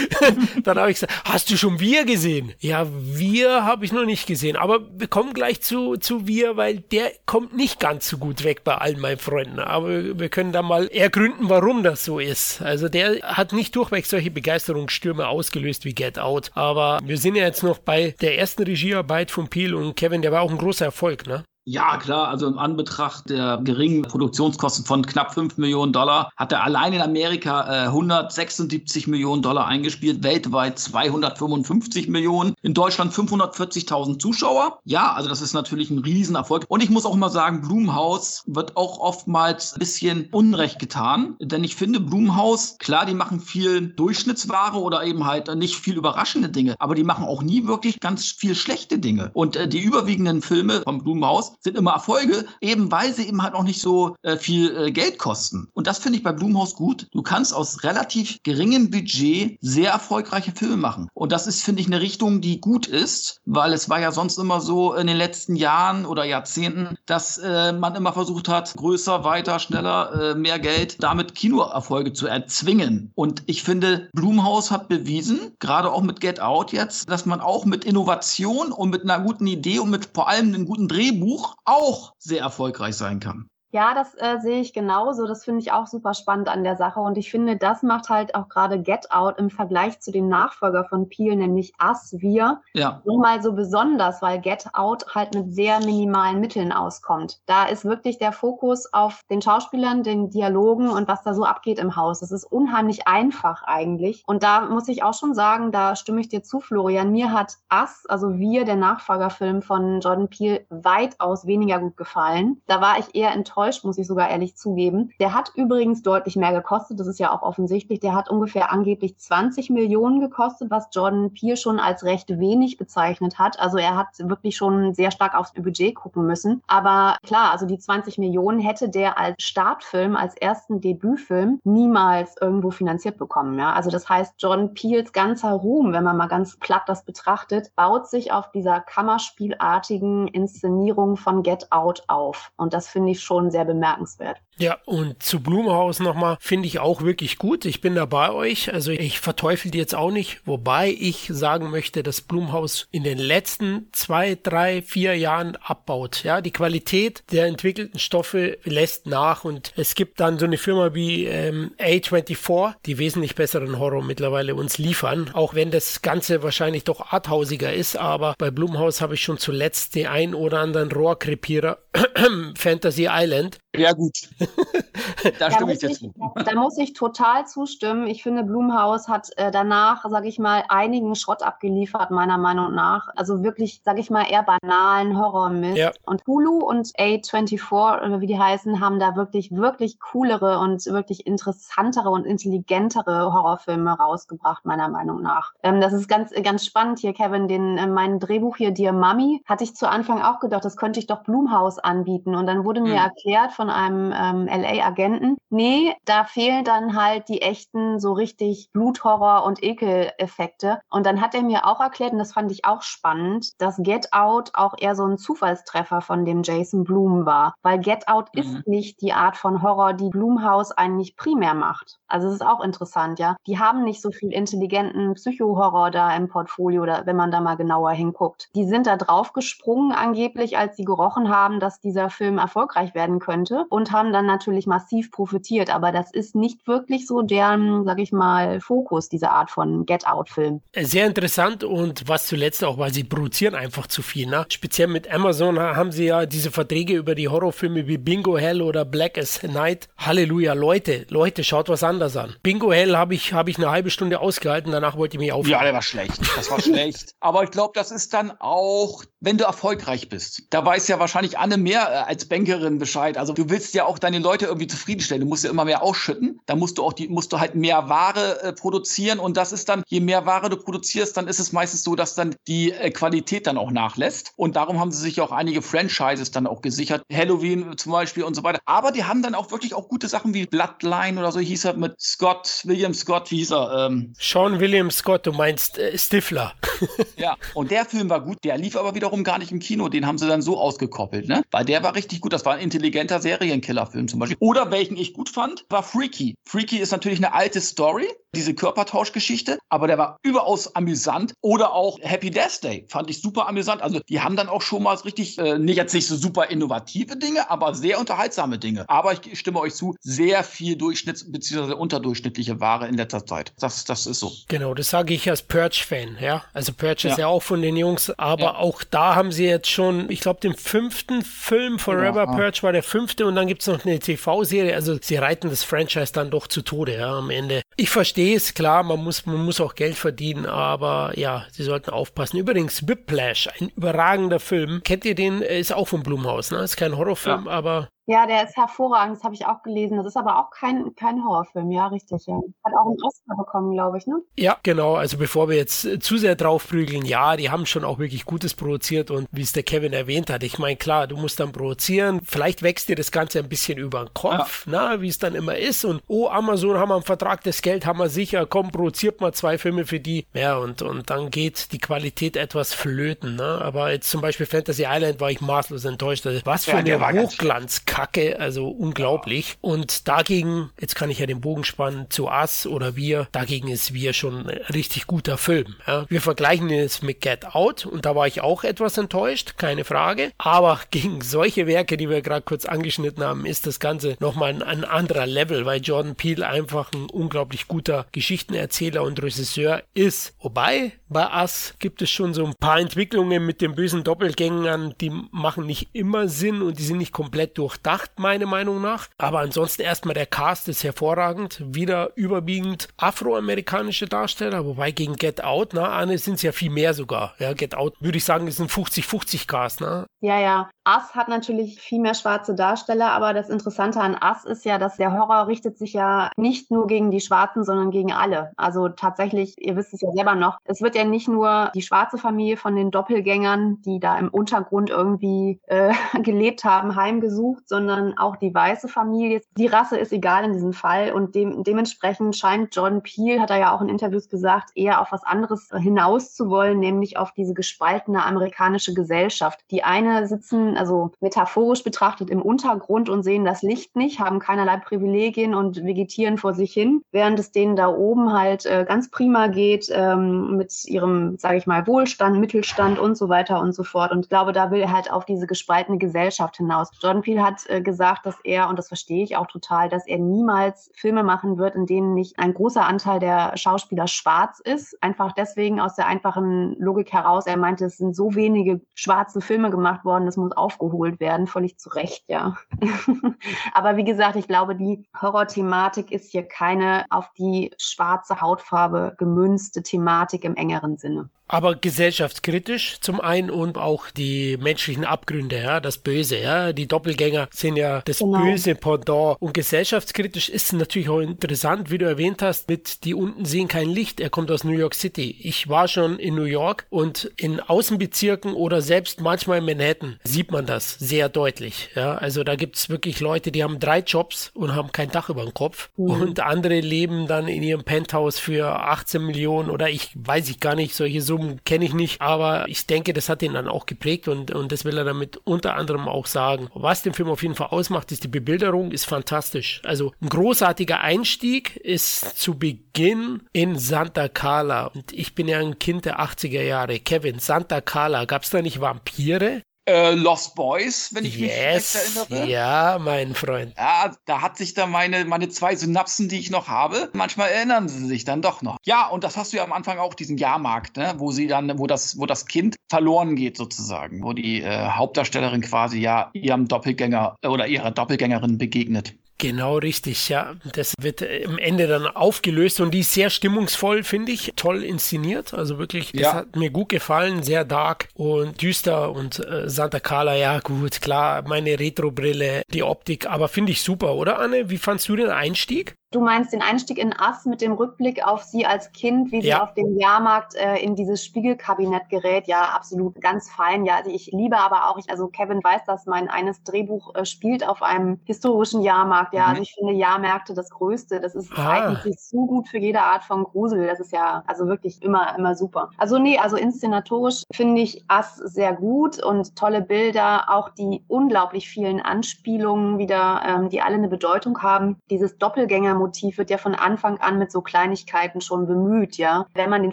dann 0.64 0.78
habe 0.78 0.90
ich 0.90 0.96
gesagt, 0.96 1.14
hast 1.24 1.50
du 1.50 1.56
schon 1.56 1.78
Wir 1.78 2.04
gesehen? 2.04 2.52
Ja, 2.58 2.88
Wir 2.90 3.64
habe 3.64 3.84
ich 3.84 3.92
noch 3.92 4.04
nicht 4.04 4.26
gesehen. 4.26 4.56
Aber 4.56 4.80
wir 4.98 5.06
kommen 5.06 5.32
gleich 5.32 5.62
zu, 5.62 5.96
zu 5.96 6.26
Wir, 6.26 6.56
weil 6.56 6.80
der 6.80 7.12
kommt 7.24 7.56
nicht 7.56 7.78
ganz 7.78 8.08
so 8.08 8.18
gut 8.18 8.42
weg 8.42 8.64
bei 8.64 8.74
allen 8.74 8.98
meinen 8.98 9.18
Freunden. 9.18 9.60
Aber 9.60 10.18
wir 10.18 10.28
können 10.28 10.50
da 10.52 10.62
mal 10.62 10.88
ergründen, 10.88 11.48
warum 11.48 11.84
das 11.84 12.04
so 12.04 12.18
ist. 12.18 12.60
Also 12.62 12.88
der 12.88 13.22
hat 13.22 13.52
nicht 13.52 13.76
durchweg 13.76 14.06
solche 14.06 14.23
Begeisterungsstürme 14.30 15.28
ausgelöst 15.28 15.84
wie 15.84 15.94
Get 15.94 16.18
Out. 16.18 16.50
Aber 16.54 17.00
wir 17.04 17.18
sind 17.18 17.36
ja 17.36 17.44
jetzt 17.44 17.62
noch 17.62 17.78
bei 17.78 18.14
der 18.20 18.38
ersten 18.38 18.62
Regiearbeit 18.62 19.30
von 19.30 19.48
Peel 19.48 19.74
und 19.74 19.96
Kevin, 19.96 20.22
der 20.22 20.32
war 20.32 20.42
auch 20.42 20.50
ein 20.50 20.58
großer 20.58 20.86
Erfolg, 20.86 21.26
ne? 21.26 21.44
Ja, 21.66 21.96
klar. 21.96 22.28
Also 22.28 22.46
im 22.46 22.58
Anbetracht 22.58 23.30
der 23.30 23.58
geringen 23.64 24.02
Produktionskosten 24.02 24.84
von 24.84 25.04
knapp 25.06 25.32
5 25.32 25.56
Millionen 25.56 25.94
Dollar 25.94 26.30
hat 26.36 26.52
er 26.52 26.62
allein 26.62 26.92
in 26.92 27.00
Amerika 27.00 27.84
äh, 27.84 27.86
176 27.86 29.06
Millionen 29.06 29.40
Dollar 29.40 29.66
eingespielt, 29.66 30.22
weltweit 30.22 30.78
255 30.78 32.08
Millionen, 32.08 32.54
in 32.60 32.74
Deutschland 32.74 33.14
540.000 33.14 34.18
Zuschauer. 34.18 34.80
Ja, 34.84 35.14
also 35.14 35.30
das 35.30 35.40
ist 35.40 35.54
natürlich 35.54 35.90
ein 35.90 36.00
Riesenerfolg. 36.00 36.66
Und 36.68 36.82
ich 36.82 36.90
muss 36.90 37.06
auch 37.06 37.16
mal 37.16 37.30
sagen, 37.30 37.62
Blumhaus 37.62 38.42
wird 38.46 38.76
auch 38.76 38.98
oftmals 38.98 39.72
ein 39.72 39.78
bisschen 39.78 40.28
Unrecht 40.32 40.78
getan. 40.78 41.36
Denn 41.40 41.64
ich 41.64 41.76
finde, 41.76 41.98
Blumhaus, 41.98 42.76
klar, 42.78 43.06
die 43.06 43.14
machen 43.14 43.40
viel 43.40 43.88
Durchschnittsware 43.88 44.78
oder 44.78 45.02
eben 45.04 45.24
halt 45.24 45.54
nicht 45.56 45.76
viel 45.76 45.96
überraschende 45.96 46.50
Dinge, 46.50 46.74
aber 46.78 46.94
die 46.94 47.04
machen 47.04 47.24
auch 47.24 47.42
nie 47.42 47.66
wirklich 47.66 48.00
ganz 48.00 48.26
viel 48.32 48.54
schlechte 48.54 48.98
Dinge. 48.98 49.30
Und 49.32 49.56
äh, 49.56 49.66
die 49.66 49.80
überwiegenden 49.80 50.42
Filme 50.42 50.82
von 50.82 51.02
Blumhaus 51.02 51.53
sind 51.60 51.76
immer 51.76 51.92
Erfolge, 51.92 52.46
eben 52.60 52.90
weil 52.90 53.12
sie 53.12 53.26
eben 53.26 53.42
halt 53.42 53.54
auch 53.54 53.62
nicht 53.64 53.80
so 53.80 54.16
äh, 54.22 54.36
viel 54.36 54.76
äh, 54.76 54.92
Geld 54.92 55.18
kosten. 55.18 55.68
Und 55.72 55.86
das 55.86 55.98
finde 55.98 56.18
ich 56.18 56.24
bei 56.24 56.32
Blumhaus 56.32 56.74
gut. 56.74 57.08
Du 57.12 57.22
kannst 57.22 57.54
aus 57.54 57.82
relativ 57.84 58.38
geringem 58.42 58.90
Budget 58.90 59.58
sehr 59.60 59.90
erfolgreiche 59.90 60.52
Filme 60.52 60.76
machen. 60.76 61.08
Und 61.14 61.32
das 61.32 61.46
ist, 61.46 61.62
finde 61.62 61.80
ich, 61.80 61.86
eine 61.86 62.00
Richtung, 62.00 62.40
die 62.40 62.60
gut 62.60 62.86
ist, 62.86 63.40
weil 63.44 63.72
es 63.72 63.88
war 63.88 64.00
ja 64.00 64.12
sonst 64.12 64.38
immer 64.38 64.60
so 64.60 64.94
in 64.94 65.06
den 65.06 65.16
letzten 65.16 65.56
Jahren 65.56 66.06
oder 66.06 66.24
Jahrzehnten, 66.24 66.96
dass 67.06 67.38
äh, 67.38 67.72
man 67.72 67.94
immer 67.94 68.12
versucht 68.12 68.48
hat, 68.48 68.74
größer, 68.74 69.24
weiter, 69.24 69.58
schneller, 69.58 70.32
äh, 70.32 70.34
mehr 70.34 70.58
Geld, 70.58 71.02
damit 71.02 71.34
Kinoerfolge 71.34 72.12
zu 72.12 72.26
erzwingen. 72.26 73.12
Und 73.14 73.42
ich 73.46 73.62
finde, 73.62 74.08
Blumhaus 74.12 74.70
hat 74.70 74.88
bewiesen, 74.88 75.52
gerade 75.58 75.90
auch 75.90 76.02
mit 76.02 76.20
Get 76.20 76.40
Out 76.40 76.72
jetzt, 76.72 77.08
dass 77.08 77.26
man 77.26 77.40
auch 77.40 77.64
mit 77.64 77.84
Innovation 77.84 78.72
und 78.72 78.90
mit 78.90 79.02
einer 79.02 79.20
guten 79.20 79.46
Idee 79.46 79.78
und 79.78 79.90
mit 79.90 80.08
vor 80.14 80.28
allem 80.28 80.48
einem 80.48 80.66
guten 80.66 80.88
Drehbuch 80.88 81.43
auch 81.64 82.14
sehr 82.18 82.40
erfolgreich 82.40 82.96
sein 82.96 83.20
kann. 83.20 83.48
Ja, 83.74 83.92
das 83.92 84.14
äh, 84.14 84.38
sehe 84.38 84.60
ich 84.60 84.72
genauso. 84.72 85.26
Das 85.26 85.44
finde 85.44 85.60
ich 85.60 85.72
auch 85.72 85.88
super 85.88 86.14
spannend 86.14 86.48
an 86.48 86.62
der 86.62 86.76
Sache. 86.76 87.00
Und 87.00 87.18
ich 87.18 87.28
finde, 87.28 87.56
das 87.56 87.82
macht 87.82 88.08
halt 88.08 88.36
auch 88.36 88.48
gerade 88.48 88.80
Get 88.80 89.10
Out 89.10 89.36
im 89.36 89.50
Vergleich 89.50 89.98
zu 89.98 90.12
dem 90.12 90.28
Nachfolger 90.28 90.84
von 90.84 91.08
Peel, 91.08 91.34
nämlich 91.34 91.72
Us, 91.82 92.14
Wir, 92.20 92.60
ja. 92.72 93.02
nochmal 93.04 93.42
so 93.42 93.52
besonders, 93.52 94.22
weil 94.22 94.40
Get 94.40 94.68
Out 94.74 95.16
halt 95.16 95.34
mit 95.34 95.52
sehr 95.52 95.80
minimalen 95.80 96.38
Mitteln 96.38 96.70
auskommt. 96.70 97.40
Da 97.46 97.64
ist 97.64 97.84
wirklich 97.84 98.18
der 98.18 98.30
Fokus 98.30 98.92
auf 98.92 99.22
den 99.28 99.42
Schauspielern, 99.42 100.04
den 100.04 100.30
Dialogen 100.30 100.88
und 100.88 101.08
was 101.08 101.24
da 101.24 101.34
so 101.34 101.44
abgeht 101.44 101.80
im 101.80 101.96
Haus. 101.96 102.20
Das 102.20 102.30
ist 102.30 102.44
unheimlich 102.44 103.08
einfach 103.08 103.64
eigentlich. 103.64 104.22
Und 104.28 104.44
da 104.44 104.66
muss 104.66 104.86
ich 104.86 105.02
auch 105.02 105.14
schon 105.14 105.34
sagen, 105.34 105.72
da 105.72 105.96
stimme 105.96 106.20
ich 106.20 106.28
dir 106.28 106.44
zu, 106.44 106.60
Florian. 106.60 107.10
Mir 107.10 107.32
hat 107.32 107.56
Us, 107.72 108.04
also 108.08 108.38
Wir, 108.38 108.64
der 108.64 108.76
Nachfolgerfilm 108.76 109.62
von 109.62 109.98
Jordan 109.98 110.28
Peele, 110.28 110.64
weitaus 110.70 111.44
weniger 111.44 111.80
gut 111.80 111.96
gefallen. 111.96 112.62
Da 112.68 112.80
war 112.80 113.00
ich 113.00 113.16
eher 113.16 113.32
enttäuscht 113.32 113.63
enttäuscht, 113.64 113.84
muss 113.84 113.98
ich 113.98 114.06
sogar 114.06 114.28
ehrlich 114.30 114.56
zugeben. 114.56 115.10
Der 115.20 115.34
hat 115.34 115.52
übrigens 115.54 116.02
deutlich 116.02 116.36
mehr 116.36 116.52
gekostet, 116.52 117.00
das 117.00 117.06
ist 117.06 117.18
ja 117.18 117.32
auch 117.32 117.42
offensichtlich. 117.42 118.00
Der 118.00 118.14
hat 118.14 118.30
ungefähr 118.30 118.70
angeblich 118.72 119.16
20 119.18 119.70
Millionen 119.70 120.20
gekostet, 120.20 120.70
was 120.70 120.88
Jordan 120.92 121.32
Peele 121.32 121.56
schon 121.56 121.78
als 121.78 122.04
recht 122.04 122.28
wenig 122.38 122.76
bezeichnet 122.76 123.38
hat. 123.38 123.58
Also 123.58 123.78
er 123.78 123.96
hat 123.96 124.08
wirklich 124.18 124.56
schon 124.56 124.94
sehr 124.94 125.10
stark 125.10 125.34
aufs 125.34 125.52
Budget 125.52 125.94
gucken 125.94 126.26
müssen. 126.26 126.62
Aber 126.66 127.16
klar, 127.22 127.52
also 127.52 127.66
die 127.66 127.78
20 127.78 128.18
Millionen 128.18 128.60
hätte 128.60 128.88
der 128.88 129.18
als 129.18 129.36
Startfilm, 129.38 130.16
als 130.16 130.36
ersten 130.36 130.80
Debütfilm 130.80 131.60
niemals 131.64 132.36
irgendwo 132.40 132.70
finanziert 132.70 133.18
bekommen. 133.18 133.58
Ja? 133.58 133.72
Also 133.72 133.90
das 133.90 134.08
heißt, 134.08 134.34
Jordan 134.38 134.74
Peels 134.74 135.12
ganzer 135.12 135.52
Ruhm, 135.52 135.92
wenn 135.92 136.04
man 136.04 136.16
mal 136.16 136.28
ganz 136.28 136.56
platt 136.58 136.82
das 136.86 137.04
betrachtet, 137.04 137.70
baut 137.76 138.08
sich 138.08 138.32
auf 138.32 138.50
dieser 138.50 138.80
Kammerspielartigen 138.80 140.28
Inszenierung 140.28 141.16
von 141.16 141.42
Get 141.42 141.70
Out 141.70 142.04
auf. 142.08 142.52
Und 142.56 142.74
das 142.74 142.88
finde 142.88 143.12
ich 143.12 143.20
schon 143.20 143.50
sehr 143.54 143.64
bemerkenswert. 143.64 144.38
Ja, 144.56 144.78
und 144.84 145.22
zu 145.22 145.40
Blumhaus 145.40 145.98
nochmal, 145.98 146.36
finde 146.40 146.66
ich 146.66 146.78
auch 146.78 147.02
wirklich 147.02 147.38
gut. 147.38 147.64
Ich 147.64 147.80
bin 147.80 147.94
da 147.94 148.04
bei 148.04 148.30
euch. 148.30 148.72
Also 148.72 148.92
ich 148.92 149.20
verteufel 149.20 149.70
die 149.70 149.78
jetzt 149.78 149.94
auch 149.94 150.10
nicht, 150.10 150.42
wobei 150.44 150.90
ich 150.96 151.28
sagen 151.28 151.70
möchte, 151.70 152.02
dass 152.02 152.20
Blumhaus 152.20 152.86
in 152.90 153.02
den 153.02 153.18
letzten 153.18 153.88
zwei, 153.92 154.36
drei, 154.40 154.82
vier 154.82 155.16
Jahren 155.16 155.56
abbaut. 155.56 156.22
Ja, 156.22 156.40
die 156.40 156.52
Qualität 156.52 157.24
der 157.32 157.46
entwickelten 157.46 157.98
Stoffe 157.98 158.58
lässt 158.64 159.06
nach 159.06 159.44
und 159.44 159.72
es 159.76 159.94
gibt 159.94 160.20
dann 160.20 160.38
so 160.38 160.46
eine 160.46 160.58
Firma 160.58 160.94
wie 160.94 161.26
ähm, 161.26 161.72
A24, 161.78 162.74
die 162.86 162.98
wesentlich 162.98 163.34
besseren 163.34 163.78
Horror 163.78 164.04
mittlerweile 164.04 164.54
uns 164.54 164.78
liefern. 164.78 165.30
Auch 165.32 165.54
wenn 165.54 165.70
das 165.70 166.02
Ganze 166.02 166.42
wahrscheinlich 166.42 166.84
doch 166.84 167.12
arthausiger 167.12 167.72
ist, 167.72 167.96
aber 167.96 168.34
bei 168.38 168.50
Blumhaus 168.50 169.00
habe 169.00 169.14
ich 169.14 169.22
schon 169.22 169.38
zuletzt 169.38 169.94
den 169.94 170.06
ein 170.06 170.34
oder 170.34 170.60
anderen 170.60 170.92
Rohrkrepierer 170.92 171.78
Fantasy 172.56 173.08
Island 173.10 173.43
England 173.44 173.63
Ja, 173.76 173.92
gut. 173.92 174.28
da 175.38 175.50
stimme 175.50 175.72
ich 175.72 175.78
dir 175.78 175.90
zu. 175.90 176.12
Da 176.44 176.54
muss 176.54 176.78
ich 176.78 176.92
total 176.92 177.46
zustimmen. 177.46 178.06
Ich 178.06 178.22
finde, 178.22 178.44
Blumhaus 178.44 179.08
hat 179.08 179.30
äh, 179.36 179.50
danach, 179.50 180.04
sage 180.08 180.28
ich 180.28 180.38
mal, 180.38 180.64
einigen 180.68 181.14
Schrott 181.14 181.42
abgeliefert, 181.42 182.10
meiner 182.10 182.38
Meinung 182.38 182.74
nach. 182.74 183.08
Also 183.16 183.42
wirklich, 183.42 183.80
sage 183.84 184.00
ich 184.00 184.10
mal, 184.10 184.24
eher 184.30 184.42
banalen 184.42 185.18
Horrormist. 185.18 185.76
Ja. 185.76 185.92
Und 186.06 186.26
Hulu 186.26 186.58
und 186.58 186.86
A24, 186.98 188.20
wie 188.20 188.26
die 188.26 188.38
heißen, 188.38 188.80
haben 188.80 188.98
da 188.98 189.16
wirklich, 189.16 189.50
wirklich 189.52 189.98
coolere 190.00 190.58
und 190.58 190.84
wirklich 190.86 191.26
interessantere 191.26 192.10
und 192.10 192.26
intelligentere 192.26 193.32
Horrorfilme 193.32 193.92
rausgebracht, 193.92 194.64
meiner 194.64 194.88
Meinung 194.88 195.22
nach. 195.22 195.52
Ähm, 195.62 195.80
das 195.80 195.92
ist 195.92 196.08
ganz, 196.08 196.30
ganz 196.42 196.64
spannend 196.64 197.00
hier, 197.00 197.12
Kevin. 197.12 197.48
Den, 197.48 197.78
äh, 197.78 197.86
mein 197.86 198.20
Drehbuch 198.20 198.56
hier, 198.56 198.70
Dear 198.70 198.92
Mummy, 198.92 199.42
hatte 199.46 199.64
ich 199.64 199.74
zu 199.74 199.88
Anfang 199.88 200.22
auch 200.22 200.40
gedacht, 200.40 200.64
das 200.64 200.76
könnte 200.76 201.00
ich 201.00 201.06
doch 201.06 201.22
Blumhaus 201.22 201.78
anbieten. 201.78 202.34
Und 202.34 202.46
dann 202.46 202.64
wurde 202.64 202.80
mir 202.80 202.94
mhm. 202.94 202.98
erklärt 202.98 203.52
von 203.52 203.63
einem 203.70 204.12
ähm, 204.12 204.46
LA-Agenten, 204.46 205.36
nee, 205.50 205.94
da 206.04 206.24
fehlen 206.24 206.64
dann 206.64 206.96
halt 206.96 207.28
die 207.28 207.42
echten 207.42 207.98
so 207.98 208.12
richtig 208.12 208.70
Bluthorror- 208.72 209.44
und 209.44 209.62
Ekeleffekte. 209.62 210.80
Und 210.90 211.06
dann 211.06 211.20
hat 211.20 211.34
er 211.34 211.42
mir 211.42 211.66
auch 211.66 211.80
erklärt, 211.80 212.12
und 212.12 212.18
das 212.18 212.32
fand 212.32 212.50
ich 212.52 212.64
auch 212.64 212.82
spannend, 212.82 213.52
dass 213.58 213.76
Get 213.78 214.12
Out 214.12 214.50
auch 214.54 214.74
eher 214.78 214.94
so 214.94 215.04
ein 215.04 215.18
Zufallstreffer 215.18 216.00
von 216.00 216.24
dem 216.24 216.42
Jason 216.42 216.84
Blum 216.84 217.26
war. 217.26 217.54
Weil 217.62 217.78
Get 217.78 218.08
Out 218.08 218.28
mhm. 218.34 218.40
ist 218.40 218.66
nicht 218.66 219.00
die 219.00 219.12
Art 219.12 219.36
von 219.36 219.62
Horror, 219.62 219.92
die 219.92 220.08
Blumhaus 220.08 220.72
eigentlich 220.72 221.16
primär 221.16 221.54
macht. 221.54 221.98
Also 222.08 222.28
es 222.28 222.34
ist 222.34 222.46
auch 222.46 222.62
interessant, 222.62 223.18
ja. 223.18 223.36
Die 223.46 223.58
haben 223.58 223.84
nicht 223.84 224.00
so 224.00 224.10
viel 224.10 224.32
intelligenten 224.32 225.14
Psycho-Horror 225.14 225.90
da 225.90 226.14
im 226.16 226.28
Portfolio, 226.28 226.82
oder 226.82 227.06
wenn 227.06 227.16
man 227.16 227.30
da 227.30 227.40
mal 227.40 227.56
genauer 227.56 227.92
hinguckt. 227.92 228.48
Die 228.54 228.64
sind 228.64 228.86
da 228.86 228.96
drauf 228.96 229.32
gesprungen 229.32 229.92
angeblich, 229.92 230.58
als 230.58 230.76
sie 230.76 230.84
gerochen 230.84 231.28
haben, 231.28 231.60
dass 231.60 231.80
dieser 231.80 232.10
Film 232.10 232.38
erfolgreich 232.38 232.94
werden 232.94 233.18
könnte 233.18 233.53
und 233.68 233.92
haben 233.92 234.12
dann 234.12 234.26
natürlich 234.26 234.66
massiv 234.66 235.10
profitiert. 235.10 235.74
Aber 235.74 235.92
das 235.92 236.12
ist 236.12 236.34
nicht 236.34 236.66
wirklich 236.66 237.06
so 237.06 237.22
deren, 237.22 237.84
sag 237.84 237.98
ich 237.98 238.12
mal, 238.12 238.60
Fokus, 238.60 239.08
diese 239.08 239.30
Art 239.30 239.50
von 239.50 239.86
Get-Out-Film. 239.86 240.60
Sehr 240.76 241.06
interessant 241.06 241.64
und 241.64 242.08
was 242.08 242.26
zuletzt 242.26 242.64
auch, 242.64 242.78
weil 242.78 242.92
sie 242.92 243.04
produzieren 243.04 243.54
einfach 243.54 243.86
zu 243.86 244.02
viel. 244.02 244.26
Ne? 244.26 244.46
Speziell 244.48 244.88
mit 244.88 245.10
Amazon 245.10 245.58
haben 245.58 245.92
sie 245.92 246.06
ja 246.06 246.26
diese 246.26 246.50
Verträge 246.50 246.94
über 246.94 247.14
die 247.14 247.28
Horrorfilme 247.28 247.86
wie 247.86 247.98
Bingo 247.98 248.38
Hell 248.38 248.62
oder 248.62 248.84
Black 248.84 249.18
as 249.18 249.42
Night. 249.42 249.88
Halleluja, 249.98 250.52
Leute, 250.54 251.06
Leute, 251.08 251.44
schaut 251.44 251.68
was 251.68 251.82
anderes 251.82 252.16
an. 252.16 252.34
Bingo 252.42 252.72
Hell 252.72 252.96
habe 252.96 253.14
ich, 253.14 253.32
hab 253.32 253.48
ich 253.48 253.58
eine 253.58 253.70
halbe 253.70 253.90
Stunde 253.90 254.20
ausgehalten, 254.20 254.72
danach 254.72 254.96
wollte 254.96 255.16
ich 255.16 255.20
mich 255.20 255.32
aufhören. 255.32 255.52
Ja, 255.52 255.62
der 255.62 255.74
war 255.74 255.82
schlecht. 255.82 256.20
Das 256.36 256.50
war 256.50 256.60
schlecht. 256.62 257.14
Aber 257.20 257.44
ich 257.44 257.50
glaube, 257.50 257.72
das 257.74 257.90
ist 257.90 258.14
dann 258.14 258.32
auch, 258.40 259.04
wenn 259.20 259.38
du 259.38 259.44
erfolgreich 259.44 260.08
bist. 260.08 260.42
Da 260.50 260.64
weiß 260.64 260.88
ja 260.88 260.98
wahrscheinlich 260.98 261.38
Anne 261.38 261.56
mehr 261.56 261.82
äh, 261.82 262.08
als 262.08 262.26
Bankerin 262.26 262.78
Bescheid. 262.78 263.16
Also 263.18 263.32
du 263.32 263.43
du 263.44 263.50
willst 263.50 263.74
ja 263.74 263.84
auch 263.84 263.98
deine 263.98 264.18
Leute 264.18 264.46
irgendwie 264.46 264.66
zufriedenstellen. 264.66 265.20
Du 265.20 265.28
musst 265.28 265.44
ja 265.44 265.50
immer 265.50 265.64
mehr 265.64 265.82
ausschütten. 265.82 266.40
Da 266.46 266.56
musst 266.56 266.78
du 266.78 266.84
auch 266.84 266.92
die, 266.92 267.08
musst 267.08 267.32
du 267.32 267.40
halt 267.40 267.54
mehr 267.54 267.88
Ware 267.88 268.42
äh, 268.42 268.52
produzieren. 268.52 269.18
Und 269.18 269.36
das 269.36 269.52
ist 269.52 269.68
dann, 269.68 269.82
je 269.86 270.00
mehr 270.00 270.26
Ware 270.26 270.48
du 270.48 270.56
produzierst, 270.56 271.16
dann 271.16 271.28
ist 271.28 271.38
es 271.38 271.52
meistens 271.52 271.84
so, 271.84 271.94
dass 271.94 272.14
dann 272.14 272.34
die 272.48 272.72
äh, 272.72 272.90
Qualität 272.90 273.46
dann 273.46 273.58
auch 273.58 273.70
nachlässt. 273.70 274.32
Und 274.36 274.56
darum 274.56 274.80
haben 274.80 274.92
sie 274.92 275.00
sich 275.00 275.20
auch 275.20 275.32
einige 275.32 275.62
Franchises 275.62 276.30
dann 276.30 276.46
auch 276.46 276.62
gesichert. 276.62 277.02
Halloween 277.12 277.76
zum 277.76 277.92
Beispiel 277.92 278.24
und 278.24 278.34
so 278.34 278.42
weiter. 278.42 278.60
Aber 278.64 278.92
die 278.92 279.04
haben 279.04 279.22
dann 279.22 279.34
auch 279.34 279.50
wirklich 279.50 279.74
auch 279.74 279.88
gute 279.88 280.08
Sachen 280.08 280.34
wie 280.34 280.46
Bloodline 280.46 281.18
oder 281.18 281.32
so 281.32 281.40
hieß 281.40 281.66
er 281.66 281.74
mit 281.74 282.00
Scott, 282.00 282.62
William 282.64 282.94
Scott, 282.94 283.28
hieß 283.28 283.52
er? 283.52 283.86
Ähm, 283.86 284.14
Sean 284.18 284.60
William 284.60 284.90
Scott, 284.90 285.26
du 285.26 285.32
meinst 285.32 285.78
äh, 285.78 285.96
Stifler. 285.98 286.54
ja, 287.16 287.36
und 287.54 287.70
der 287.70 287.84
Film 287.84 288.08
war 288.08 288.20
gut. 288.20 288.38
Der 288.44 288.56
lief 288.56 288.76
aber 288.76 288.94
wiederum 288.94 289.24
gar 289.24 289.38
nicht 289.38 289.52
im 289.52 289.58
Kino. 289.58 289.88
Den 289.88 290.06
haben 290.06 290.18
sie 290.18 290.26
dann 290.26 290.42
so 290.42 290.58
ausgekoppelt, 290.58 291.28
ne? 291.28 291.42
Weil 291.50 291.64
der 291.64 291.82
war 291.82 291.94
richtig 291.94 292.20
gut. 292.20 292.32
Das 292.32 292.44
war 292.44 292.54
ein 292.54 292.60
intelligenter 292.60 293.20
Serienkillerfilm 293.38 294.08
zum 294.08 294.20
Beispiel. 294.20 294.36
Oder 294.40 294.70
welchen 294.70 294.96
ich 294.96 295.12
gut 295.12 295.28
fand, 295.28 295.64
war 295.68 295.82
Freaky. 295.82 296.34
Freaky 296.44 296.78
ist 296.78 296.92
natürlich 296.92 297.18
eine 297.18 297.32
alte 297.34 297.60
Story, 297.60 298.08
diese 298.34 298.54
Körpertauschgeschichte, 298.54 299.58
aber 299.68 299.86
der 299.86 299.98
war 299.98 300.18
überaus 300.22 300.74
amüsant. 300.74 301.34
Oder 301.40 301.72
auch 301.72 301.98
Happy 302.00 302.30
Death 302.30 302.62
Day 302.62 302.86
fand 302.88 303.08
ich 303.10 303.20
super 303.20 303.48
amüsant. 303.48 303.80
Also 303.82 304.00
die 304.08 304.20
haben 304.20 304.36
dann 304.36 304.48
auch 304.48 304.62
schon 304.62 304.82
mal 304.82 304.94
richtig, 304.96 305.38
äh, 305.38 305.58
nicht 305.58 305.76
jetzt 305.76 305.94
nicht 305.94 306.06
so 306.06 306.16
super 306.16 306.50
innovative 306.50 307.16
Dinge, 307.16 307.48
aber 307.50 307.74
sehr 307.74 307.98
unterhaltsame 307.98 308.58
Dinge. 308.58 308.84
Aber 308.88 309.12
ich 309.12 309.38
stimme 309.38 309.60
euch 309.60 309.74
zu, 309.74 309.94
sehr 310.00 310.42
viel 310.42 310.76
Durchschnitts- 310.76 311.30
bzw. 311.30 311.74
unterdurchschnittliche 311.74 312.60
Ware 312.60 312.88
in 312.88 312.96
letzter 312.96 313.24
Zeit. 313.24 313.52
Das, 313.58 313.84
das 313.84 314.06
ist 314.06 314.20
so. 314.20 314.32
Genau, 314.48 314.74
das 314.74 314.90
sage 314.90 315.14
ich 315.14 315.30
als 315.30 315.42
Purge-Fan, 315.42 316.18
ja. 316.20 316.44
Also 316.52 316.72
Purge 316.72 317.02
ja. 317.04 317.10
ist 317.10 317.18
ja 317.18 317.26
auch 317.28 317.42
von 317.42 317.62
den 317.62 317.76
Jungs, 317.76 318.10
aber 318.18 318.42
ja. 318.42 318.54
auch 318.56 318.82
da 318.82 319.14
haben 319.14 319.30
sie 319.30 319.44
jetzt 319.44 319.70
schon, 319.70 320.10
ich 320.10 320.20
glaube, 320.20 320.40
den 320.40 320.54
fünften 320.54 321.22
Film 321.22 321.78
Forever 321.78 322.24
ja. 322.24 322.34
Purge 322.34 322.62
war 322.62 322.72
der 322.72 322.82
fünfte 322.82 323.13
und 323.22 323.36
dann 323.36 323.46
gibt 323.46 323.62
es 323.62 323.68
noch 323.68 323.84
eine 323.84 323.98
TV-Serie. 323.98 324.74
Also 324.74 324.98
sie 325.00 325.16
reiten 325.16 325.50
das 325.50 325.64
Franchise 325.64 326.12
dann 326.12 326.30
doch 326.30 326.46
zu 326.46 326.62
Tode, 326.62 326.96
ja, 326.96 327.18
am 327.18 327.30
Ende. 327.30 327.62
Ich 327.76 327.90
verstehe 327.90 328.36
es, 328.36 328.54
klar, 328.54 328.82
man 328.82 329.02
muss, 329.02 329.26
man 329.26 329.44
muss 329.44 329.60
auch 329.60 329.74
Geld 329.74 329.96
verdienen, 329.96 330.46
aber 330.46 331.12
ja, 331.16 331.46
sie 331.52 331.62
sollten 331.62 331.90
aufpassen. 331.90 332.38
Übrigens, 332.38 332.86
Whiplash, 332.88 333.48
ein 333.60 333.70
überragender 333.76 334.40
Film. 334.40 334.82
Kennt 334.84 335.04
ihr 335.04 335.14
den? 335.14 335.42
Ist 335.42 335.72
auch 335.72 335.88
vom 335.88 336.02
Blumhaus, 336.02 336.50
ne? 336.50 336.58
Ist 336.58 336.76
kein 336.76 336.96
Horrorfilm, 336.96 337.48
aber 337.48 337.88
ja, 338.06 338.26
der 338.26 338.44
ist 338.44 338.56
hervorragend, 338.56 339.16
das 339.16 339.24
habe 339.24 339.34
ich 339.34 339.46
auch 339.46 339.62
gelesen. 339.62 339.96
Das 339.96 340.06
ist 340.06 340.16
aber 340.16 340.38
auch 340.38 340.50
kein, 340.50 340.94
kein 340.94 341.24
Horrorfilm, 341.24 341.70
ja, 341.70 341.86
richtig, 341.86 342.26
ja. 342.26 342.36
Hat 342.64 342.72
auch 342.74 342.86
einen 342.86 343.02
Oscar 343.02 343.36
bekommen, 343.36 343.72
glaube 343.72 343.98
ich, 343.98 344.06
ne? 344.06 344.20
Ja, 344.36 344.56
genau. 344.62 344.94
Also 344.94 345.16
bevor 345.16 345.48
wir 345.48 345.56
jetzt 345.56 345.84
äh, 345.84 345.98
zu 345.98 346.18
sehr 346.18 346.34
drauf 346.34 346.68
prügeln, 346.68 347.04
ja, 347.04 347.36
die 347.36 347.50
haben 347.50 347.66
schon 347.66 347.84
auch 347.84 347.98
wirklich 347.98 348.24
Gutes 348.24 348.54
produziert 348.54 349.10
und 349.10 349.28
wie 349.32 349.42
es 349.42 349.52
der 349.52 349.62
Kevin 349.62 349.92
erwähnt 349.92 350.30
hat, 350.30 350.42
ich 350.42 350.58
meine, 350.58 350.76
klar, 350.76 351.06
du 351.06 351.16
musst 351.16 351.40
dann 351.40 351.52
produzieren, 351.52 352.20
vielleicht 352.24 352.62
wächst 352.62 352.88
dir 352.88 352.96
das 352.96 353.10
Ganze 353.10 353.38
ein 353.38 353.48
bisschen 353.48 353.78
über 353.78 354.04
den 354.04 354.12
Kopf, 354.14 354.66
ja. 354.66 354.72
na, 354.72 355.00
wie 355.00 355.08
es 355.08 355.18
dann 355.18 355.34
immer 355.34 355.56
ist 355.56 355.84
und 355.84 356.02
oh, 356.06 356.28
Amazon 356.28 356.78
haben 356.78 356.90
wir 356.90 356.96
einen 356.96 357.04
Vertrag, 357.04 357.42
das 357.44 357.62
Geld 357.62 357.86
haben 357.86 357.98
wir 357.98 358.08
sicher, 358.08 358.46
komm, 358.46 358.70
produziert 358.70 359.20
mal 359.20 359.32
zwei 359.32 359.58
Filme 359.58 359.86
für 359.86 360.00
die. 360.00 360.26
Ja, 360.34 360.58
und, 360.58 360.82
und 360.82 361.10
dann 361.10 361.30
geht 361.30 361.72
die 361.72 361.78
Qualität 361.78 362.36
etwas 362.36 362.74
flöten, 362.74 363.36
ne? 363.36 363.60
Aber 363.62 363.92
jetzt 363.92 364.10
zum 364.10 364.20
Beispiel 364.20 364.46
Fantasy 364.46 364.84
Island 364.86 365.20
war 365.20 365.30
ich 365.30 365.40
maßlos 365.40 365.84
enttäuscht. 365.84 366.26
Also, 366.26 366.40
was 366.44 366.64
für 366.64 366.72
ja, 366.72 366.98
eine 366.98 367.22
Hochglanz 367.22 367.84
Kacke, 367.94 368.40
also 368.40 368.66
unglaublich. 368.66 369.56
Und 369.60 370.08
dagegen, 370.08 370.70
jetzt 370.80 370.96
kann 370.96 371.10
ich 371.10 371.20
ja 371.20 371.26
den 371.26 371.40
Bogen 371.40 371.62
spannen 371.62 372.10
zu 372.10 372.26
Us 372.26 372.66
oder 372.66 372.96
Wir, 372.96 373.28
dagegen 373.30 373.68
ist 373.68 373.94
Wir 373.94 374.12
schon 374.12 374.48
ein 374.48 374.58
richtig 374.74 375.06
guter 375.06 375.38
Film. 375.38 375.76
Ja. 375.86 376.04
Wir 376.08 376.20
vergleichen 376.20 376.68
ihn 376.70 376.80
jetzt 376.80 377.04
mit 377.04 377.20
Get 377.20 377.54
Out 377.54 377.86
und 377.86 378.04
da 378.04 378.16
war 378.16 378.26
ich 378.26 378.40
auch 378.40 378.64
etwas 378.64 378.98
enttäuscht, 378.98 379.58
keine 379.58 379.84
Frage. 379.84 380.32
Aber 380.38 380.80
gegen 380.90 381.20
solche 381.20 381.68
Werke, 381.68 381.96
die 381.96 382.10
wir 382.10 382.20
gerade 382.20 382.42
kurz 382.42 382.64
angeschnitten 382.64 383.22
haben, 383.22 383.46
ist 383.46 383.64
das 383.64 383.78
Ganze 383.78 384.16
nochmal 384.18 384.50
ein, 384.50 384.62
ein 384.64 384.84
anderer 384.84 385.26
Level, 385.26 385.64
weil 385.64 385.80
Jordan 385.80 386.16
Peele 386.16 386.48
einfach 386.48 386.92
ein 386.92 387.08
unglaublich 387.08 387.68
guter 387.68 388.06
Geschichtenerzähler 388.10 389.04
und 389.04 389.22
Regisseur 389.22 389.84
ist. 389.94 390.34
Wobei, 390.40 390.94
bei 391.08 391.28
Us 391.40 391.74
gibt 391.78 392.02
es 392.02 392.10
schon 392.10 392.34
so 392.34 392.44
ein 392.44 392.54
paar 392.58 392.80
Entwicklungen 392.80 393.46
mit 393.46 393.60
den 393.60 393.76
bösen 393.76 394.02
Doppelgängern, 394.02 394.96
die 395.00 395.12
machen 395.30 395.64
nicht 395.64 395.90
immer 395.92 396.26
Sinn 396.26 396.60
und 396.60 396.80
die 396.80 396.82
sind 396.82 396.98
nicht 396.98 397.12
komplett 397.12 397.56
durchdacht 397.84 398.18
meiner 398.18 398.46
Meinung 398.46 398.80
nach. 398.80 399.08
Aber 399.18 399.40
ansonsten 399.40 399.82
erstmal 399.82 400.14
der 400.14 400.26
Cast 400.26 400.68
ist 400.68 400.82
hervorragend. 400.84 401.62
Wieder 401.64 402.10
überwiegend 402.16 402.88
afroamerikanische 402.96 404.06
Darsteller, 404.06 404.64
wobei 404.64 404.90
gegen 404.90 405.16
Get 405.16 405.42
Out, 405.42 405.74
na, 405.74 405.90
Anne, 405.90 406.18
sind 406.18 406.34
es 406.34 406.42
ja 406.42 406.52
viel 406.52 406.70
mehr 406.70 406.94
sogar. 406.94 407.34
Ja, 407.38 407.52
Get 407.52 407.74
Out 407.74 407.94
würde 408.00 408.18
ich 408.18 408.24
sagen, 408.24 408.46
ist 408.46 408.60
ein 408.60 408.68
50-50 408.68 409.46
Cast, 409.46 409.80
ne? 409.80 410.06
Ja, 410.20 410.40
ja. 410.40 410.70
Us 410.86 411.14
hat 411.14 411.28
natürlich 411.28 411.80
viel 411.80 412.00
mehr 412.00 412.14
schwarze 412.14 412.54
Darsteller, 412.54 413.12
aber 413.12 413.32
das 413.32 413.48
Interessante 413.48 414.00
an 414.00 414.18
Us 414.22 414.44
ist 414.44 414.64
ja, 414.66 414.78
dass 414.78 414.96
der 414.96 415.12
Horror 415.12 415.46
richtet 415.46 415.78
sich 415.78 415.94
ja 415.94 416.30
nicht 416.36 416.70
nur 416.70 416.86
gegen 416.86 417.10
die 417.10 417.20
Schwarzen, 417.20 417.64
sondern 417.64 417.90
gegen 417.90 418.12
alle. 418.12 418.52
Also 418.56 418.90
tatsächlich, 418.90 419.54
ihr 419.58 419.76
wisst 419.76 419.94
es 419.94 420.02
ja 420.02 420.12
selber 420.12 420.34
noch, 420.34 420.58
es 420.64 420.82
wird 420.82 420.94
ja 420.94 421.04
nicht 421.04 421.26
nur 421.26 421.70
die 421.74 421.82
schwarze 421.82 422.18
Familie 422.18 422.58
von 422.58 422.76
den 422.76 422.90
Doppelgängern, 422.90 423.80
die 423.80 423.98
da 423.98 424.18
im 424.18 424.28
Untergrund 424.28 424.90
irgendwie 424.90 425.58
äh, 425.66 425.94
gelebt 426.22 426.64
haben, 426.64 426.96
heimgesucht, 426.96 427.66
sondern 427.66 428.18
auch 428.18 428.36
die 428.36 428.54
weiße 428.54 428.88
Familie. 428.88 429.40
Die 429.56 429.66
Rasse 429.66 429.96
ist 429.96 430.12
egal 430.12 430.44
in 430.44 430.52
diesem 430.52 430.74
Fall 430.74 431.12
und 431.12 431.34
dem, 431.34 431.64
dementsprechend 431.64 432.36
scheint 432.36 432.76
John 432.76 433.02
Peel, 433.02 433.40
hat 433.40 433.50
er 433.50 433.58
ja 433.58 433.74
auch 433.74 433.80
in 433.80 433.88
Interviews 433.88 434.28
gesagt, 434.28 434.70
eher 434.74 435.00
auf 435.00 435.12
was 435.12 435.24
anderes 435.24 435.70
hinaus 435.74 436.34
zu 436.34 436.50
wollen, 436.50 436.78
nämlich 436.78 437.16
auf 437.16 437.32
diese 437.32 437.54
gespaltene 437.54 438.22
amerikanische 438.22 438.92
Gesellschaft. 438.92 439.60
Die 439.70 439.82
eine 439.82 440.26
sitzen 440.26 440.73
also 440.76 441.12
metaphorisch 441.20 441.84
betrachtet, 441.84 442.30
im 442.30 442.42
Untergrund 442.42 443.08
und 443.08 443.22
sehen 443.22 443.44
das 443.44 443.62
Licht 443.62 443.96
nicht, 443.96 444.20
haben 444.20 444.38
keinerlei 444.38 444.76
Privilegien 444.78 445.54
und 445.54 445.84
vegetieren 445.84 446.38
vor 446.38 446.54
sich 446.54 446.72
hin, 446.72 447.02
während 447.12 447.38
es 447.38 447.52
denen 447.52 447.76
da 447.76 447.88
oben 447.88 448.32
halt 448.32 448.66
äh, 448.66 448.84
ganz 448.86 449.10
prima 449.10 449.48
geht 449.48 449.88
ähm, 449.92 450.56
mit 450.56 450.84
ihrem, 450.84 451.36
sage 451.38 451.56
ich 451.56 451.66
mal, 451.66 451.86
Wohlstand, 451.86 452.38
Mittelstand 452.38 452.98
und 452.98 453.16
so 453.16 453.28
weiter 453.28 453.60
und 453.60 453.74
so 453.74 453.84
fort. 453.84 454.12
Und 454.12 454.20
ich 454.20 454.28
glaube, 454.28 454.52
da 454.52 454.70
will 454.70 454.80
er 454.80 454.92
halt 454.92 455.10
auf 455.10 455.24
diese 455.24 455.46
gespaltene 455.46 455.98
Gesellschaft 455.98 456.56
hinaus. 456.56 456.90
Jordan 457.00 457.22
Peele 457.22 457.42
hat 457.42 457.68
äh, 457.68 457.80
gesagt, 457.80 458.26
dass 458.26 458.36
er, 458.44 458.68
und 458.68 458.78
das 458.78 458.88
verstehe 458.88 459.24
ich 459.24 459.36
auch 459.36 459.46
total, 459.46 459.88
dass 459.88 460.06
er 460.06 460.18
niemals 460.18 460.90
Filme 460.94 461.22
machen 461.22 461.58
wird, 461.58 461.74
in 461.74 461.86
denen 461.86 462.14
nicht 462.14 462.38
ein 462.38 462.54
großer 462.54 462.84
Anteil 462.84 463.20
der 463.20 463.56
Schauspieler 463.56 464.06
schwarz 464.06 464.60
ist. 464.60 465.02
Einfach 465.02 465.32
deswegen 465.32 465.80
aus 465.80 465.94
der 465.94 466.06
einfachen 466.06 466.76
Logik 466.78 467.12
heraus. 467.12 467.46
Er 467.46 467.56
meinte, 467.56 467.86
es 467.86 467.96
sind 467.96 468.14
so 468.14 468.34
wenige 468.34 468.80
schwarze 468.94 469.40
Filme 469.40 469.70
gemacht 469.70 470.04
worden, 470.04 470.26
das 470.26 470.36
muss 470.36 470.56
auch 470.56 470.63
aufgeholt 470.64 471.20
werden, 471.20 471.46
völlig 471.46 471.78
zu 471.78 471.90
Recht, 471.90 472.24
ja. 472.28 472.56
Aber 473.74 473.96
wie 473.96 474.04
gesagt, 474.04 474.36
ich 474.36 474.48
glaube, 474.48 474.74
die 474.74 475.06
Horror-Thematik 475.20 476.10
ist 476.10 476.30
hier 476.30 476.42
keine 476.42 477.04
auf 477.10 477.30
die 477.38 477.70
schwarze 477.78 478.40
Hautfarbe 478.40 479.14
gemünzte 479.18 479.82
Thematik 479.82 480.44
im 480.44 480.56
engeren 480.56 480.96
Sinne 480.96 481.28
aber 481.46 481.74
gesellschaftskritisch 481.74 482.98
zum 483.00 483.20
einen 483.20 483.50
und 483.50 483.76
auch 483.76 484.10
die 484.10 484.56
menschlichen 484.56 485.04
Abgründe, 485.04 485.60
ja, 485.60 485.80
das 485.80 485.98
Böse, 485.98 486.38
ja, 486.38 486.72
die 486.72 486.86
Doppelgänger 486.86 487.48
sind 487.52 487.76
ja 487.76 488.00
das 488.02 488.20
genau. 488.20 488.42
böse 488.42 488.74
Pendant 488.74 489.36
und 489.40 489.52
gesellschaftskritisch 489.52 490.48
ist 490.48 490.72
natürlich 490.72 491.08
auch 491.08 491.20
interessant, 491.20 491.90
wie 491.90 491.98
du 491.98 492.06
erwähnt 492.06 492.42
hast, 492.42 492.68
mit 492.68 493.04
die 493.04 493.14
unten 493.14 493.44
sehen 493.44 493.68
kein 493.68 493.88
Licht, 493.88 494.20
er 494.20 494.30
kommt 494.30 494.50
aus 494.50 494.64
New 494.64 494.76
York 494.76 494.94
City. 494.94 495.36
Ich 495.40 495.68
war 495.68 495.86
schon 495.86 496.18
in 496.18 496.34
New 496.34 496.44
York 496.44 496.86
und 496.88 497.30
in 497.36 497.60
Außenbezirken 497.60 498.54
oder 498.54 498.80
selbst 498.80 499.20
manchmal 499.20 499.58
in 499.58 499.66
Manhattan 499.66 500.18
sieht 500.24 500.50
man 500.50 500.66
das 500.66 500.98
sehr 500.98 501.28
deutlich, 501.28 501.90
ja, 501.94 502.14
also 502.14 502.42
da 502.42 502.56
gibt's 502.56 502.88
wirklich 502.88 503.20
Leute, 503.20 503.52
die 503.52 503.62
haben 503.62 503.78
drei 503.78 503.98
Jobs 504.00 504.50
und 504.54 504.74
haben 504.74 504.92
kein 504.92 505.10
Dach 505.10 505.28
über 505.28 505.44
dem 505.44 505.52
Kopf 505.52 505.90
mhm. 505.96 506.10
und 506.10 506.40
andere 506.40 506.80
leben 506.80 507.26
dann 507.26 507.48
in 507.48 507.62
ihrem 507.62 507.84
Penthouse 507.84 508.38
für 508.38 508.80
18 508.80 509.22
Millionen 509.22 509.70
oder 509.70 509.90
ich 509.90 510.10
weiß 510.14 510.48
ich 510.48 510.58
gar 510.58 510.74
nicht, 510.74 510.94
solche 510.94 511.20
Summen 511.20 511.33
Summen 511.34 511.60
kenne 511.64 511.84
ich 511.84 511.94
nicht, 511.94 512.20
aber 512.20 512.68
ich 512.68 512.86
denke, 512.86 513.12
das 513.12 513.28
hat 513.28 513.42
ihn 513.42 513.54
dann 513.54 513.66
auch 513.66 513.86
geprägt 513.86 514.28
und, 514.28 514.52
und 514.52 514.70
das 514.70 514.84
will 514.84 514.96
er 514.96 515.04
damit 515.04 515.40
unter 515.44 515.74
anderem 515.74 516.06
auch 516.06 516.26
sagen. 516.26 516.68
Was 516.74 517.02
den 517.02 517.12
Film 517.12 517.28
auf 517.28 517.42
jeden 517.42 517.56
Fall 517.56 517.68
ausmacht, 517.68 518.12
ist 518.12 518.22
die 518.22 518.28
Bebilderung, 518.28 518.92
ist 518.92 519.06
fantastisch. 519.06 519.80
Also 519.84 520.12
ein 520.22 520.28
großartiger 520.28 521.00
Einstieg 521.00 521.76
ist 521.76 522.38
zu 522.38 522.56
Beginn 522.56 523.42
in 523.52 523.76
Santa 523.78 524.28
Carla 524.28 524.86
und 524.86 525.12
ich 525.12 525.34
bin 525.34 525.48
ja 525.48 525.58
ein 525.58 525.78
Kind 525.80 526.04
der 526.04 526.20
80er 526.20 526.62
Jahre. 526.62 527.00
Kevin, 527.00 527.40
Santa 527.40 527.80
Carla, 527.80 528.26
gab 528.26 528.44
es 528.44 528.50
da 528.50 528.62
nicht 528.62 528.80
Vampire? 528.80 529.62
Äh, 529.86 530.14
Lost 530.14 530.54
Boys, 530.54 531.10
wenn 531.12 531.24
ich 531.26 531.36
yes. 531.36 531.94
mich 531.94 532.04
recht 532.04 532.26
erinnere. 532.30 532.50
Ja, 532.50 532.98
mein 532.98 533.34
Freund. 533.34 533.74
Ja, 533.76 534.12
da 534.24 534.40
hat 534.40 534.56
sich 534.56 534.72
da 534.72 534.86
meine, 534.86 535.26
meine 535.26 535.50
zwei 535.50 535.76
Synapsen, 535.76 536.28
die 536.28 536.38
ich 536.38 536.50
noch 536.50 536.68
habe, 536.68 537.10
manchmal 537.12 537.50
erinnern 537.50 537.88
sie 537.88 538.06
sich 538.06 538.24
dann 538.24 538.40
doch 538.40 538.62
noch. 538.62 538.78
Ja, 538.84 539.08
und 539.08 539.24
das 539.24 539.36
hast 539.36 539.52
du 539.52 539.58
ja 539.58 539.64
am 539.64 539.72
Anfang 539.72 539.98
auch, 539.98 540.14
diesen 540.14 540.38
Jahrmarkt, 540.38 540.96
ne, 540.96 541.14
wo 541.18 541.32
sie 541.32 541.48
dann, 541.48 541.78
wo 541.78 541.86
das, 541.86 542.18
wo 542.18 542.24
das 542.24 542.46
Kind 542.46 542.76
verloren 542.88 543.36
geht 543.36 543.56
sozusagen, 543.58 544.22
wo 544.22 544.32
die 544.32 544.62
äh, 544.62 544.88
Hauptdarstellerin 544.88 545.60
quasi 545.60 545.98
ja 545.98 546.30
ihrem 546.32 546.66
Doppelgänger 546.66 547.36
äh, 547.42 547.48
oder 547.48 547.66
ihrer 547.66 547.90
Doppelgängerin 547.90 548.56
begegnet. 548.56 549.14
Genau 549.38 549.78
richtig, 549.78 550.28
ja. 550.28 550.54
Das 550.74 550.94
wird 551.00 551.22
am 551.22 551.58
Ende 551.58 551.88
dann 551.88 552.06
aufgelöst 552.06 552.80
und 552.80 552.92
die 552.92 553.00
ist 553.00 553.12
sehr 553.12 553.30
stimmungsvoll, 553.30 554.04
finde 554.04 554.32
ich. 554.32 554.52
Toll 554.54 554.84
inszeniert. 554.84 555.52
Also 555.54 555.78
wirklich, 555.78 556.12
das 556.12 556.20
ja. 556.20 556.34
hat 556.34 556.56
mir 556.56 556.70
gut 556.70 556.88
gefallen. 556.88 557.42
Sehr 557.42 557.64
dark 557.64 558.08
und 558.14 558.62
düster 558.62 559.10
und 559.10 559.40
äh, 559.40 559.68
Santa 559.68 559.98
Carla, 560.00 560.36
ja 560.36 560.60
gut, 560.60 561.00
klar, 561.00 561.42
meine 561.46 561.78
Retro-Brille, 561.78 562.62
die 562.72 562.82
Optik, 562.82 563.26
aber 563.26 563.48
finde 563.48 563.72
ich 563.72 563.82
super, 563.82 564.14
oder 564.14 564.38
Anne? 564.38 564.70
Wie 564.70 564.78
fandst 564.78 565.08
du 565.08 565.16
den 565.16 565.30
Einstieg? 565.30 565.96
Du 566.14 566.20
meinst 566.20 566.52
den 566.52 566.62
Einstieg 566.62 566.98
in 566.98 567.12
Ass 567.12 567.44
mit 567.44 567.60
dem 567.60 567.72
Rückblick 567.72 568.24
auf 568.24 568.44
sie 568.44 568.64
als 568.64 568.92
Kind, 568.92 569.32
wie 569.32 569.42
sie 569.42 569.48
ja. 569.48 569.64
auf 569.64 569.74
dem 569.74 569.98
Jahrmarkt 569.98 570.54
äh, 570.54 570.76
in 570.76 570.94
dieses 570.94 571.24
Spiegelkabinett 571.24 572.08
gerät. 572.08 572.46
Ja, 572.46 572.66
absolut 572.72 573.20
ganz 573.20 573.50
fein. 573.50 573.84
Ja, 573.84 573.96
also 573.96 574.10
ich 574.10 574.30
liebe 574.30 574.56
aber 574.56 574.88
auch, 574.88 574.96
ich, 574.96 575.10
also 575.10 575.26
Kevin 575.26 575.58
weiß, 575.64 575.80
dass 575.88 576.06
mein 576.06 576.28
eines 576.28 576.62
Drehbuch 576.62 577.16
äh, 577.16 577.24
spielt 577.24 577.66
auf 577.68 577.82
einem 577.82 578.20
historischen 578.26 578.80
Jahrmarkt. 578.82 579.34
Ja, 579.34 579.42
mhm. 579.42 579.48
also 579.48 579.62
ich 579.62 579.74
finde 579.74 579.92
Jahrmärkte 579.92 580.54
das 580.54 580.70
Größte. 580.70 581.18
Das 581.18 581.34
ist 581.34 581.50
ah. 581.56 581.68
eigentlich 581.68 582.20
so 582.20 582.46
gut 582.46 582.68
für 582.68 582.78
jede 582.78 583.02
Art 583.02 583.24
von 583.24 583.42
Grusel. 583.42 583.84
Das 583.88 583.98
ist 583.98 584.12
ja 584.12 584.44
also 584.46 584.68
wirklich 584.68 585.02
immer, 585.02 585.36
immer 585.36 585.56
super. 585.56 585.90
Also 585.98 586.18
nee, 586.18 586.38
also 586.38 586.56
inszenatorisch 586.56 587.42
finde 587.52 587.80
ich 587.80 588.04
Ass 588.06 588.36
sehr 588.36 588.72
gut 588.72 589.20
und 589.20 589.56
tolle 589.56 589.82
Bilder, 589.82 590.44
auch 590.48 590.68
die 590.68 591.02
unglaublich 591.08 591.68
vielen 591.68 592.00
Anspielungen 592.00 592.98
wieder, 592.98 593.42
ähm, 593.44 593.68
die 593.68 593.82
alle 593.82 593.96
eine 593.96 594.08
Bedeutung 594.08 594.62
haben. 594.62 595.00
Dieses 595.10 595.38
Doppelgänger 595.38 596.03
Motiv 596.04 596.36
wird 596.36 596.50
ja 596.50 596.58
von 596.58 596.74
Anfang 596.74 597.18
an 597.18 597.38
mit 597.38 597.50
so 597.50 597.62
Kleinigkeiten 597.62 598.42
schon 598.42 598.66
bemüht, 598.66 599.16
ja. 599.16 599.46
Wenn 599.54 599.70
man 599.70 599.82
den 599.82 599.92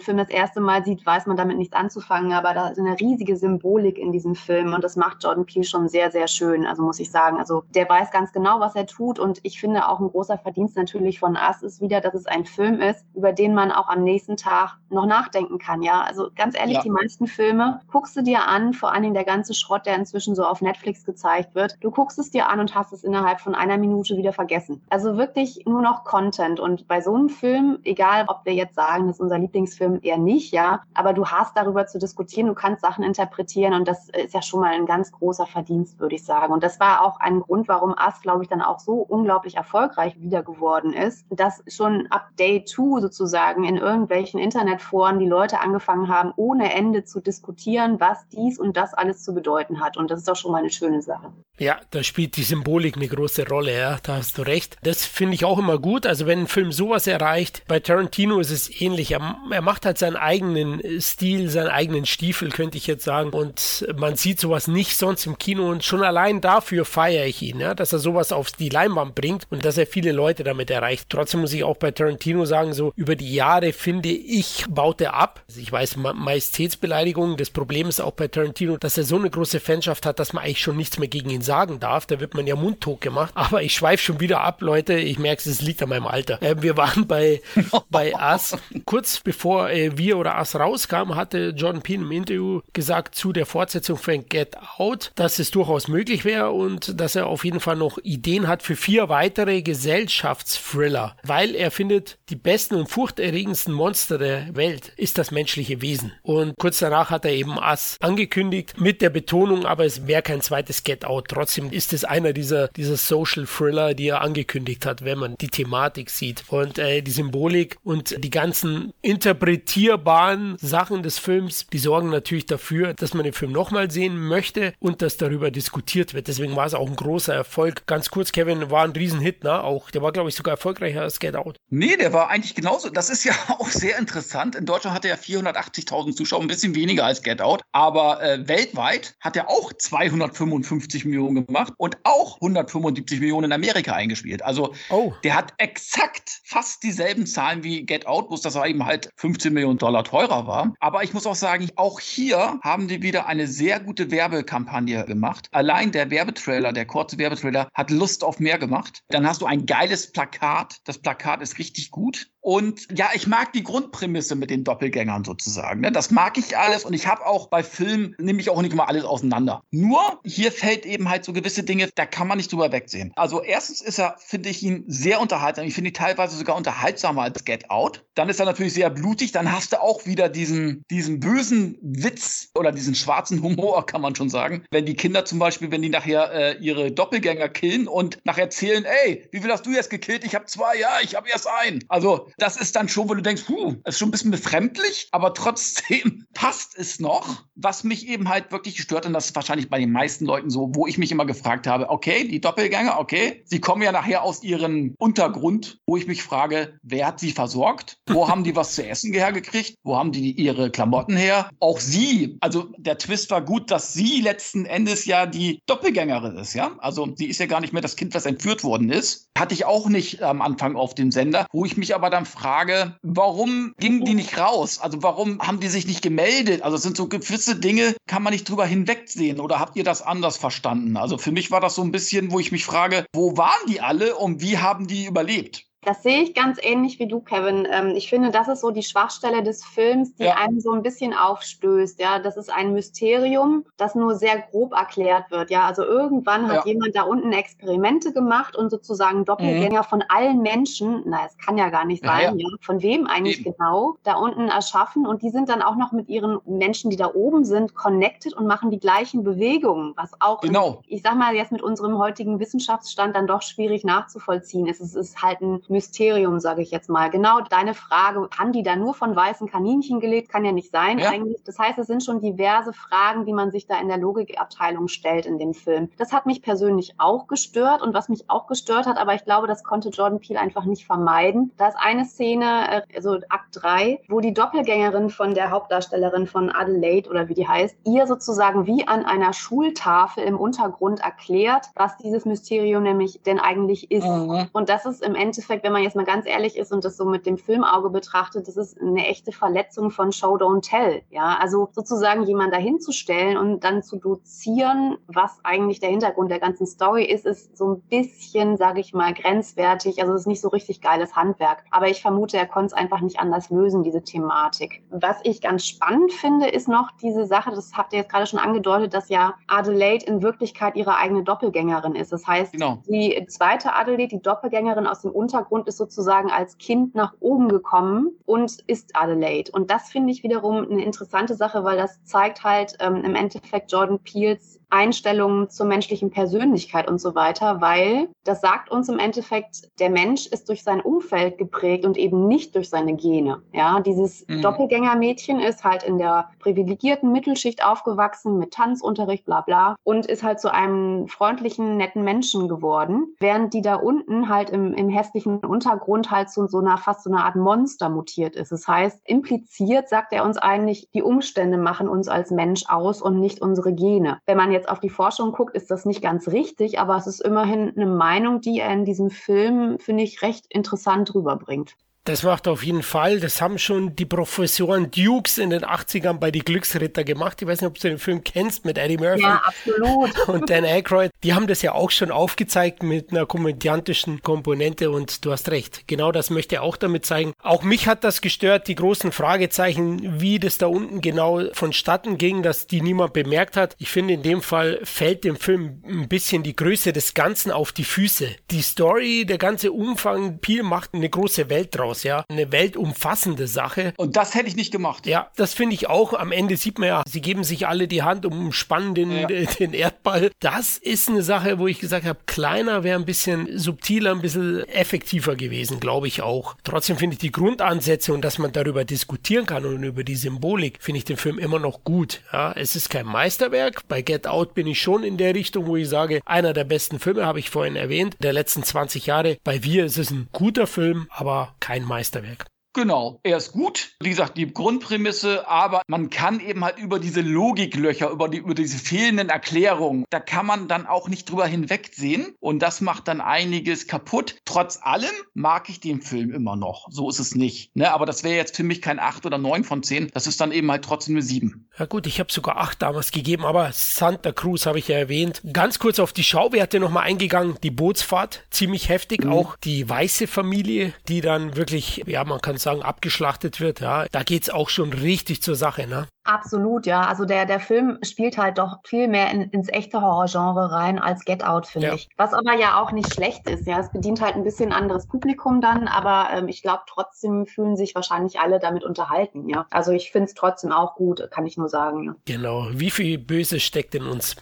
Film 0.00 0.18
das 0.18 0.28
erste 0.28 0.60
Mal 0.60 0.84
sieht, 0.84 1.06
weiß 1.06 1.26
man 1.26 1.38
damit 1.38 1.56
nichts 1.56 1.74
anzufangen, 1.74 2.32
aber 2.32 2.52
da 2.52 2.68
ist 2.68 2.78
eine 2.78 3.00
riesige 3.00 3.36
Symbolik 3.36 3.98
in 3.98 4.12
diesem 4.12 4.34
Film 4.34 4.74
und 4.74 4.84
das 4.84 4.96
macht 4.96 5.24
Jordan 5.24 5.46
Peele 5.46 5.64
schon 5.64 5.88
sehr, 5.88 6.10
sehr 6.10 6.28
schön, 6.28 6.66
also 6.66 6.82
muss 6.82 7.00
ich 7.00 7.10
sagen. 7.10 7.38
Also 7.38 7.64
der 7.74 7.88
weiß 7.88 8.10
ganz 8.10 8.32
genau, 8.32 8.60
was 8.60 8.74
er 8.74 8.86
tut 8.86 9.18
und 9.18 9.40
ich 9.42 9.58
finde 9.58 9.88
auch 9.88 10.00
ein 10.00 10.10
großer 10.10 10.36
Verdienst 10.36 10.76
natürlich 10.76 11.18
von 11.18 11.36
Us 11.36 11.62
ist 11.62 11.80
wieder, 11.80 12.00
dass 12.02 12.14
es 12.14 12.26
ein 12.26 12.44
Film 12.44 12.80
ist, 12.80 13.06
über 13.14 13.32
den 13.32 13.54
man 13.54 13.72
auch 13.72 13.88
am 13.88 14.04
nächsten 14.04 14.36
Tag 14.36 14.76
noch 14.90 15.06
nachdenken 15.06 15.58
kann, 15.58 15.82
ja. 15.82 16.02
Also 16.02 16.28
ganz 16.36 16.58
ehrlich, 16.58 16.76
ja. 16.76 16.82
die 16.82 16.90
meisten 16.90 17.26
Filme 17.26 17.80
guckst 17.90 18.14
du 18.16 18.22
dir 18.22 18.46
an, 18.46 18.74
vor 18.74 18.92
allen 18.92 19.02
Dingen 19.02 19.14
der 19.14 19.24
ganze 19.24 19.54
Schrott, 19.54 19.86
der 19.86 19.96
inzwischen 19.96 20.34
so 20.34 20.44
auf 20.44 20.60
Netflix 20.60 21.04
gezeigt 21.04 21.54
wird. 21.54 21.78
Du 21.80 21.90
guckst 21.90 22.18
es 22.18 22.30
dir 22.30 22.48
an 22.48 22.60
und 22.60 22.74
hast 22.74 22.92
es 22.92 23.02
innerhalb 23.02 23.40
von 23.40 23.54
einer 23.54 23.78
Minute 23.78 24.16
wieder 24.16 24.32
vergessen. 24.32 24.82
Also 24.90 25.16
wirklich 25.16 25.64
nur 25.66 25.82
noch 25.82 26.01
Content. 26.04 26.60
Und 26.60 26.88
bei 26.88 27.00
so 27.00 27.14
einem 27.14 27.28
Film, 27.28 27.78
egal 27.84 28.24
ob 28.28 28.44
wir 28.44 28.54
jetzt 28.54 28.74
sagen, 28.74 29.06
das 29.06 29.16
ist 29.16 29.20
unser 29.20 29.38
Lieblingsfilm, 29.38 30.00
eher 30.02 30.18
nicht, 30.18 30.52
ja, 30.52 30.82
aber 30.94 31.12
du 31.12 31.26
hast 31.26 31.56
darüber 31.56 31.86
zu 31.86 31.98
diskutieren, 31.98 32.46
du 32.46 32.54
kannst 32.54 32.82
Sachen 32.82 33.04
interpretieren 33.04 33.74
und 33.74 33.88
das 33.88 34.08
ist 34.08 34.34
ja 34.34 34.42
schon 34.42 34.60
mal 34.60 34.72
ein 34.72 34.86
ganz 34.86 35.12
großer 35.12 35.46
Verdienst, 35.46 35.98
würde 36.00 36.14
ich 36.14 36.24
sagen. 36.24 36.52
Und 36.52 36.62
das 36.62 36.80
war 36.80 37.02
auch 37.02 37.20
ein 37.20 37.40
Grund, 37.40 37.68
warum 37.68 37.90
Us, 37.90 38.20
glaube 38.22 38.42
ich, 38.42 38.48
dann 38.48 38.62
auch 38.62 38.80
so 38.80 38.94
unglaublich 38.94 39.56
erfolgreich 39.56 40.20
wieder 40.20 40.42
geworden 40.42 40.92
ist, 40.92 41.26
dass 41.30 41.62
schon 41.66 42.06
ab 42.10 42.28
Day 42.38 42.64
2 42.64 43.00
sozusagen 43.00 43.64
in 43.64 43.76
irgendwelchen 43.76 44.40
Internetforen 44.40 45.18
die 45.18 45.26
Leute 45.26 45.60
angefangen 45.60 46.08
haben, 46.08 46.32
ohne 46.36 46.72
Ende 46.74 47.04
zu 47.04 47.20
diskutieren, 47.20 48.00
was 48.00 48.26
dies 48.28 48.58
und 48.58 48.76
das 48.76 48.94
alles 48.94 49.22
zu 49.22 49.34
bedeuten 49.34 49.80
hat. 49.80 49.96
Und 49.96 50.10
das 50.10 50.20
ist 50.20 50.28
doch 50.28 50.36
schon 50.36 50.52
mal 50.52 50.58
eine 50.58 50.70
schöne 50.70 51.02
Sache. 51.02 51.32
Ja, 51.58 51.78
da 51.90 52.02
spielt 52.02 52.36
die 52.36 52.42
Symbolik 52.42 52.96
eine 52.96 53.08
große 53.08 53.48
Rolle, 53.48 53.78
ja, 53.78 53.98
da 54.02 54.16
hast 54.16 54.38
du 54.38 54.42
recht. 54.42 54.78
Das 54.82 55.04
finde 55.04 55.34
ich 55.34 55.44
auch 55.44 55.58
immer 55.58 55.78
gut. 55.78 55.91
Also 56.00 56.26
wenn 56.26 56.40
ein 56.40 56.46
Film 56.48 56.72
sowas 56.72 57.06
erreicht, 57.06 57.62
bei 57.68 57.80
Tarantino 57.80 58.40
ist 58.40 58.50
es 58.50 58.80
ähnlich. 58.80 59.12
Er, 59.12 59.36
er, 59.50 59.62
macht 59.62 59.86
halt 59.86 59.98
seinen 59.98 60.16
eigenen 60.16 60.80
Stil, 61.00 61.48
seinen 61.48 61.68
eigenen 61.68 62.06
Stiefel, 62.06 62.50
könnte 62.50 62.78
ich 62.78 62.86
jetzt 62.86 63.04
sagen. 63.04 63.30
Und 63.30 63.86
man 63.96 64.16
sieht 64.16 64.40
sowas 64.40 64.68
nicht 64.68 64.96
sonst 64.96 65.26
im 65.26 65.38
Kino. 65.38 65.70
Und 65.70 65.84
schon 65.84 66.02
allein 66.02 66.40
dafür 66.40 66.84
feiere 66.84 67.26
ich 67.26 67.42
ihn, 67.42 67.60
ja, 67.60 67.74
dass 67.74 67.92
er 67.92 67.98
sowas 67.98 68.32
auf 68.32 68.50
die 68.52 68.68
Leinwand 68.68 69.14
bringt 69.14 69.46
und 69.50 69.64
dass 69.64 69.78
er 69.78 69.86
viele 69.86 70.12
Leute 70.12 70.44
damit 70.44 70.70
erreicht. 70.70 71.08
Trotzdem 71.08 71.40
muss 71.40 71.52
ich 71.52 71.64
auch 71.64 71.76
bei 71.76 71.90
Tarantino 71.90 72.44
sagen, 72.44 72.72
so 72.72 72.92
über 72.96 73.16
die 73.16 73.34
Jahre 73.34 73.72
finde 73.72 74.10
ich, 74.10 74.64
baut 74.68 75.00
er 75.00 75.14
ab. 75.14 75.42
Also 75.48 75.60
ich 75.60 75.70
weiß, 75.70 75.96
Majestätsbeleidigung. 75.96 77.36
Das 77.36 77.50
Problem 77.50 77.88
ist 77.88 78.00
auch 78.00 78.12
bei 78.12 78.28
Tarantino, 78.28 78.76
dass 78.76 78.98
er 78.98 79.04
so 79.04 79.16
eine 79.16 79.30
große 79.30 79.60
Fanschaft 79.60 80.06
hat, 80.06 80.18
dass 80.18 80.32
man 80.32 80.44
eigentlich 80.44 80.60
schon 80.60 80.76
nichts 80.76 80.98
mehr 80.98 81.08
gegen 81.08 81.30
ihn 81.30 81.42
sagen 81.42 81.80
darf. 81.80 82.06
Da 82.06 82.20
wird 82.20 82.34
man 82.34 82.46
ja 82.46 82.56
mundtot 82.56 83.00
gemacht. 83.00 83.32
Aber 83.34 83.62
ich 83.62 83.74
schweife 83.74 84.02
schon 84.02 84.20
wieder 84.20 84.40
ab, 84.40 84.60
Leute. 84.60 84.94
Ich 84.94 85.18
merke, 85.18 85.48
es 85.48 85.60
liegt 85.62 85.71
an 85.80 85.90
meinem 85.90 86.06
Alter. 86.06 86.42
Äh, 86.42 86.60
wir 86.60 86.76
waren 86.76 87.06
bei, 87.06 87.40
bei 87.90 88.14
As. 88.16 88.56
Kurz 88.84 89.20
bevor 89.20 89.70
äh, 89.70 89.96
wir 89.96 90.18
oder 90.18 90.36
As 90.36 90.56
rauskam, 90.56 91.14
hatte 91.14 91.54
John 91.56 91.82
Peen 91.82 92.02
im 92.02 92.10
Interview 92.10 92.60
gesagt 92.72 93.14
zu 93.14 93.32
der 93.32 93.46
Fortsetzung 93.46 93.96
von 93.96 94.24
Get 94.28 94.56
Out, 94.76 95.12
dass 95.14 95.38
es 95.38 95.50
durchaus 95.50 95.88
möglich 95.88 96.24
wäre 96.24 96.50
und 96.50 97.00
dass 97.00 97.16
er 97.16 97.26
auf 97.26 97.44
jeden 97.44 97.60
Fall 97.60 97.76
noch 97.76 97.98
Ideen 98.02 98.48
hat 98.48 98.62
für 98.62 98.76
vier 98.76 99.08
weitere 99.08 99.62
Gesellschaftsthriller, 99.62 101.16
weil 101.22 101.54
er 101.54 101.70
findet, 101.70 102.18
die 102.28 102.36
besten 102.36 102.74
und 102.74 102.88
furchterregendsten 102.88 103.72
Monster 103.72 104.18
der 104.18 104.54
Welt 104.54 104.92
ist 104.96 105.18
das 105.18 105.30
menschliche 105.30 105.80
Wesen. 105.80 106.12
Und 106.22 106.54
kurz 106.58 106.78
danach 106.78 107.10
hat 107.10 107.24
er 107.24 107.32
eben 107.32 107.58
As 107.58 107.96
angekündigt 108.00 108.80
mit 108.80 109.00
der 109.00 109.10
Betonung, 109.10 109.64
aber 109.64 109.84
es 109.84 110.06
wäre 110.06 110.22
kein 110.22 110.40
zweites 110.40 110.84
Get 110.84 111.04
Out 111.04 111.28
trotzdem 111.28 111.70
ist 111.70 111.92
es 111.92 112.04
einer 112.04 112.32
dieser, 112.32 112.68
dieser 112.68 112.96
Social 112.96 113.46
Thriller, 113.46 113.94
die 113.94 114.08
er 114.08 114.20
angekündigt 114.20 114.86
hat, 114.86 115.04
wenn 115.04 115.18
man 115.18 115.34
die 115.40 115.48
Thematik 115.62 116.10
sieht. 116.10 116.44
Und 116.48 116.78
äh, 116.78 117.02
die 117.02 117.10
Symbolik 117.10 117.76
und 117.82 118.22
die 118.22 118.30
ganzen 118.30 118.92
interpretierbaren 119.02 120.56
Sachen 120.60 121.02
des 121.02 121.18
Films, 121.18 121.66
die 121.72 121.78
sorgen 121.78 122.10
natürlich 122.10 122.46
dafür, 122.46 122.94
dass 122.94 123.14
man 123.14 123.24
den 123.24 123.32
Film 123.32 123.52
nochmal 123.52 123.90
sehen 123.90 124.16
möchte 124.16 124.74
und 124.78 125.02
dass 125.02 125.16
darüber 125.16 125.50
diskutiert 125.50 126.14
wird. 126.14 126.28
Deswegen 126.28 126.56
war 126.56 126.66
es 126.66 126.74
auch 126.74 126.88
ein 126.88 126.96
großer 126.96 127.34
Erfolg. 127.34 127.86
Ganz 127.86 128.10
kurz, 128.10 128.32
Kevin, 128.32 128.70
war 128.70 128.84
ein 128.84 128.92
Riesenhit, 128.92 129.44
ne? 129.44 129.62
Auch, 129.62 129.90
der 129.90 130.02
war, 130.02 130.12
glaube 130.12 130.28
ich, 130.28 130.34
sogar 130.34 130.52
erfolgreicher 130.52 131.02
als 131.02 131.18
Get 131.18 131.36
Out. 131.36 131.56
Nee, 131.70 131.96
der 131.96 132.12
war 132.12 132.28
eigentlich 132.28 132.54
genauso. 132.54 132.90
Das 132.90 133.10
ist 133.10 133.24
ja 133.24 133.32
auch 133.48 133.68
sehr 133.68 133.98
interessant. 133.98 134.54
In 134.54 134.66
Deutschland 134.66 134.94
hatte 134.94 135.08
er 135.08 135.18
480.000 135.18 136.14
Zuschauer, 136.14 136.40
ein 136.40 136.48
bisschen 136.48 136.74
weniger 136.74 137.04
als 137.04 137.22
Get 137.22 137.40
Out. 137.40 137.62
Aber 137.72 138.22
äh, 138.22 138.46
weltweit 138.46 139.14
hat 139.20 139.36
er 139.36 139.48
auch 139.48 139.72
255 139.72 141.04
Millionen 141.04 141.22
Millionen 141.22 141.46
gemacht 141.46 141.72
und 141.76 141.98
auch 142.04 142.36
175 142.36 143.20
Millionen 143.20 143.46
in 143.46 143.52
Amerika 143.52 143.92
eingespielt. 143.92 144.42
Also 144.42 144.74
oh. 144.90 145.12
der 145.24 145.36
hat 145.36 145.51
exakt 145.58 146.40
fast 146.44 146.82
dieselben 146.82 147.26
Zahlen 147.26 147.62
wie 147.62 147.84
Get 147.84 148.06
Out, 148.06 148.28
bloß 148.28 148.40
dass 148.40 148.54
er 148.54 148.66
eben 148.66 148.84
halt 148.84 149.10
15 149.16 149.52
Millionen 149.52 149.78
Dollar 149.78 150.04
teurer 150.04 150.46
war. 150.46 150.74
Aber 150.80 151.02
ich 151.02 151.14
muss 151.14 151.26
auch 151.26 151.34
sagen, 151.34 151.68
auch 151.76 152.00
hier 152.00 152.58
haben 152.62 152.88
die 152.88 153.02
wieder 153.02 153.26
eine 153.26 153.46
sehr 153.46 153.80
gute 153.80 154.10
Werbekampagne 154.10 155.04
gemacht. 155.04 155.48
Allein 155.52 155.92
der 155.92 156.10
Werbetrailer, 156.10 156.72
der 156.72 156.86
kurze 156.86 157.18
Werbetrailer, 157.18 157.68
hat 157.74 157.90
Lust 157.90 158.24
auf 158.24 158.40
mehr 158.40 158.58
gemacht. 158.58 159.00
Dann 159.08 159.26
hast 159.26 159.42
du 159.42 159.46
ein 159.46 159.66
geiles 159.66 160.12
Plakat. 160.12 160.78
Das 160.84 160.98
Plakat 160.98 161.42
ist 161.42 161.58
richtig 161.58 161.90
gut. 161.90 162.31
Und 162.42 162.88
ja, 162.98 163.10
ich 163.14 163.28
mag 163.28 163.52
die 163.52 163.62
Grundprämisse 163.62 164.34
mit 164.34 164.50
den 164.50 164.64
Doppelgängern 164.64 165.24
sozusagen. 165.24 165.80
Ne? 165.80 165.92
Das 165.92 166.10
mag 166.10 166.36
ich 166.36 166.58
alles 166.58 166.84
und 166.84 166.92
ich 166.92 167.06
habe 167.06 167.24
auch 167.24 167.46
bei 167.46 167.62
Filmen, 167.62 168.16
nehme 168.18 168.40
ich 168.40 168.50
auch 168.50 168.60
nicht 168.60 168.72
immer 168.72 168.88
alles 168.88 169.04
auseinander. 169.04 169.62
Nur 169.70 170.20
hier 170.24 170.50
fällt 170.50 170.84
eben 170.84 171.08
halt 171.08 171.24
so 171.24 171.32
gewisse 171.32 171.62
Dinge, 171.62 171.88
da 171.94 172.04
kann 172.04 172.26
man 172.26 172.38
nicht 172.38 172.52
drüber 172.52 172.72
wegsehen. 172.72 173.12
Also 173.14 173.42
erstens 173.42 173.80
ist 173.80 174.00
er, 174.00 174.16
finde 174.18 174.48
ich 174.48 174.62
ihn 174.62 174.82
sehr 174.88 175.20
unterhaltsam. 175.20 175.64
Ich 175.66 175.74
finde 175.74 175.90
ihn 175.90 175.94
teilweise 175.94 176.36
sogar 176.36 176.56
unterhaltsamer 176.56 177.22
als 177.22 177.44
Get 177.44 177.70
Out. 177.70 178.04
Dann 178.16 178.28
ist 178.28 178.40
er 178.40 178.46
natürlich 178.46 178.74
sehr 178.74 178.90
blutig. 178.90 179.30
Dann 179.30 179.52
hast 179.52 179.72
du 179.72 179.80
auch 179.80 180.04
wieder 180.04 180.28
diesen, 180.28 180.84
diesen 180.90 181.20
bösen 181.20 181.78
Witz 181.80 182.50
oder 182.56 182.72
diesen 182.72 182.96
schwarzen 182.96 183.40
Humor, 183.42 183.86
kann 183.86 184.00
man 184.00 184.16
schon 184.16 184.28
sagen. 184.28 184.64
Wenn 184.72 184.84
die 184.84 184.94
Kinder 184.94 185.24
zum 185.24 185.38
Beispiel, 185.38 185.70
wenn 185.70 185.82
die 185.82 185.88
nachher 185.88 186.32
äh, 186.32 186.56
ihre 186.58 186.90
Doppelgänger 186.90 187.48
killen 187.48 187.86
und 187.86 188.18
nachher 188.24 188.44
erzählen, 188.44 188.84
ey, 188.84 189.28
wie 189.30 189.40
viel 189.40 189.52
hast 189.52 189.64
du 189.64 189.70
jetzt 189.70 189.90
gekillt? 189.90 190.24
Ich 190.24 190.34
habe 190.34 190.46
zwei, 190.46 190.76
ja, 190.76 190.98
ich 191.02 191.14
habe 191.14 191.28
erst 191.28 191.46
einen. 191.46 191.84
Also 191.86 192.31
das 192.38 192.56
ist 192.56 192.76
dann 192.76 192.88
schon, 192.88 193.08
wo 193.08 193.14
du 193.14 193.22
denkst, 193.22 193.44
puh, 193.46 193.76
ist 193.84 193.98
schon 193.98 194.08
ein 194.08 194.12
bisschen 194.12 194.30
befremdlich, 194.30 195.08
aber 195.12 195.34
trotzdem 195.34 196.26
passt 196.34 196.76
es 196.76 197.00
noch. 197.00 197.44
Was 197.54 197.84
mich 197.84 198.08
eben 198.08 198.28
halt 198.28 198.52
wirklich 198.52 198.76
gestört, 198.76 199.06
und 199.06 199.12
das 199.12 199.26
ist 199.26 199.36
wahrscheinlich 199.36 199.68
bei 199.68 199.78
den 199.78 199.92
meisten 199.92 200.24
Leuten 200.24 200.50
so, 200.50 200.70
wo 200.74 200.86
ich 200.86 200.98
mich 200.98 201.12
immer 201.12 201.26
gefragt 201.26 201.66
habe, 201.66 201.90
okay, 201.90 202.26
die 202.26 202.40
Doppelgänger, 202.40 202.98
okay, 202.98 203.42
sie 203.44 203.60
kommen 203.60 203.82
ja 203.82 203.92
nachher 203.92 204.22
aus 204.22 204.42
ihrem 204.42 204.94
Untergrund, 204.98 205.78
wo 205.86 205.96
ich 205.96 206.06
mich 206.06 206.22
frage, 206.22 206.78
wer 206.82 207.06
hat 207.06 207.20
sie 207.20 207.32
versorgt? 207.32 207.98
Wo 208.08 208.28
haben 208.28 208.44
die 208.44 208.56
was 208.56 208.74
zu 208.74 208.86
essen 208.86 209.12
hergekriegt? 209.12 209.76
Wo 209.82 209.96
haben 209.96 210.12
die 210.12 210.32
ihre 210.32 210.70
Klamotten 210.70 211.16
her? 211.16 211.50
Auch 211.60 211.80
sie, 211.80 212.38
also 212.40 212.72
der 212.78 212.98
Twist 212.98 213.30
war 213.30 213.42
gut, 213.42 213.70
dass 213.70 213.92
sie 213.92 214.20
letzten 214.20 214.64
Endes 214.64 215.04
ja 215.04 215.26
die 215.26 215.62
Doppelgängerin 215.66 216.36
ist, 216.36 216.54
ja? 216.54 216.72
Also 216.78 217.12
sie 217.16 217.26
ist 217.26 217.40
ja 217.40 217.46
gar 217.46 217.60
nicht 217.60 217.72
mehr 217.72 217.82
das 217.82 217.96
Kind, 217.96 218.14
was 218.14 218.26
entführt 218.26 218.64
worden 218.64 218.90
ist. 218.90 219.28
Hatte 219.38 219.54
ich 219.54 219.64
auch 219.64 219.88
nicht 219.88 220.22
am 220.22 220.42
Anfang 220.42 220.76
auf 220.76 220.94
dem 220.94 221.10
Sender, 221.10 221.46
wo 221.52 221.64
ich 221.64 221.76
mich 221.76 221.94
aber 221.94 222.10
dann 222.10 222.21
frage, 222.24 222.96
warum 223.02 223.74
gingen 223.78 224.04
die 224.04 224.14
nicht 224.14 224.38
raus? 224.38 224.78
Also 224.78 225.02
warum 225.02 225.40
haben 225.40 225.60
die 225.60 225.68
sich 225.68 225.86
nicht 225.86 226.02
gemeldet? 226.02 226.62
Also 226.62 226.76
es 226.76 226.82
sind 226.82 226.96
so 226.96 227.08
gewisse 227.08 227.56
Dinge, 227.56 227.94
kann 228.06 228.22
man 228.22 228.32
nicht 228.32 228.48
drüber 228.48 228.66
hinwegsehen 228.66 229.40
oder 229.40 229.58
habt 229.58 229.76
ihr 229.76 229.84
das 229.84 230.02
anders 230.02 230.36
verstanden? 230.36 230.96
Also 230.96 231.18
für 231.18 231.32
mich 231.32 231.50
war 231.50 231.60
das 231.60 231.74
so 231.74 231.82
ein 231.82 231.92
bisschen, 231.92 232.30
wo 232.30 232.38
ich 232.38 232.52
mich 232.52 232.64
frage, 232.64 233.06
wo 233.12 233.36
waren 233.36 233.66
die 233.68 233.80
alle 233.80 234.16
und 234.16 234.40
wie 234.40 234.58
haben 234.58 234.86
die 234.86 235.06
überlebt? 235.06 235.66
Das 235.84 236.04
sehe 236.04 236.22
ich 236.22 236.34
ganz 236.34 236.58
ähnlich 236.62 237.00
wie 237.00 237.08
du, 237.08 237.20
Kevin. 237.20 237.66
Ähm, 237.68 237.94
ich 237.96 238.08
finde, 238.08 238.30
das 238.30 238.46
ist 238.46 238.60
so 238.60 238.70
die 238.70 238.84
Schwachstelle 238.84 239.42
des 239.42 239.64
Films, 239.64 240.14
die 240.14 240.24
ja. 240.24 240.36
einem 240.36 240.60
so 240.60 240.70
ein 240.70 240.82
bisschen 240.82 241.12
aufstößt. 241.12 241.98
Ja, 242.00 242.20
das 242.20 242.36
ist 242.36 242.52
ein 242.52 242.72
Mysterium, 242.72 243.64
das 243.78 243.96
nur 243.96 244.14
sehr 244.14 244.38
grob 244.38 244.74
erklärt 244.74 245.32
wird. 245.32 245.50
Ja, 245.50 245.64
also 245.64 245.82
irgendwann 245.82 246.48
hat 246.48 246.64
ja. 246.66 246.72
jemand 246.72 246.94
da 246.94 247.02
unten 247.02 247.32
Experimente 247.32 248.12
gemacht 248.12 248.54
und 248.54 248.70
sozusagen 248.70 249.24
Doppelgänger 249.24 249.82
mhm. 249.82 249.86
von 249.86 250.04
allen 250.08 250.40
Menschen, 250.40 251.02
na, 251.04 251.26
es 251.26 251.36
kann 251.38 251.58
ja 251.58 251.68
gar 251.68 251.84
nicht 251.84 252.04
sein, 252.04 252.38
ja, 252.38 252.48
von 252.60 252.80
wem 252.80 253.08
eigentlich 253.08 253.40
Eben. 253.40 253.56
genau, 253.56 253.96
da 254.04 254.14
unten 254.14 254.48
erschaffen 254.48 255.04
und 255.04 255.22
die 255.22 255.30
sind 255.30 255.48
dann 255.48 255.62
auch 255.62 255.74
noch 255.74 255.90
mit 255.90 256.08
ihren 256.08 256.38
Menschen, 256.46 256.90
die 256.90 256.96
da 256.96 257.12
oben 257.12 257.44
sind, 257.44 257.74
connected 257.74 258.34
und 258.34 258.46
machen 258.46 258.70
die 258.70 258.78
gleichen 258.78 259.24
Bewegungen, 259.24 259.94
was 259.96 260.12
auch, 260.20 260.42
genau. 260.42 260.80
ich 260.86 261.02
sag 261.02 261.16
mal 261.16 261.34
jetzt 261.34 261.50
mit 261.50 261.62
unserem 261.62 261.98
heutigen 261.98 262.38
Wissenschaftsstand 262.38 263.16
dann 263.16 263.26
doch 263.26 263.42
schwierig 263.42 263.82
nachzuvollziehen 263.82 264.66
ist. 264.66 264.80
Es 264.80 264.94
ist 264.94 265.20
halt 265.22 265.40
ein 265.40 265.60
Mysterium, 265.72 266.38
sage 266.40 266.62
ich 266.62 266.70
jetzt 266.70 266.88
mal. 266.88 267.10
Genau 267.10 267.40
deine 267.40 267.74
Frage, 267.74 268.28
haben 268.38 268.52
die 268.52 268.62
da 268.62 268.76
nur 268.76 268.94
von 268.94 269.16
weißen 269.16 269.48
Kaninchen 269.48 270.00
gelebt? 270.00 270.28
Kann 270.28 270.44
ja 270.44 270.52
nicht 270.52 270.70
sein 270.70 270.98
ja. 270.98 271.10
eigentlich. 271.10 271.42
Das 271.44 271.58
heißt, 271.58 271.78
es 271.78 271.86
sind 271.86 272.04
schon 272.04 272.20
diverse 272.20 272.72
Fragen, 272.72 273.24
die 273.24 273.32
man 273.32 273.50
sich 273.50 273.66
da 273.66 273.80
in 273.80 273.88
der 273.88 273.98
Logikabteilung 273.98 274.88
stellt 274.88 275.26
in 275.26 275.38
dem 275.38 275.54
Film. 275.54 275.90
Das 275.98 276.12
hat 276.12 276.26
mich 276.26 276.42
persönlich 276.42 276.94
auch 276.98 277.26
gestört 277.26 277.82
und 277.82 277.94
was 277.94 278.08
mich 278.08 278.28
auch 278.28 278.46
gestört 278.46 278.86
hat, 278.86 278.98
aber 278.98 279.14
ich 279.14 279.24
glaube, 279.24 279.46
das 279.46 279.64
konnte 279.64 279.88
Jordan 279.88 280.20
Peele 280.20 280.40
einfach 280.40 280.64
nicht 280.64 280.86
vermeiden. 280.86 281.52
Da 281.56 281.68
ist 281.68 281.76
eine 281.78 282.04
Szene, 282.04 282.84
also 282.94 283.18
Akt 283.28 283.48
3, 283.52 284.00
wo 284.08 284.20
die 284.20 284.34
Doppelgängerin 284.34 285.10
von 285.10 285.34
der 285.34 285.50
Hauptdarstellerin 285.50 286.26
von 286.26 286.50
Adelaide 286.50 287.08
oder 287.08 287.28
wie 287.28 287.34
die 287.34 287.48
heißt, 287.48 287.74
ihr 287.84 288.06
sozusagen 288.06 288.66
wie 288.66 288.86
an 288.86 289.04
einer 289.04 289.32
Schultafel 289.32 290.24
im 290.24 290.38
Untergrund 290.38 291.00
erklärt, 291.00 291.66
was 291.74 291.96
dieses 291.96 292.24
Mysterium 292.24 292.82
nämlich 292.82 293.22
denn 293.22 293.38
eigentlich 293.38 293.90
ist. 293.90 294.06
Mhm. 294.06 294.48
Und 294.52 294.68
das 294.68 294.86
ist 294.86 295.02
im 295.02 295.14
Endeffekt, 295.14 295.61
wenn 295.62 295.72
man 295.72 295.82
jetzt 295.82 295.96
mal 295.96 296.04
ganz 296.04 296.26
ehrlich 296.26 296.56
ist 296.56 296.72
und 296.72 296.84
das 296.84 296.96
so 296.96 297.04
mit 297.04 297.26
dem 297.26 297.38
Filmauge 297.38 297.90
betrachtet, 297.90 298.48
das 298.48 298.56
ist 298.56 298.80
eine 298.80 299.06
echte 299.06 299.32
Verletzung 299.32 299.90
von 299.90 300.12
Show 300.12 300.36
Don't 300.36 300.68
Tell. 300.68 301.02
Ja, 301.10 301.38
also 301.40 301.68
sozusagen 301.72 302.24
jemand 302.24 302.52
dahinzustellen 302.52 303.36
und 303.36 303.64
dann 303.64 303.82
zu 303.82 303.96
dozieren, 303.96 304.98
was 305.06 305.38
eigentlich 305.44 305.80
der 305.80 305.90
Hintergrund 305.90 306.30
der 306.30 306.40
ganzen 306.40 306.66
Story 306.66 307.04
ist, 307.04 307.26
ist 307.26 307.56
so 307.56 307.74
ein 307.74 307.80
bisschen, 307.82 308.56
sage 308.56 308.80
ich 308.80 308.92
mal, 308.92 309.14
grenzwertig. 309.14 310.00
Also 310.00 310.14
es 310.14 310.22
ist 310.22 310.26
nicht 310.26 310.40
so 310.40 310.48
richtig 310.48 310.80
geiles 310.80 311.14
Handwerk. 311.16 311.64
Aber 311.70 311.88
ich 311.88 312.02
vermute, 312.02 312.36
er 312.36 312.46
konnte 312.46 312.66
es 312.66 312.72
einfach 312.72 313.00
nicht 313.00 313.20
anders 313.20 313.50
lösen, 313.50 313.82
diese 313.82 314.02
Thematik. 314.02 314.82
Was 314.90 315.18
ich 315.22 315.40
ganz 315.40 315.66
spannend 315.66 316.12
finde, 316.12 316.48
ist 316.48 316.68
noch 316.68 316.90
diese 317.02 317.26
Sache, 317.26 317.50
das 317.50 317.72
habt 317.74 317.92
ihr 317.92 318.00
jetzt 318.00 318.10
gerade 318.10 318.26
schon 318.26 318.38
angedeutet, 318.38 318.94
dass 318.94 319.08
ja 319.08 319.34
Adelaide 319.46 320.06
in 320.06 320.22
Wirklichkeit 320.22 320.76
ihre 320.76 320.96
eigene 320.96 321.22
Doppelgängerin 321.22 321.94
ist. 321.94 322.12
Das 322.12 322.26
heißt, 322.26 322.52
genau. 322.52 322.78
die 322.88 323.26
zweite 323.28 323.74
Adelaide, 323.74 324.08
die 324.08 324.22
Doppelgängerin 324.22 324.86
aus 324.86 325.02
dem 325.02 325.10
Untergrund, 325.10 325.51
ist 325.60 325.76
sozusagen 325.76 326.30
als 326.30 326.58
Kind 326.58 326.94
nach 326.94 327.14
oben 327.20 327.48
gekommen 327.48 328.10
und 328.26 328.60
ist 328.66 328.96
Adelaide. 328.96 329.52
Und 329.52 329.70
das 329.70 329.90
finde 329.90 330.12
ich 330.12 330.22
wiederum 330.22 330.68
eine 330.70 330.84
interessante 330.84 331.34
Sache, 331.34 331.64
weil 331.64 331.76
das 331.76 332.02
zeigt 332.04 332.44
halt 332.44 332.76
ähm, 332.80 333.04
im 333.04 333.14
Endeffekt 333.14 333.70
Jordan 333.72 333.98
Peels 333.98 334.60
Einstellungen 334.72 335.50
zur 335.50 335.66
menschlichen 335.66 336.10
Persönlichkeit 336.10 336.88
und 336.88 336.98
so 336.98 337.14
weiter, 337.14 337.60
weil 337.60 338.08
das 338.24 338.40
sagt 338.40 338.70
uns 338.70 338.88
im 338.88 338.98
Endeffekt, 338.98 339.68
der 339.78 339.90
Mensch 339.90 340.26
ist 340.26 340.48
durch 340.48 340.62
sein 340.62 340.80
Umfeld 340.80 341.36
geprägt 341.36 341.84
und 341.84 341.98
eben 341.98 342.26
nicht 342.26 342.56
durch 342.56 342.70
seine 342.70 342.94
Gene. 342.94 343.42
Ja, 343.52 343.80
dieses 343.80 344.26
mhm. 344.26 344.40
Doppelgängermädchen 344.40 345.40
ist 345.40 345.62
halt 345.62 345.82
in 345.82 345.98
der 345.98 346.30
privilegierten 346.38 347.12
Mittelschicht 347.12 347.64
aufgewachsen 347.64 348.38
mit 348.38 348.54
Tanzunterricht, 348.54 349.26
bla 349.26 349.42
bla, 349.42 349.76
und 349.84 350.06
ist 350.06 350.22
halt 350.22 350.40
zu 350.40 350.52
einem 350.52 351.06
freundlichen, 351.06 351.76
netten 351.76 352.02
Menschen 352.02 352.48
geworden, 352.48 353.14
während 353.20 353.52
die 353.52 353.62
da 353.62 353.74
unten 353.74 354.30
halt 354.30 354.48
im, 354.48 354.72
im 354.72 354.88
hässlichen 354.88 355.41
Untergrund 355.48 356.10
halt 356.10 356.30
zu 356.30 356.46
so 356.46 356.58
einer 356.58 356.78
fast 356.78 357.04
so 357.04 357.10
einer 357.10 357.24
Art 357.24 357.36
Monster 357.36 357.90
mutiert 357.90 358.36
ist. 358.36 358.52
Das 358.52 358.66
heißt, 358.66 359.02
impliziert 359.04 359.90
sagt 359.90 360.14
er 360.14 360.24
uns 360.24 360.38
eigentlich, 360.38 360.88
die 360.94 361.02
Umstände 361.02 361.58
machen 361.58 361.88
uns 361.88 362.08
als 362.08 362.30
Mensch 362.30 362.64
aus 362.68 363.02
und 363.02 363.20
nicht 363.20 363.42
unsere 363.42 363.74
Gene. 363.74 364.18
Wenn 364.24 364.38
man 364.38 364.50
jetzt 364.50 364.62
jetzt 364.62 364.70
auf 364.70 364.80
die 364.80 364.90
Forschung 364.90 365.32
guckt, 365.32 365.56
ist 365.56 365.70
das 365.70 365.84
nicht 365.84 366.02
ganz 366.02 366.28
richtig, 366.28 366.78
aber 366.78 366.96
es 366.96 367.08
ist 367.08 367.20
immerhin 367.20 367.72
eine 367.74 367.86
Meinung, 367.86 368.40
die 368.40 368.60
er 368.60 368.72
in 368.72 368.84
diesem 368.84 369.10
Film, 369.10 369.78
finde 369.80 370.04
ich, 370.04 370.22
recht 370.22 370.46
interessant 370.48 371.12
rüberbringt. 371.14 371.74
Das 372.04 372.24
macht 372.24 372.48
auf 372.48 372.64
jeden 372.64 372.82
Fall. 372.82 373.20
Das 373.20 373.40
haben 373.40 373.58
schon 373.58 373.94
die 373.94 374.06
Professoren 374.06 374.90
Dukes 374.90 375.38
in 375.38 375.50
den 375.50 375.64
80ern 375.64 376.14
bei 376.14 376.32
Die 376.32 376.40
Glücksritter 376.40 377.04
gemacht. 377.04 377.40
Ich 377.40 377.46
weiß 377.46 377.60
nicht, 377.60 377.68
ob 377.68 377.78
du 377.78 377.88
den 377.88 377.98
Film 377.98 378.24
kennst 378.24 378.64
mit 378.64 378.76
Eddie 378.76 378.96
Murphy. 378.96 379.22
Ja, 379.22 379.40
absolut. 379.44 380.18
Und 380.28 380.50
Dan 380.50 380.64
Aykroyd. 380.64 381.12
Die 381.22 381.32
haben 381.32 381.46
das 381.46 381.62
ja 381.62 381.72
auch 381.72 381.92
schon 381.92 382.10
aufgezeigt 382.10 382.82
mit 382.82 383.12
einer 383.12 383.24
komödiantischen 383.24 384.20
Komponente 384.20 384.90
und 384.90 385.24
du 385.24 385.30
hast 385.30 385.48
recht. 385.50 385.86
Genau 385.86 386.10
das 386.10 386.30
möchte 386.30 386.56
er 386.56 386.62
auch 386.64 386.76
damit 386.76 387.06
zeigen. 387.06 387.34
Auch 387.40 387.62
mich 387.62 387.86
hat 387.86 388.02
das 388.02 388.20
gestört, 388.20 388.66
die 388.66 388.74
großen 388.74 389.12
Fragezeichen, 389.12 390.20
wie 390.20 390.40
das 390.40 390.58
da 390.58 390.66
unten 390.66 391.00
genau 391.02 391.42
vonstatten 391.52 392.18
ging, 392.18 392.42
dass 392.42 392.66
die 392.66 392.80
niemand 392.80 393.12
bemerkt 393.12 393.56
hat. 393.56 393.76
Ich 393.78 393.90
finde, 393.90 394.14
in 394.14 394.24
dem 394.24 394.42
Fall 394.42 394.80
fällt 394.82 395.22
dem 395.22 395.36
Film 395.36 395.82
ein 395.86 396.08
bisschen 396.08 396.42
die 396.42 396.56
Größe 396.56 396.92
des 396.92 397.14
Ganzen 397.14 397.52
auf 397.52 397.70
die 397.70 397.84
Füße. 397.84 398.28
Die 398.50 398.62
Story, 398.62 399.24
der 399.24 399.38
ganze 399.38 399.70
Umfang, 399.70 400.40
Peel 400.40 400.64
macht 400.64 400.94
eine 400.94 401.08
große 401.08 401.48
Welt 401.48 401.76
draus 401.78 401.91
aus, 401.92 402.02
ja. 402.02 402.24
Eine 402.28 402.50
weltumfassende 402.50 403.46
Sache. 403.46 403.92
Und 403.98 404.16
das 404.16 404.34
hätte 404.34 404.48
ich 404.48 404.56
nicht 404.56 404.72
gemacht. 404.72 405.06
Ja, 405.06 405.30
das 405.36 405.54
finde 405.54 405.74
ich 405.74 405.88
auch. 405.88 406.14
Am 406.14 406.32
Ende 406.32 406.56
sieht 406.56 406.78
man 406.78 406.88
ja, 406.88 407.02
sie 407.06 407.20
geben 407.20 407.44
sich 407.44 407.66
alle 407.66 407.86
die 407.86 408.02
Hand 408.02 408.24
und 408.26 408.32
umspannen 408.32 408.94
den, 408.94 409.10
ja. 409.12 409.26
den 409.58 409.74
Erdball. 409.74 410.30
Das 410.40 410.78
ist 410.78 411.08
eine 411.08 411.22
Sache, 411.22 411.58
wo 411.58 411.68
ich 411.68 411.78
gesagt 411.78 412.06
habe, 412.06 412.18
kleiner 412.26 412.82
wäre 412.82 412.98
ein 412.98 413.04
bisschen 413.04 413.58
subtiler, 413.58 414.12
ein 414.12 414.22
bisschen 414.22 414.66
effektiver 414.68 415.36
gewesen, 415.36 415.80
glaube 415.80 416.08
ich 416.08 416.22
auch. 416.22 416.56
Trotzdem 416.64 416.96
finde 416.96 417.14
ich 417.14 417.20
die 417.20 417.32
Grundansätze 417.32 418.12
und 418.14 418.22
dass 418.22 418.38
man 418.38 418.52
darüber 418.52 418.84
diskutieren 418.84 419.46
kann 419.46 419.64
und 419.66 419.82
über 419.82 420.02
die 420.02 420.16
Symbolik, 420.16 420.78
finde 420.80 420.98
ich 420.98 421.04
den 421.04 421.18
Film 421.18 421.38
immer 421.38 421.58
noch 421.58 421.84
gut. 421.84 422.22
Ja, 422.32 422.52
es 422.52 422.74
ist 422.74 422.88
kein 422.88 423.06
Meisterwerk. 423.06 423.82
Bei 423.88 424.00
Get 424.00 424.26
Out 424.26 424.54
bin 424.54 424.66
ich 424.66 424.80
schon 424.80 425.04
in 425.04 425.18
der 425.18 425.34
Richtung, 425.34 425.66
wo 425.66 425.76
ich 425.76 425.88
sage, 425.88 426.22
einer 426.24 426.54
der 426.54 426.64
besten 426.64 426.98
Filme, 426.98 427.26
habe 427.26 427.38
ich 427.38 427.50
vorhin 427.50 427.76
erwähnt, 427.76 428.16
der 428.20 428.32
letzten 428.32 428.62
20 428.62 429.06
Jahre. 429.06 429.36
Bei 429.44 429.62
Wir 429.62 429.84
ist 429.84 429.98
es 429.98 430.10
ein 430.10 430.28
guter 430.32 430.66
Film, 430.66 431.08
aber 431.10 431.54
kein 431.60 431.81
ein 431.82 431.88
Meisterwerk. 431.88 432.51
Genau, 432.74 433.20
er 433.22 433.36
ist 433.36 433.52
gut. 433.52 433.96
Wie 434.00 434.08
gesagt, 434.08 434.38
die 434.38 434.50
Grundprämisse, 434.50 435.46
aber 435.46 435.82
man 435.88 436.08
kann 436.08 436.40
eben 436.40 436.64
halt 436.64 436.78
über 436.78 436.98
diese 436.98 437.20
Logiklöcher, 437.20 438.08
über, 438.10 438.28
die, 438.28 438.38
über 438.38 438.54
diese 438.54 438.78
fehlenden 438.78 439.28
Erklärungen, 439.28 440.06
da 440.08 440.20
kann 440.20 440.46
man 440.46 440.68
dann 440.68 440.86
auch 440.86 441.08
nicht 441.08 441.30
drüber 441.30 441.46
hinwegsehen 441.46 442.34
und 442.40 442.60
das 442.60 442.80
macht 442.80 443.08
dann 443.08 443.20
einiges 443.20 443.86
kaputt. 443.86 444.36
Trotz 444.46 444.78
allem 444.82 445.10
mag 445.34 445.68
ich 445.68 445.80
den 445.80 446.00
Film 446.00 446.32
immer 446.32 446.56
noch. 446.56 446.86
So 446.90 447.10
ist 447.10 447.18
es 447.18 447.34
nicht. 447.34 447.76
Ne? 447.76 447.92
Aber 447.92 448.06
das 448.06 448.24
wäre 448.24 448.36
jetzt 448.36 448.56
für 448.56 448.62
mich 448.62 448.80
kein 448.80 448.98
8 448.98 449.26
oder 449.26 449.36
9 449.36 449.64
von 449.64 449.82
10. 449.82 450.10
Das 450.14 450.26
ist 450.26 450.40
dann 450.40 450.52
eben 450.52 450.70
halt 450.70 450.84
trotzdem 450.84 451.14
eine 451.14 451.22
7. 451.22 451.68
Ja 451.78 451.84
gut, 451.84 452.06
ich 452.06 452.20
habe 452.20 452.32
sogar 452.32 452.56
8 452.56 452.80
damals 452.80 453.12
gegeben, 453.12 453.44
aber 453.44 453.70
Santa 453.72 454.32
Cruz 454.32 454.64
habe 454.64 454.78
ich 454.78 454.88
ja 454.88 454.96
erwähnt. 454.96 455.42
Ganz 455.52 455.78
kurz 455.78 455.98
auf 455.98 456.12
die 456.12 456.24
Schauwerte 456.24 456.80
nochmal 456.80 457.04
eingegangen. 457.04 457.56
Die 457.62 457.70
Bootsfahrt, 457.70 458.44
ziemlich 458.50 458.88
heftig. 458.88 459.24
Mhm. 459.24 459.32
Auch 459.32 459.56
die 459.56 459.88
weiße 459.88 460.26
Familie, 460.26 460.94
die 461.08 461.20
dann 461.20 461.54
wirklich, 461.56 462.04
ja, 462.06 462.24
man 462.24 462.40
kann 462.40 462.56
sagen, 462.62 462.82
abgeschlachtet 462.82 463.60
wird, 463.60 463.80
ja, 463.80 464.06
da 464.10 464.22
geht's 464.22 464.50
auch 464.50 464.68
schon 464.68 464.92
richtig 464.92 465.42
zur 465.42 465.56
Sache, 465.56 465.86
ne? 465.86 466.08
Absolut, 466.24 466.86
ja. 466.86 467.02
Also 467.02 467.24
der, 467.24 467.46
der 467.46 467.58
Film 467.58 467.98
spielt 468.02 468.38
halt 468.38 468.58
doch 468.58 468.78
viel 468.84 469.08
mehr 469.08 469.30
in, 469.32 469.42
ins 469.50 469.68
echte 469.68 470.00
Horrorgenre 470.00 470.70
rein 470.70 470.98
als 471.00 471.24
Get 471.24 471.44
Out, 471.44 471.66
finde 471.66 471.88
ja. 471.88 471.94
ich. 471.94 472.08
Was 472.16 472.32
aber 472.32 472.54
ja 472.56 472.80
auch 472.80 472.92
nicht 472.92 473.12
schlecht 473.12 473.50
ist, 473.50 473.66
ja. 473.66 473.80
Es 473.80 473.90
bedient 473.90 474.20
halt 474.20 474.36
ein 474.36 474.44
bisschen 474.44 474.72
anderes 474.72 475.08
Publikum 475.08 475.60
dann, 475.60 475.88
aber 475.88 476.28
ähm, 476.32 476.46
ich 476.46 476.62
glaube 476.62 476.82
trotzdem 476.86 477.46
fühlen 477.46 477.76
sich 477.76 477.94
wahrscheinlich 477.94 478.38
alle 478.38 478.60
damit 478.60 478.84
unterhalten, 478.84 479.48
ja. 479.48 479.66
Also 479.70 479.90
ich 479.90 480.12
finde 480.12 480.26
es 480.26 480.34
trotzdem 480.34 480.70
auch 480.70 480.94
gut, 480.94 481.28
kann 481.32 481.44
ich 481.44 481.56
nur 481.56 481.68
sagen, 481.68 482.04
ja. 482.04 482.14
Genau. 482.24 482.68
Wie 482.72 482.90
viel 482.90 483.18
Böse 483.18 483.58
steckt 483.58 483.94
in 483.96 484.06
uns? 484.06 484.36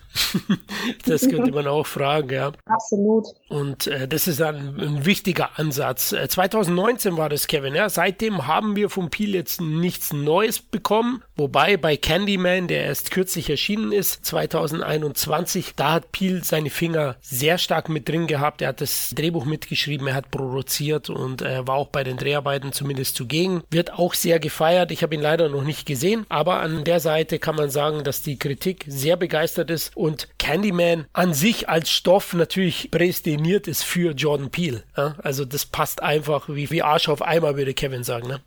das 1.06 1.28
könnte 1.28 1.50
man 1.50 1.66
auch 1.66 1.86
fragen, 1.86 2.30
ja. 2.30 2.52
Absolut. 2.66 3.26
Und 3.48 3.86
äh, 3.86 4.06
das 4.06 4.28
ist 4.28 4.42
ein, 4.42 4.78
ein 4.78 5.06
wichtiger 5.06 5.58
Ansatz. 5.58 6.12
Äh, 6.12 6.28
2019 6.28 7.16
war 7.16 7.30
das, 7.30 7.46
Kevin, 7.46 7.74
ja. 7.74 7.88
Seitdem 7.88 8.46
haben 8.46 8.76
wir 8.76 8.90
vom 8.90 9.08
Peel 9.08 9.34
jetzt 9.34 9.62
nichts 9.62 10.12
Neues 10.12 10.60
bekommen, 10.60 11.22
wobei 11.36 11.69
Wobei 11.70 11.76
bei 11.76 11.96
Candyman, 11.96 12.66
der 12.66 12.82
erst 12.86 13.12
kürzlich 13.12 13.48
erschienen 13.48 13.92
ist, 13.92 14.26
2021, 14.26 15.74
da 15.76 15.92
hat 15.92 16.10
Peel 16.10 16.42
seine 16.42 16.68
Finger 16.68 17.14
sehr 17.20 17.58
stark 17.58 17.88
mit 17.88 18.08
drin 18.08 18.26
gehabt. 18.26 18.60
Er 18.60 18.70
hat 18.70 18.80
das 18.80 19.10
Drehbuch 19.14 19.44
mitgeschrieben, 19.44 20.08
er 20.08 20.14
hat 20.14 20.32
produziert 20.32 21.10
und 21.10 21.42
er 21.42 21.68
war 21.68 21.76
auch 21.76 21.86
bei 21.86 22.02
den 22.02 22.16
Dreharbeiten 22.16 22.72
zumindest 22.72 23.14
zugegen. 23.14 23.62
Wird 23.70 23.92
auch 23.92 24.14
sehr 24.14 24.40
gefeiert. 24.40 24.90
Ich 24.90 25.04
habe 25.04 25.14
ihn 25.14 25.20
leider 25.20 25.48
noch 25.48 25.62
nicht 25.62 25.86
gesehen, 25.86 26.26
aber 26.28 26.58
an 26.58 26.82
der 26.82 26.98
Seite 26.98 27.38
kann 27.38 27.54
man 27.54 27.70
sagen, 27.70 28.02
dass 28.02 28.20
die 28.20 28.36
Kritik 28.36 28.84
sehr 28.88 29.16
begeistert 29.16 29.70
ist 29.70 29.96
und 29.96 30.26
Candyman 30.40 31.06
an 31.12 31.34
sich 31.34 31.68
als 31.68 31.88
Stoff 31.88 32.32
natürlich 32.32 32.90
prädestiniert 32.90 33.68
ist 33.68 33.84
für 33.84 34.10
Jordan 34.10 34.50
Peele. 34.50 34.82
Ja? 34.96 35.14
Also 35.22 35.44
das 35.44 35.66
passt 35.66 36.02
einfach 36.02 36.48
wie, 36.48 36.68
wie 36.72 36.82
Arsch 36.82 37.08
auf 37.08 37.22
Eimer, 37.22 37.56
würde 37.56 37.74
Kevin 37.74 38.02
sagen. 38.02 38.26
Ne? 38.26 38.40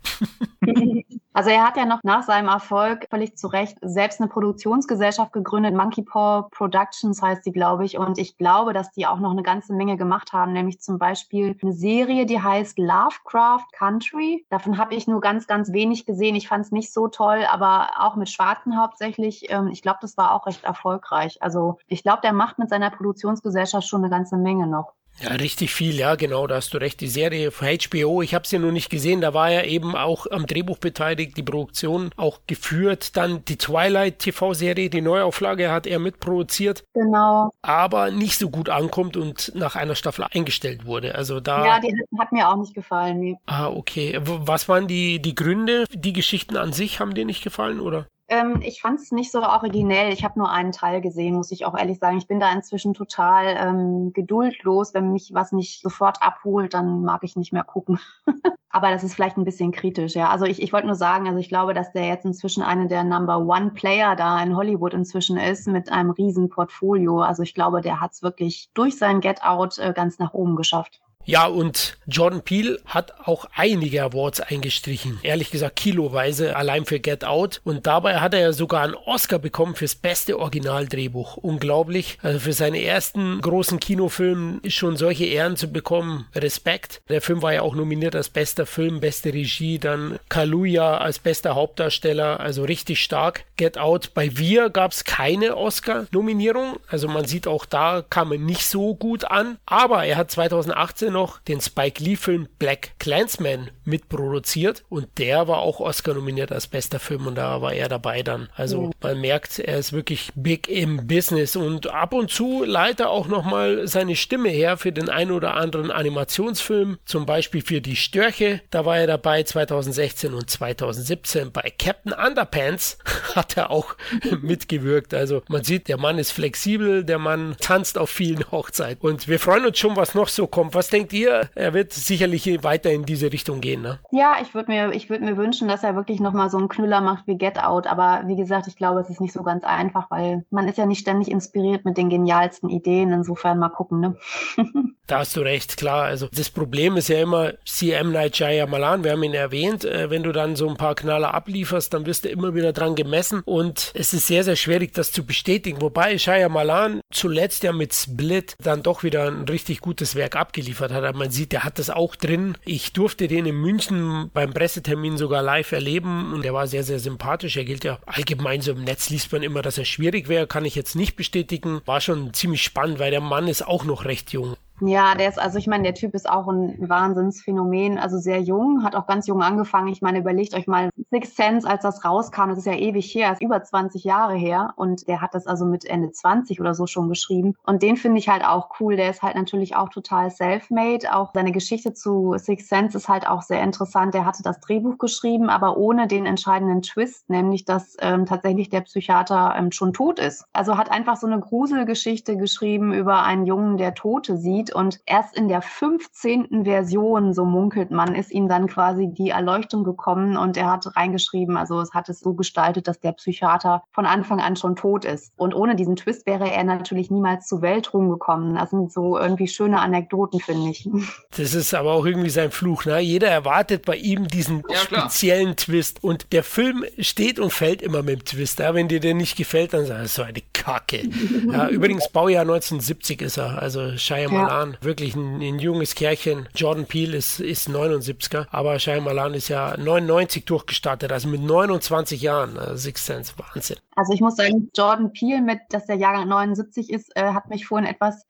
Also 1.34 1.50
er 1.50 1.66
hat 1.66 1.78
ja 1.78 1.86
noch 1.86 2.00
nach 2.04 2.22
seinem 2.22 2.48
Erfolg 2.48 3.08
völlig 3.10 3.36
zu 3.38 3.48
Recht 3.48 3.80
selbst 3.82 4.22
eine 4.22 4.30
Produktionsgesellschaft 4.30 5.34
gegründet. 5.34 5.74
Monkey 5.74 6.04
Paw 6.04 6.48
Productions 6.52 7.24
heißt 7.24 7.44
die, 7.46 7.52
glaube 7.52 7.86
ich. 7.86 7.98
Und 7.98 8.20
ich 8.20 8.38
glaube, 8.38 8.72
dass 8.72 8.92
die 8.92 9.08
auch 9.08 9.20
noch 9.20 9.32
eine 9.32 9.42
ganze 9.42 9.74
Menge 9.74 9.98
gemacht 9.98 10.32
haben, 10.32 10.54
nämlich 10.54 10.80
zum 10.80 11.00
Beispiel 11.00 11.58
eine 11.62 11.74
Serie, 11.74 12.28
die 12.28 12.40
heißt 12.40 12.78
Lovecraft 12.78 13.66
Country. 13.74 14.46
Davon 14.50 14.78
habe 14.78 14.94
ich 14.94 15.08
nur 15.08 15.22
ganz, 15.22 15.48
ganz 15.48 15.74
wenig 15.74 16.06
gesehen. 16.06 16.36
Ich 16.36 16.48
fand 16.48 16.66
es 16.66 16.72
nicht 16.72 16.94
so 16.94 17.08
toll, 17.08 17.46
aber 17.52 17.90
auch 17.98 18.16
mit 18.16 18.30
Schwarzen 18.30 18.80
hauptsächlich. 18.80 19.50
Ähm, 19.50 19.70
ich 19.70 19.82
glaube, 19.82 20.00
das 20.02 20.18
war 20.18 20.34
auch 20.34 20.46
recht 20.46 20.64
erfolgreich. 20.64 21.42
Also 21.42 21.78
ich 21.88 22.04
glaube, 22.04 22.22
der 22.22 22.34
macht 22.34 22.60
mit 22.60 22.70
seiner 22.70 22.92
Produktionsgesellschaft 22.92 23.88
schon 23.88 24.02
eine 24.02 24.12
ganze 24.12 24.38
Menge 24.38 24.68
noch. 24.68 24.94
Ja, 25.22 25.30
richtig 25.30 25.74
viel, 25.74 25.96
ja, 25.96 26.16
genau, 26.16 26.48
da 26.48 26.56
hast 26.56 26.74
du 26.74 26.80
recht. 26.80 27.00
Die 27.00 27.08
Serie 27.08 27.52
von 27.52 27.68
HBO, 27.68 28.22
ich 28.22 28.34
habe 28.34 28.48
sie 28.48 28.56
ja 28.58 28.62
noch 28.62 28.72
nicht 28.72 28.90
gesehen, 28.90 29.22
da 29.22 29.34
war 29.34 29.50
er 29.50 29.66
eben 29.66 29.96
auch 29.96 30.26
am 30.30 30.46
Drehbuch 30.46 30.80
beteiligt, 30.80 31.38
die 31.38 31.44
Produktion 31.44 32.10
auch 32.18 32.42
geführt. 32.48 33.16
Dann 33.16 33.46
die 33.46 33.58
Twilight 33.58 34.20
TV-Serie, 34.20 34.90
die 34.90 35.02
Neuauflage 35.02 35.72
hat 35.72 35.88
er 35.88 36.00
mitproduziert. 36.00 36.84
Genau. 36.94 37.52
Aber 37.62 38.12
nicht 38.12 38.38
so 38.38 38.50
gut 38.50 38.70
ankommt 38.70 39.16
und 39.16 39.52
nach 39.56 39.76
einer 39.76 39.96
Staffel 39.96 40.26
eingestellt 40.32 40.86
wurde. 40.86 41.16
Also 41.16 41.40
da. 41.40 41.66
Ja, 41.66 41.80
die 41.80 41.96
hat 42.18 42.32
mir 42.32 42.50
auch 42.50 42.58
nicht 42.58 42.74
gefallen. 42.74 43.20
Nee. 43.20 43.38
Ah, 43.46 43.70
okay. 43.70 44.20
Was 44.24 44.68
waren 44.68 44.88
die, 44.88 45.22
die 45.22 45.36
Gründe? 45.36 45.86
Die 45.94 46.14
Geschichten 46.14 46.58
an 46.58 46.74
sich 46.74 47.00
haben 47.00 47.14
dir 47.14 47.26
nicht 47.26 47.44
gefallen, 47.44 47.80
oder? 47.80 48.08
Ähm, 48.30 48.62
ich 48.62 48.82
fand 48.82 49.00
es 49.00 49.12
nicht 49.12 49.32
so 49.32 49.42
originell. 49.42 50.14
Ich 50.14 50.24
habe 50.24 50.40
nur 50.40 50.50
einen 50.50 50.72
Teil 50.72 51.02
gesehen, 51.02 51.36
muss 51.36 51.52
ich 51.52 51.66
auch 51.66 51.78
ehrlich 51.78 52.00
sagen. 52.00 52.18
Ich 52.18 52.28
bin 52.28 52.40
da 52.40 52.52
inzwischen 52.52 52.94
total 52.94 53.56
ähm, 53.58 54.14
geduldlos. 54.14 54.94
Wenn 54.94 55.12
mich 55.12 55.32
was 55.34 55.52
nicht 55.52 55.82
sofort 55.82 56.22
abholt, 56.22 56.74
dann 56.74 57.04
mag 57.04 57.24
ich 57.24 57.36
nicht 57.36 57.52
mehr 57.52 57.64
gucken. 57.64 58.00
Aber 58.70 58.90
das 58.90 59.04
ist 59.04 59.14
vielleicht 59.14 59.38
ein 59.38 59.44
bisschen 59.44 59.72
kritisch, 59.72 60.16
ja. 60.16 60.30
Also 60.30 60.46
ich, 60.46 60.60
ich 60.60 60.74
wollte 60.74 60.88
nur 60.88 60.96
sagen, 60.96 61.28
also 61.28 61.38
ich 61.38 61.48
glaube, 61.48 61.76
dass 61.76 61.92
der 61.92 62.08
jetzt 62.08 62.26
inzwischen 62.26 62.64
einer 62.64 62.88
der 62.88 63.04
Number 63.04 63.38
One 63.40 63.72
Player 63.72 64.16
da 64.16 64.42
in 64.42 64.56
Hollywood 64.56 64.96
inzwischen 64.96 65.38
ist 65.38 65.68
mit 65.68 65.92
einem 65.92 66.10
riesen 66.10 66.50
Portfolio. 66.50 67.22
Also 67.22 67.44
ich 67.44 67.54
glaube, 67.54 67.82
der 67.82 68.02
hat 68.02 68.14
es 68.14 68.24
wirklich 68.24 68.72
durch 68.74 68.98
sein 68.98 69.22
Get 69.22 69.44
Out 69.44 69.78
äh, 69.78 69.94
ganz 69.94 70.18
nach 70.18 70.34
oben 70.34 70.56
geschafft. 70.56 71.02
Ja, 71.26 71.46
und 71.48 71.98
Jordan 72.08 72.42
Peele 72.42 72.80
hat 72.86 73.14
auch 73.26 73.46
einige 73.56 74.04
Awards 74.04 74.42
eingestrichen. 74.42 75.20
Ehrlich 75.24 75.52
gesagt, 75.52 75.78
kiloweise 75.78 76.56
allein 76.56 76.86
für 76.86 77.00
Get 77.00 77.24
Out. 77.24 77.62
Und 77.64 77.88
dabei 77.88 78.20
hat 78.20 78.34
er 78.34 78.42
ja 78.42 78.54
sogar 78.54 78.84
einen 78.84 78.96
Oscar 78.96 79.40
bekommen 79.40 79.76
fürs 79.76 79.96
beste 79.96 80.38
Originaldrehbuch. 80.40 81.38
Unglaublich. 81.38 82.18
Also 82.22 82.40
für 82.40 82.54
seine 82.54 82.84
ersten 82.84 83.40
großen 83.42 83.80
Kinofilme 83.80 84.60
schon 84.70 84.98
solche 84.98 85.26
Ehren 85.26 85.56
zu 85.56 85.72
bekommen. 85.72 86.28
Respekt. 86.36 87.02
Der 87.10 87.22
Film 87.22 87.42
war 87.42 87.54
ja 87.54 87.62
auch 87.62 87.76
nominiert 87.76 88.16
als 88.16 88.30
bester 88.30 88.66
Film, 88.66 89.00
beste 89.00 89.34
Regie, 89.34 89.80
dann 89.80 90.20
Kaluja 90.30 90.98
als 90.98 91.20
bester 91.20 91.56
Hauptdarsteller. 91.56 92.40
Also 92.40 92.64
richtig 92.64 93.02
stark. 93.02 93.46
Get 93.56 93.78
Out. 93.78 94.14
Bei 94.14 94.38
Wir 94.38 94.70
gab 94.70 94.92
es 94.92 95.06
keine 95.06 95.56
Oscar-Nominierung. 95.56 96.78
Also 96.88 97.08
man 97.08 97.26
sieht 97.26 97.48
auch 97.48 97.66
da 97.66 98.04
kam 98.10 98.32
er 98.32 98.40
nicht 98.40 98.66
so 98.66 98.96
gut 98.96 99.26
an. 99.26 99.58
Aber 99.66 100.06
er 100.06 100.18
hat 100.18 100.32
2018 100.32 101.13
noch 101.14 101.40
den 101.40 101.62
Spike 101.62 102.04
Lee-Film 102.04 102.50
Black 102.60 102.92
Clansman 103.00 103.72
mitproduziert 103.86 104.84
und 104.90 105.08
der 105.18 105.48
war 105.48 105.60
auch 105.60 105.80
Oscar 105.80 106.14
nominiert 106.14 106.52
als 106.52 106.68
bester 106.68 107.00
Film 107.00 107.28
und 107.28 107.36
da 107.36 107.62
war 107.62 107.74
er 107.74 107.88
dabei 107.88 108.24
dann. 108.24 108.50
Also 108.56 108.88
mhm. 108.88 108.92
man 109.02 109.22
merkt, 109.22 109.60
er 109.60 109.78
ist 109.78 109.94
wirklich 109.94 110.32
big 110.36 110.68
im 110.68 111.08
Business 111.08 111.56
und 111.56 111.88
ab 111.88 112.14
und 112.14 112.30
zu 112.30 112.64
leitet 112.64 113.02
er 113.02 113.10
auch 113.10 113.28
nochmal 113.28 113.88
seine 113.88 114.16
Stimme 114.16 114.50
her 114.50 114.78
für 114.78 114.92
den 114.92 115.10
ein 115.10 115.32
oder 115.32 115.56
anderen 115.56 115.92
Animationsfilm, 115.92 116.98
zum 117.06 117.26
Beispiel 117.26 117.62
für 117.62 117.82
Die 117.82 117.96
Störche, 117.96 118.62
da 118.72 118.86
war 118.86 118.98
er 118.98 119.08
dabei 119.08 119.44
2016 119.44 120.34
und 120.34 120.50
2017 120.50 121.52
bei 121.52 121.72
Captain 121.78 122.14
Underpants 122.14 122.98
hat 123.36 123.58
er 123.58 123.70
auch 123.70 123.96
mitgewirkt. 124.42 125.14
Also 125.14 125.44
man 125.48 125.64
sieht, 125.64 125.88
der 125.88 125.98
Mann 125.98 126.18
ist 126.18 126.32
flexibel, 126.32 127.04
der 127.04 127.20
Mann 127.20 127.56
tanzt 127.60 127.98
auf 127.98 128.10
vielen 128.10 128.50
Hochzeiten 128.52 129.08
und 129.08 129.28
wir 129.28 129.40
freuen 129.40 129.66
uns 129.66 129.78
schon, 129.78 129.96
was 129.96 130.16
noch 130.16 130.28
so 130.28 130.48
kommt. 130.48 130.74
Was 130.74 130.90
denkt 131.04 131.14
ihr? 131.14 131.50
Er 131.56 131.74
wird 131.74 131.92
sicherlich 131.92 132.64
weiter 132.64 132.92
in 132.92 133.06
diese 133.06 133.32
Richtung 133.32 133.60
gehen, 133.62 133.82
ne? 133.82 134.00
Ja, 134.12 134.38
ich 134.42 134.54
würde 134.54 134.72
mir, 134.72 134.92
ich 134.94 135.10
mir 135.10 135.38
wünschen, 135.38 135.68
dass 135.68 135.84
er 135.84 135.96
wirklich 135.96 136.20
nochmal 136.20 136.50
so 136.50 136.58
einen 136.58 136.70
Knüller 136.70 137.02
macht 137.02 137.28
wie 137.28 137.38
Get 137.38 137.60
Out. 137.62 137.88
Aber 137.88 138.24
wie 138.28 138.36
gesagt, 138.36 138.68
ich 138.68 138.76
glaube, 138.76 139.02
es 139.02 139.10
ist 139.10 139.20
nicht 139.20 139.34
so 139.34 139.44
ganz 139.44 139.64
einfach, 139.64 140.10
weil 140.10 140.46
man 140.50 140.68
ist 140.68 140.78
ja 140.78 140.86
nicht 140.86 141.00
ständig 141.00 141.30
inspiriert 141.30 141.84
mit 141.86 141.98
den 141.98 142.10
genialsten 142.10 142.70
Ideen. 142.70 143.12
Insofern 143.12 143.60
mal 143.60 143.70
gucken, 143.70 144.00
ne? 144.00 144.18
da 145.08 145.20
hast 145.20 145.36
du 145.36 145.42
recht, 145.42 145.78
klar. 145.78 146.04
Also 146.04 146.28
das 146.34 146.50
Problem 146.50 146.96
ist 146.96 147.10
ja 147.10 147.22
immer 147.22 147.54
CM 147.66 148.12
Night 148.12 148.40
Malan. 148.70 149.04
Wir 149.04 149.12
haben 149.12 149.24
ihn 149.24 149.34
erwähnt. 149.34 149.84
Äh, 149.84 150.10
wenn 150.10 150.24
du 150.24 150.32
dann 150.32 150.56
so 150.56 150.70
ein 150.70 150.78
paar 150.78 150.96
Knaller 150.96 151.34
ablieferst, 151.34 151.94
dann 151.94 152.06
wirst 152.06 152.26
du 152.26 152.30
immer 152.30 152.56
wieder 152.56 152.72
dran 152.72 152.96
gemessen. 152.96 153.42
Und 153.46 153.92
es 153.96 154.14
ist 154.14 154.28
sehr, 154.28 154.44
sehr 154.44 154.56
schwierig, 154.56 154.94
das 154.94 155.12
zu 155.12 155.26
bestätigen. 155.26 155.82
Wobei 155.82 156.18
Malan 156.50 157.02
zuletzt 157.12 157.64
ja 157.64 157.74
mit 157.74 157.94
Split 157.94 158.56
dann 158.62 158.84
doch 158.84 159.04
wieder 159.04 159.28
ein 159.28 159.44
richtig 159.44 159.82
gutes 159.82 160.16
Werk 160.16 160.36
abgeliefert 160.36 160.93
hat. 160.94 161.16
Man 161.16 161.32
sieht, 161.32 161.52
der 161.52 161.64
hat 161.64 161.80
das 161.80 161.90
auch 161.90 162.16
drin. 162.16 162.58
Ich 162.66 162.94
durfte 162.94 163.28
den 163.28 163.46
in 163.46 163.56
München 163.56 164.30
beim 164.34 164.54
Pressetermin 164.54 165.18
sogar 165.18 165.42
live 165.42 165.72
erleben 165.72 166.34
und 166.34 166.44
der 166.44 166.54
war 166.54 166.68
sehr, 166.68 166.84
sehr 166.84 167.00
sympathisch. 167.00 167.58
Er 167.58 167.66
gilt 167.66 167.84
ja 167.84 168.00
allgemein 168.06 168.62
so 168.62 168.72
im 168.72 168.84
Netz, 168.84 169.10
liest 169.10 169.32
man 169.32 169.44
immer, 169.44 169.62
dass 169.62 169.78
er 169.78 169.86
schwierig 169.86 170.28
wäre, 170.28 170.48
kann 170.48 170.66
ich 170.66 170.76
jetzt 170.76 170.96
nicht 170.96 171.16
bestätigen. 171.16 171.82
War 171.86 172.02
schon 172.02 172.34
ziemlich 172.34 172.64
spannend, 172.64 173.00
weil 173.00 173.12
der 173.12 173.22
Mann 173.22 173.48
ist 173.48 173.66
auch 173.66 173.84
noch 173.86 174.06
recht 174.06 174.32
jung. 174.34 174.56
Ja, 174.82 175.16
der 175.16 175.30
ist, 175.30 175.40
also 175.40 175.60
ich 175.60 175.68
meine, 175.68 175.84
der 175.84 175.94
Typ 175.94 176.14
ist 176.14 176.30
auch 176.30 176.48
ein 176.48 176.76
Wahnsinnsphänomen, 176.90 178.00
also 178.00 178.18
sehr 178.18 178.42
jung, 178.42 178.84
hat 178.84 178.96
auch 178.96 179.06
ganz 179.06 179.28
jung 179.28 179.42
angefangen. 179.42 179.88
Ich 179.88 180.02
meine, 180.02 180.20
überlegt 180.20 180.56
euch 180.56 180.68
mal, 180.68 180.90
Six 181.12 181.36
Sense, 181.36 181.70
als 181.70 181.84
das 181.84 182.04
rauskam, 182.04 182.50
das 182.50 182.58
ist 182.58 182.66
ja 182.66 182.74
ewig 182.74 183.14
her, 183.14 183.32
ist 183.32 183.42
über 183.42 183.62
20 183.62 184.04
Jahre 184.04 184.34
her 184.34 184.74
und 184.76 185.08
der 185.08 185.22
hat 185.22 185.36
das 185.36 185.46
also 185.46 185.66
mit 185.66 185.86
Ende 185.86 186.12
20 186.12 186.60
oder 186.60 186.74
so 186.74 186.88
schon 186.88 187.08
geschrieben. 187.08 187.54
Und 187.64 187.84
den 187.84 187.98
finde 187.98 188.18
ich 188.18 188.30
halt 188.30 188.44
auch 188.44 188.72
cool. 188.80 188.96
Der 188.96 189.10
ist 189.10 189.22
halt 189.22 189.36
natürlich 189.36 189.76
auch 189.76 189.90
total 189.90 190.32
self-made. 190.32 191.16
Auch 191.16 191.32
seine 191.34 191.52
Geschichte 191.52 191.94
zu 191.94 192.34
Six 192.38 192.68
Sense 192.68 192.98
ist 192.98 193.08
halt 193.08 193.28
auch 193.28 193.44
sehr 193.44 193.62
interessant. 193.62 194.14
Der 194.14 194.26
hatte 194.26 194.44
das 194.44 194.60
Drehbuch 194.60 194.98
geschrieben, 194.98 195.50
aber 195.50 195.78
ohne 195.78 196.08
den 196.08 196.26
entscheidenden 196.26 196.82
Twist, 196.82 197.30
nämlich 197.30 197.66
dass 197.66 197.96
ähm, 198.02 198.26
tatsächlich 198.26 198.70
der 198.70 198.82
Psychiater 198.82 199.54
ähm, 199.56 199.72
schon 199.72 199.94
tot 199.94 200.20
ist. 200.20 200.46
Also 200.52 200.78
hat 200.78 200.92
einfach 200.92 201.16
so 201.16 201.28
eine 201.28 201.40
Gruselgeschichte 201.40 202.38
geschrieben 202.38 202.94
über 202.94 203.24
einen 203.24 203.46
Jungen, 203.46 203.78
der 203.78 203.94
Tote 203.94 204.38
sieht 204.38 204.63
und 204.72 205.00
erst 205.06 205.36
in 205.36 205.48
der 205.48 205.62
15. 205.62 206.64
Version, 206.66 207.34
so 207.34 207.46
munkelt 207.46 207.92
man, 207.92 208.14
ist 208.14 208.32
ihm 208.32 208.48
dann 208.48 208.68
quasi 208.68 209.08
die 209.08 209.30
Erleuchtung 209.30 209.84
gekommen 209.84 210.38
und 210.38 210.58
er 210.58 210.72
hat 210.72 210.96
reingeschrieben, 210.96 211.58
also 211.58 211.82
es 211.82 211.94
hat 211.94 212.10
es 212.10 212.20
so 212.20 212.34
gestaltet, 212.34 212.88
dass 212.88 213.00
der 213.00 213.14
Psychiater 213.14 213.84
von 213.92 214.06
Anfang 214.06 214.40
an 214.40 214.56
schon 214.56 214.76
tot 214.76 215.06
ist. 215.06 215.34
Und 215.36 215.56
ohne 215.56 215.76
diesen 215.76 215.96
Twist 215.96 216.26
wäre 216.26 216.52
er 216.52 216.64
natürlich 216.64 217.10
niemals 217.10 217.48
zu 217.48 217.62
Weltruhm 217.62 218.10
gekommen. 218.10 218.56
Das 218.56 218.70
sind 218.70 218.92
so 218.92 219.18
irgendwie 219.18 219.48
schöne 219.48 219.80
Anekdoten, 219.80 220.40
finde 220.40 220.70
ich. 220.70 220.90
Das 221.36 221.56
ist 221.56 221.74
aber 221.74 221.94
auch 221.94 222.06
irgendwie 222.06 222.30
sein 222.30 222.52
Fluch. 222.52 222.86
Ne? 222.86 223.00
Jeder 223.00 223.28
erwartet 223.28 223.86
bei 223.86 223.96
ihm 223.96 224.28
diesen 224.28 224.64
ja, 224.70 224.78
speziellen 224.78 225.56
Twist. 225.56 226.04
Und 226.04 226.32
der 226.32 226.44
Film 226.44 226.86
steht 227.00 227.40
und 227.40 227.52
fällt 227.52 227.82
immer 227.82 228.04
mit 228.04 228.20
dem 228.20 228.26
Twist. 228.26 228.60
Ja? 228.60 228.76
Wenn 228.76 228.88
dir 228.88 229.00
der 229.00 229.16
nicht 229.16 229.36
gefällt, 229.36 229.74
dann 229.74 229.86
sagst 229.86 230.18
du, 230.18 230.22
so 230.22 230.28
eine 230.28 230.42
Kacke. 230.54 231.04
Ja, 231.52 231.68
übrigens, 231.68 232.10
Baujahr 232.10 232.44
1970 232.44 233.22
ist 233.22 233.38
er. 233.38 233.62
Also 233.62 233.98
Shyamalan 233.98 234.50
Shyamalan 234.54 234.78
wirklich 234.82 235.16
ein, 235.16 235.42
ein, 235.42 235.60
junges 235.60 235.96
Kerlchen. 235.96 236.48
Jordan 236.56 236.86
Peele 236.86 237.18
ist, 237.18 237.40
ist 237.40 237.70
79er, 237.70 238.46
aber 238.52 238.80
Shyamalan 238.80 239.34
ist 239.34 239.50
ja 239.50 239.76
99 239.78 240.46
durchgestartet, 240.46 241.12
also 241.12 241.28
mit 241.28 241.42
29 241.42 242.22
Jahren. 242.22 242.58
Also 242.58 242.76
Six 242.76 243.06
Sense, 243.06 243.34
Wahnsinn. 243.38 243.78
Also 243.96 244.14
ich 244.14 244.22
muss 244.22 244.36
sagen, 244.36 244.70
Jordan 244.76 245.12
Peele 245.14 245.42
mit, 245.42 245.60
dass 245.70 245.86
der 245.86 245.96
Jahrgang 245.96 246.28
79 246.28 246.90
ist, 246.90 247.16
äh, 247.16 247.34
hat 247.34 247.50
mich 247.50 247.66
vorhin 247.66 247.88
etwas 247.88 248.26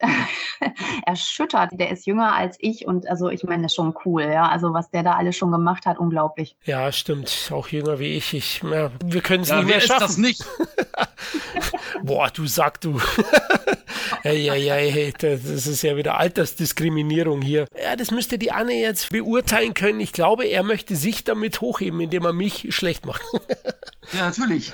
erschüttert. 1.05 1.71
Der 1.73 1.91
ist 1.91 2.05
jünger 2.05 2.33
als 2.33 2.57
ich 2.59 2.85
und 2.85 3.07
also 3.07 3.29
ich 3.29 3.43
meine, 3.43 3.63
das 3.63 3.71
ist 3.71 3.75
schon 3.75 3.93
cool, 4.05 4.23
ja. 4.23 4.49
Also 4.49 4.73
was 4.73 4.89
der 4.91 5.03
da 5.03 5.13
alles 5.13 5.35
schon 5.35 5.51
gemacht 5.51 5.85
hat, 5.85 5.97
unglaublich. 5.97 6.55
Ja, 6.63 6.91
stimmt. 6.91 7.49
Auch 7.51 7.67
jünger 7.67 7.99
wie 7.99 8.15
ich. 8.17 8.33
ich 8.33 8.61
ja, 8.63 8.91
wir 9.03 9.21
können 9.21 9.43
es 9.43 9.49
ja, 9.49 9.61
nie 9.61 9.65
mehr 9.65 9.81
schaffen. 9.81 10.01
das 10.01 10.17
nicht? 10.17 10.45
Boah, 12.03 12.29
du 12.29 12.45
sag 12.47 12.81
du. 12.81 12.99
hey, 14.23 14.41
hey, 14.49 14.61
hey, 14.69 14.89
hey, 14.89 15.13
das 15.19 15.67
ist 15.67 15.81
ja 15.81 15.97
wieder 15.97 16.17
Altersdiskriminierung 16.17 17.41
hier. 17.41 17.67
Ja, 17.81 17.97
das 17.97 18.09
müsste 18.09 18.37
die 18.37 18.53
Anne 18.53 18.73
jetzt 18.73 19.09
beurteilen 19.09 19.73
können. 19.73 19.99
Ich 19.99 20.13
glaube, 20.13 20.45
er 20.45 20.63
möchte 20.63 20.95
sich 20.95 21.25
damit 21.25 21.59
hochheben, 21.59 21.99
indem 21.99 22.23
er 22.23 22.31
mich 22.31 22.73
schlecht 22.73 23.05
macht. 23.05 23.21
ja, 24.13 24.27
natürlich. 24.27 24.71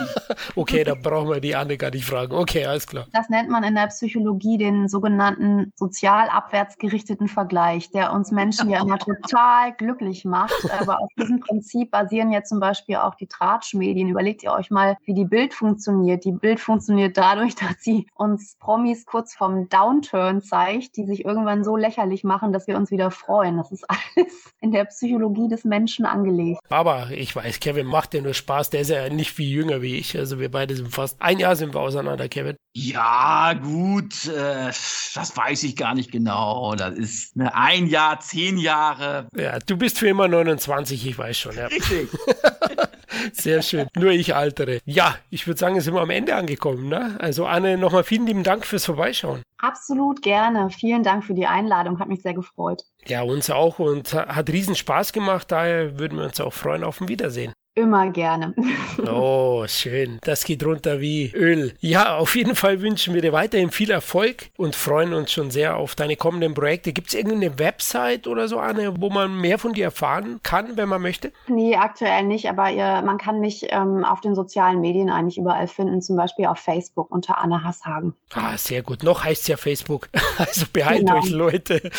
okay, 0.56 0.84
da 0.84 0.94
brauchen 0.94 1.30
wir 1.30 1.40
die 1.40 1.56
Anne 1.56 1.78
gar 1.78 1.90
nicht 1.90 2.04
fragen. 2.04 2.34
Okay, 2.34 2.66
alles 2.66 2.86
klar. 2.86 3.06
Das 3.14 3.30
nennt 3.30 3.48
man 3.48 3.64
in 3.64 3.74
der 3.74 3.86
Psychologie 3.86 4.58
den 4.58 4.88
sogenannten 4.88 5.72
sozial 5.74 6.28
abwärts 6.28 6.76
gerichteten 6.76 7.28
Vergleich, 7.28 7.90
der 7.92 8.12
uns 8.12 8.30
Menschen 8.30 8.68
ja 8.68 8.82
immer 8.82 8.98
total 8.98 9.72
glücklich 9.72 10.26
macht. 10.26 10.70
Aber 10.78 11.00
auf 11.00 11.08
diesem 11.18 11.40
Prinzip 11.40 11.90
basieren 11.90 12.30
ja 12.30 12.42
zum 12.42 12.60
Beispiel 12.60 12.96
auch 12.96 13.14
die 13.14 13.26
Tratschmedien. 13.26 14.08
Überlegt 14.08 14.42
ihr 14.42 14.52
euch 14.52 14.70
mal, 14.70 14.98
wie 15.04 15.14
die 15.14 15.24
Bild 15.24 15.54
funktioniert. 15.54 16.26
Die 16.26 16.32
Bild 16.32 16.60
funktioniert 16.60 17.16
dadurch, 17.16 17.54
dass 17.62 17.76
sie 17.78 18.06
uns 18.14 18.56
Promis 18.60 18.81
Promis 18.82 19.06
kurz 19.06 19.34
vom 19.34 19.68
Downturn 19.68 20.42
zeigt, 20.42 20.96
die 20.96 21.04
sich 21.04 21.24
irgendwann 21.24 21.62
so 21.62 21.76
lächerlich 21.76 22.24
machen, 22.24 22.52
dass 22.52 22.66
wir 22.66 22.76
uns 22.76 22.90
wieder 22.90 23.12
freuen. 23.12 23.56
Das 23.56 23.70
ist 23.70 23.84
alles 23.88 24.52
in 24.60 24.72
der 24.72 24.86
Psychologie 24.86 25.48
des 25.48 25.64
Menschen 25.64 26.04
angelegt. 26.04 26.60
Aber 26.68 27.10
ich 27.12 27.34
weiß, 27.34 27.60
Kevin 27.60 27.86
macht 27.86 28.12
ja 28.14 28.20
nur 28.20 28.34
Spaß. 28.34 28.70
Der 28.70 28.80
ist 28.80 28.90
ja 28.90 29.08
nicht 29.08 29.30
viel 29.30 29.48
jünger 29.48 29.82
wie 29.82 29.96
ich. 29.96 30.18
Also 30.18 30.40
wir 30.40 30.50
beide 30.50 30.74
sind 30.74 30.92
fast 30.92 31.22
ein 31.22 31.38
Jahr 31.38 31.54
sind 31.54 31.74
wir 31.74 31.80
auseinander, 31.80 32.28
Kevin. 32.28 32.56
Ja, 32.74 33.54
gut, 33.54 34.26
äh, 34.26 34.72
das 35.14 35.36
weiß 35.36 35.62
ich 35.62 35.76
gar 35.76 35.94
nicht 35.94 36.10
genau. 36.10 36.74
Das 36.74 36.98
ist 36.98 37.36
ne, 37.36 37.54
ein 37.54 37.86
Jahr, 37.86 38.18
zehn 38.18 38.58
Jahre. 38.58 39.28
Ja, 39.36 39.60
du 39.60 39.76
bist 39.76 40.00
für 40.00 40.08
immer 40.08 40.26
29, 40.26 41.06
ich 41.06 41.16
weiß 41.16 41.38
schon. 41.38 41.56
Ja. 41.56 41.66
Richtig. 41.66 42.08
Sehr 43.32 43.62
schön. 43.62 43.88
Nur 43.94 44.10
ich 44.10 44.34
altere. 44.34 44.80
Ja, 44.84 45.16
ich 45.30 45.46
würde 45.46 45.58
sagen, 45.58 45.80
sind 45.80 45.94
wir 45.94 46.00
am 46.00 46.10
Ende 46.10 46.34
angekommen. 46.34 46.88
Ne? 46.88 47.16
Also 47.18 47.46
Anne, 47.46 47.76
nochmal 47.76 48.04
vielen 48.04 48.26
lieben 48.26 48.42
Dank 48.42 48.66
fürs 48.66 48.86
Vorbeischauen. 48.86 49.42
Absolut 49.58 50.22
gerne. 50.22 50.70
Vielen 50.70 51.02
Dank 51.02 51.24
für 51.24 51.34
die 51.34 51.46
Einladung. 51.46 51.98
Hat 51.98 52.08
mich 52.08 52.22
sehr 52.22 52.34
gefreut. 52.34 52.82
Ja, 53.06 53.22
uns 53.22 53.50
auch 53.50 53.78
und 53.78 54.14
hat 54.14 54.50
riesen 54.50 54.74
Spaß 54.74 55.12
gemacht. 55.12 55.50
Daher 55.50 55.98
würden 55.98 56.18
wir 56.18 56.24
uns 56.24 56.40
auch 56.40 56.52
freuen 56.52 56.84
auf 56.84 57.00
ein 57.00 57.08
Wiedersehen. 57.08 57.52
Immer 57.74 58.10
gerne. 58.10 58.54
Oh, 59.10 59.64
schön. 59.66 60.18
Das 60.22 60.44
geht 60.44 60.64
runter 60.64 61.00
wie 61.00 61.32
Öl. 61.34 61.72
Ja, 61.80 62.18
auf 62.18 62.36
jeden 62.36 62.54
Fall 62.54 62.82
wünschen 62.82 63.14
wir 63.14 63.22
dir 63.22 63.32
weiterhin 63.32 63.70
viel 63.70 63.90
Erfolg 63.90 64.50
und 64.58 64.76
freuen 64.76 65.14
uns 65.14 65.32
schon 65.32 65.50
sehr 65.50 65.76
auf 65.76 65.94
deine 65.94 66.16
kommenden 66.16 66.52
Projekte. 66.52 66.92
Gibt 66.92 67.08
es 67.08 67.14
irgendeine 67.14 67.58
Website 67.58 68.26
oder 68.26 68.48
so, 68.48 68.58
Anne, 68.58 69.00
wo 69.00 69.08
man 69.08 69.40
mehr 69.40 69.58
von 69.58 69.72
dir 69.72 69.84
erfahren 69.84 70.40
kann, 70.42 70.76
wenn 70.76 70.90
man 70.90 71.00
möchte? 71.00 71.32
Nee, 71.48 71.74
aktuell 71.74 72.24
nicht, 72.24 72.50
aber 72.50 72.70
ihr, 72.70 73.02
man 73.02 73.16
kann 73.16 73.40
mich 73.40 73.66
ähm, 73.70 74.04
auf 74.04 74.20
den 74.20 74.34
sozialen 74.34 74.80
Medien 74.80 75.08
eigentlich 75.08 75.38
überall 75.38 75.66
finden, 75.68 76.02
zum 76.02 76.16
Beispiel 76.16 76.46
auf 76.46 76.58
Facebook 76.58 77.10
unter 77.10 77.38
Anne 77.38 77.64
Hasshagen. 77.64 78.14
Ah, 78.34 78.56
sehr 78.58 78.82
gut. 78.82 79.02
Noch 79.02 79.24
heißt 79.24 79.42
es 79.42 79.48
ja 79.48 79.56
Facebook. 79.56 80.08
Also 80.38 80.64
behalt 80.72 81.00
genau. 81.00 81.18
euch, 81.18 81.28
Leute. 81.28 81.90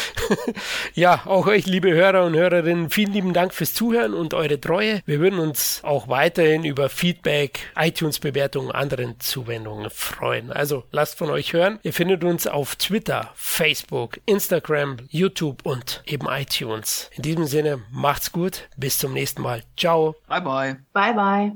ja, 0.96 1.22
auch 1.26 1.48
euch, 1.48 1.66
liebe 1.66 1.94
Hörer 1.94 2.26
und 2.26 2.34
Hörerinnen, 2.34 2.90
vielen 2.90 3.14
lieben 3.14 3.32
Dank 3.34 3.54
fürs 3.54 3.74
Zuhören 3.74 4.14
und 4.14 4.34
eure 4.34 4.60
Treue. 4.60 5.02
Wir 5.06 5.20
würden 5.20 5.40
uns 5.64 5.84
auch 5.84 6.10
weiterhin 6.10 6.66
über 6.66 6.90
Feedback, 6.90 7.72
iTunes-Bewertungen, 7.78 8.72
anderen 8.72 9.20
Zuwendungen 9.20 9.90
freuen. 9.90 10.52
Also 10.52 10.84
lasst 10.92 11.18
von 11.18 11.30
euch 11.30 11.54
hören. 11.54 11.80
Ihr 11.84 11.94
findet 11.94 12.24
uns 12.24 12.48
auf 12.48 12.76
Twitter, 12.76 13.32
Facebook, 13.36 14.20
Instagram, 14.26 14.98
YouTube 15.10 15.66
und 15.66 16.04
eben 16.06 16.28
iTunes. 16.30 17.10
In 17.16 17.22
diesem 17.22 17.46
Sinne, 17.46 17.82
macht's 17.92 18.32
gut. 18.32 18.68
Bis 18.76 18.98
zum 18.98 19.14
nächsten 19.14 19.42
Mal. 19.42 19.64
Ciao. 19.78 20.16
Bye 20.28 20.42
bye. 20.42 20.78
Bye 20.92 21.14
bye. 21.14 21.52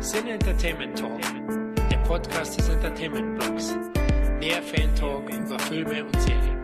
Sin 0.00 0.26
Entertainment 0.26 0.98
Talk, 0.98 1.20
der 1.90 1.98
Podcast 1.98 2.58
des 2.58 2.68
Entertainment 2.68 3.38
Blogs. 3.38 3.74
Mehr 4.40 4.62
Fan 4.62 4.94
Talk 4.96 5.30
über 5.30 5.58
Filme 5.60 6.04
und 6.04 6.20
Serien. 6.20 6.63